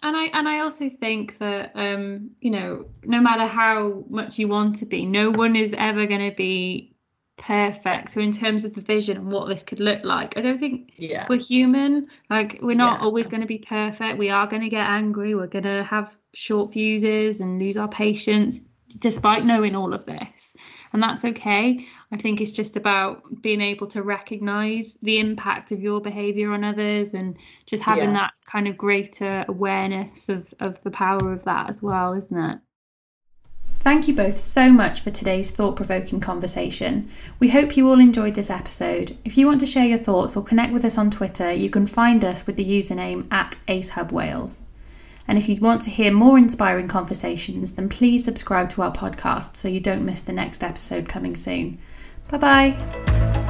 But, 0.00 0.08
and 0.08 0.16
I 0.16 0.24
and 0.32 0.48
I 0.48 0.60
also 0.60 0.88
think 0.88 1.38
that 1.38 1.72
um, 1.74 2.30
you 2.40 2.50
know, 2.50 2.86
no 3.04 3.20
matter 3.20 3.46
how 3.46 4.04
much 4.08 4.38
you 4.38 4.48
want 4.48 4.76
to 4.76 4.86
be, 4.86 5.06
no 5.06 5.30
one 5.30 5.56
is 5.56 5.74
ever 5.76 6.06
going 6.06 6.30
to 6.30 6.34
be 6.34 6.91
perfect. 7.36 8.10
So 8.10 8.20
in 8.20 8.32
terms 8.32 8.64
of 8.64 8.74
the 8.74 8.80
vision 8.80 9.16
and 9.16 9.32
what 9.32 9.48
this 9.48 9.62
could 9.62 9.80
look 9.80 10.04
like, 10.04 10.36
I 10.36 10.40
don't 10.40 10.58
think 10.58 10.92
yeah. 10.96 11.26
we're 11.28 11.40
human. 11.40 12.08
Like 12.30 12.58
we're 12.62 12.76
not 12.76 13.00
yeah. 13.00 13.04
always 13.04 13.26
going 13.26 13.40
to 13.40 13.46
be 13.46 13.58
perfect. 13.58 14.18
We 14.18 14.30
are 14.30 14.46
going 14.46 14.62
to 14.62 14.68
get 14.68 14.86
angry. 14.86 15.34
We're 15.34 15.46
going 15.46 15.64
to 15.64 15.84
have 15.84 16.16
short 16.34 16.72
fuses 16.72 17.40
and 17.40 17.58
lose 17.58 17.76
our 17.76 17.88
patience 17.88 18.60
despite 18.98 19.44
knowing 19.44 19.74
all 19.74 19.94
of 19.94 20.04
this. 20.04 20.54
And 20.92 21.02
that's 21.02 21.24
okay. 21.24 21.86
I 22.10 22.16
think 22.16 22.40
it's 22.40 22.52
just 22.52 22.76
about 22.76 23.22
being 23.40 23.60
able 23.60 23.86
to 23.88 24.02
recognize 24.02 24.98
the 25.02 25.18
impact 25.18 25.72
of 25.72 25.80
your 25.80 26.00
behavior 26.00 26.52
on 26.52 26.64
others 26.64 27.14
and 27.14 27.36
just 27.66 27.82
having 27.82 28.10
yeah. 28.10 28.18
that 28.18 28.32
kind 28.44 28.68
of 28.68 28.76
greater 28.76 29.44
awareness 29.48 30.28
of, 30.28 30.52
of 30.60 30.82
the 30.82 30.90
power 30.90 31.32
of 31.32 31.44
that 31.44 31.70
as 31.70 31.82
well, 31.82 32.12
isn't 32.12 32.38
it? 32.38 32.58
Thank 33.82 34.06
you 34.06 34.14
both 34.14 34.38
so 34.38 34.70
much 34.70 35.00
for 35.00 35.10
today's 35.10 35.50
thought 35.50 35.74
provoking 35.74 36.20
conversation. 36.20 37.08
We 37.40 37.48
hope 37.48 37.76
you 37.76 37.88
all 37.88 37.98
enjoyed 37.98 38.36
this 38.36 38.48
episode. 38.48 39.18
If 39.24 39.36
you 39.36 39.48
want 39.48 39.58
to 39.58 39.66
share 39.66 39.86
your 39.86 39.98
thoughts 39.98 40.36
or 40.36 40.44
connect 40.44 40.72
with 40.72 40.84
us 40.84 40.98
on 40.98 41.10
Twitter, 41.10 41.50
you 41.50 41.68
can 41.68 41.88
find 41.88 42.24
us 42.24 42.46
with 42.46 42.54
the 42.54 42.64
username 42.64 43.26
at 43.32 43.58
AceHubWales. 43.66 44.60
And 45.26 45.36
if 45.36 45.48
you 45.48 45.56
want 45.60 45.82
to 45.82 45.90
hear 45.90 46.12
more 46.12 46.38
inspiring 46.38 46.86
conversations, 46.86 47.72
then 47.72 47.88
please 47.88 48.24
subscribe 48.24 48.68
to 48.68 48.82
our 48.82 48.92
podcast 48.92 49.56
so 49.56 49.66
you 49.66 49.80
don't 49.80 50.06
miss 50.06 50.22
the 50.22 50.32
next 50.32 50.62
episode 50.62 51.08
coming 51.08 51.34
soon. 51.34 51.78
Bye 52.28 52.38
bye. 52.38 53.41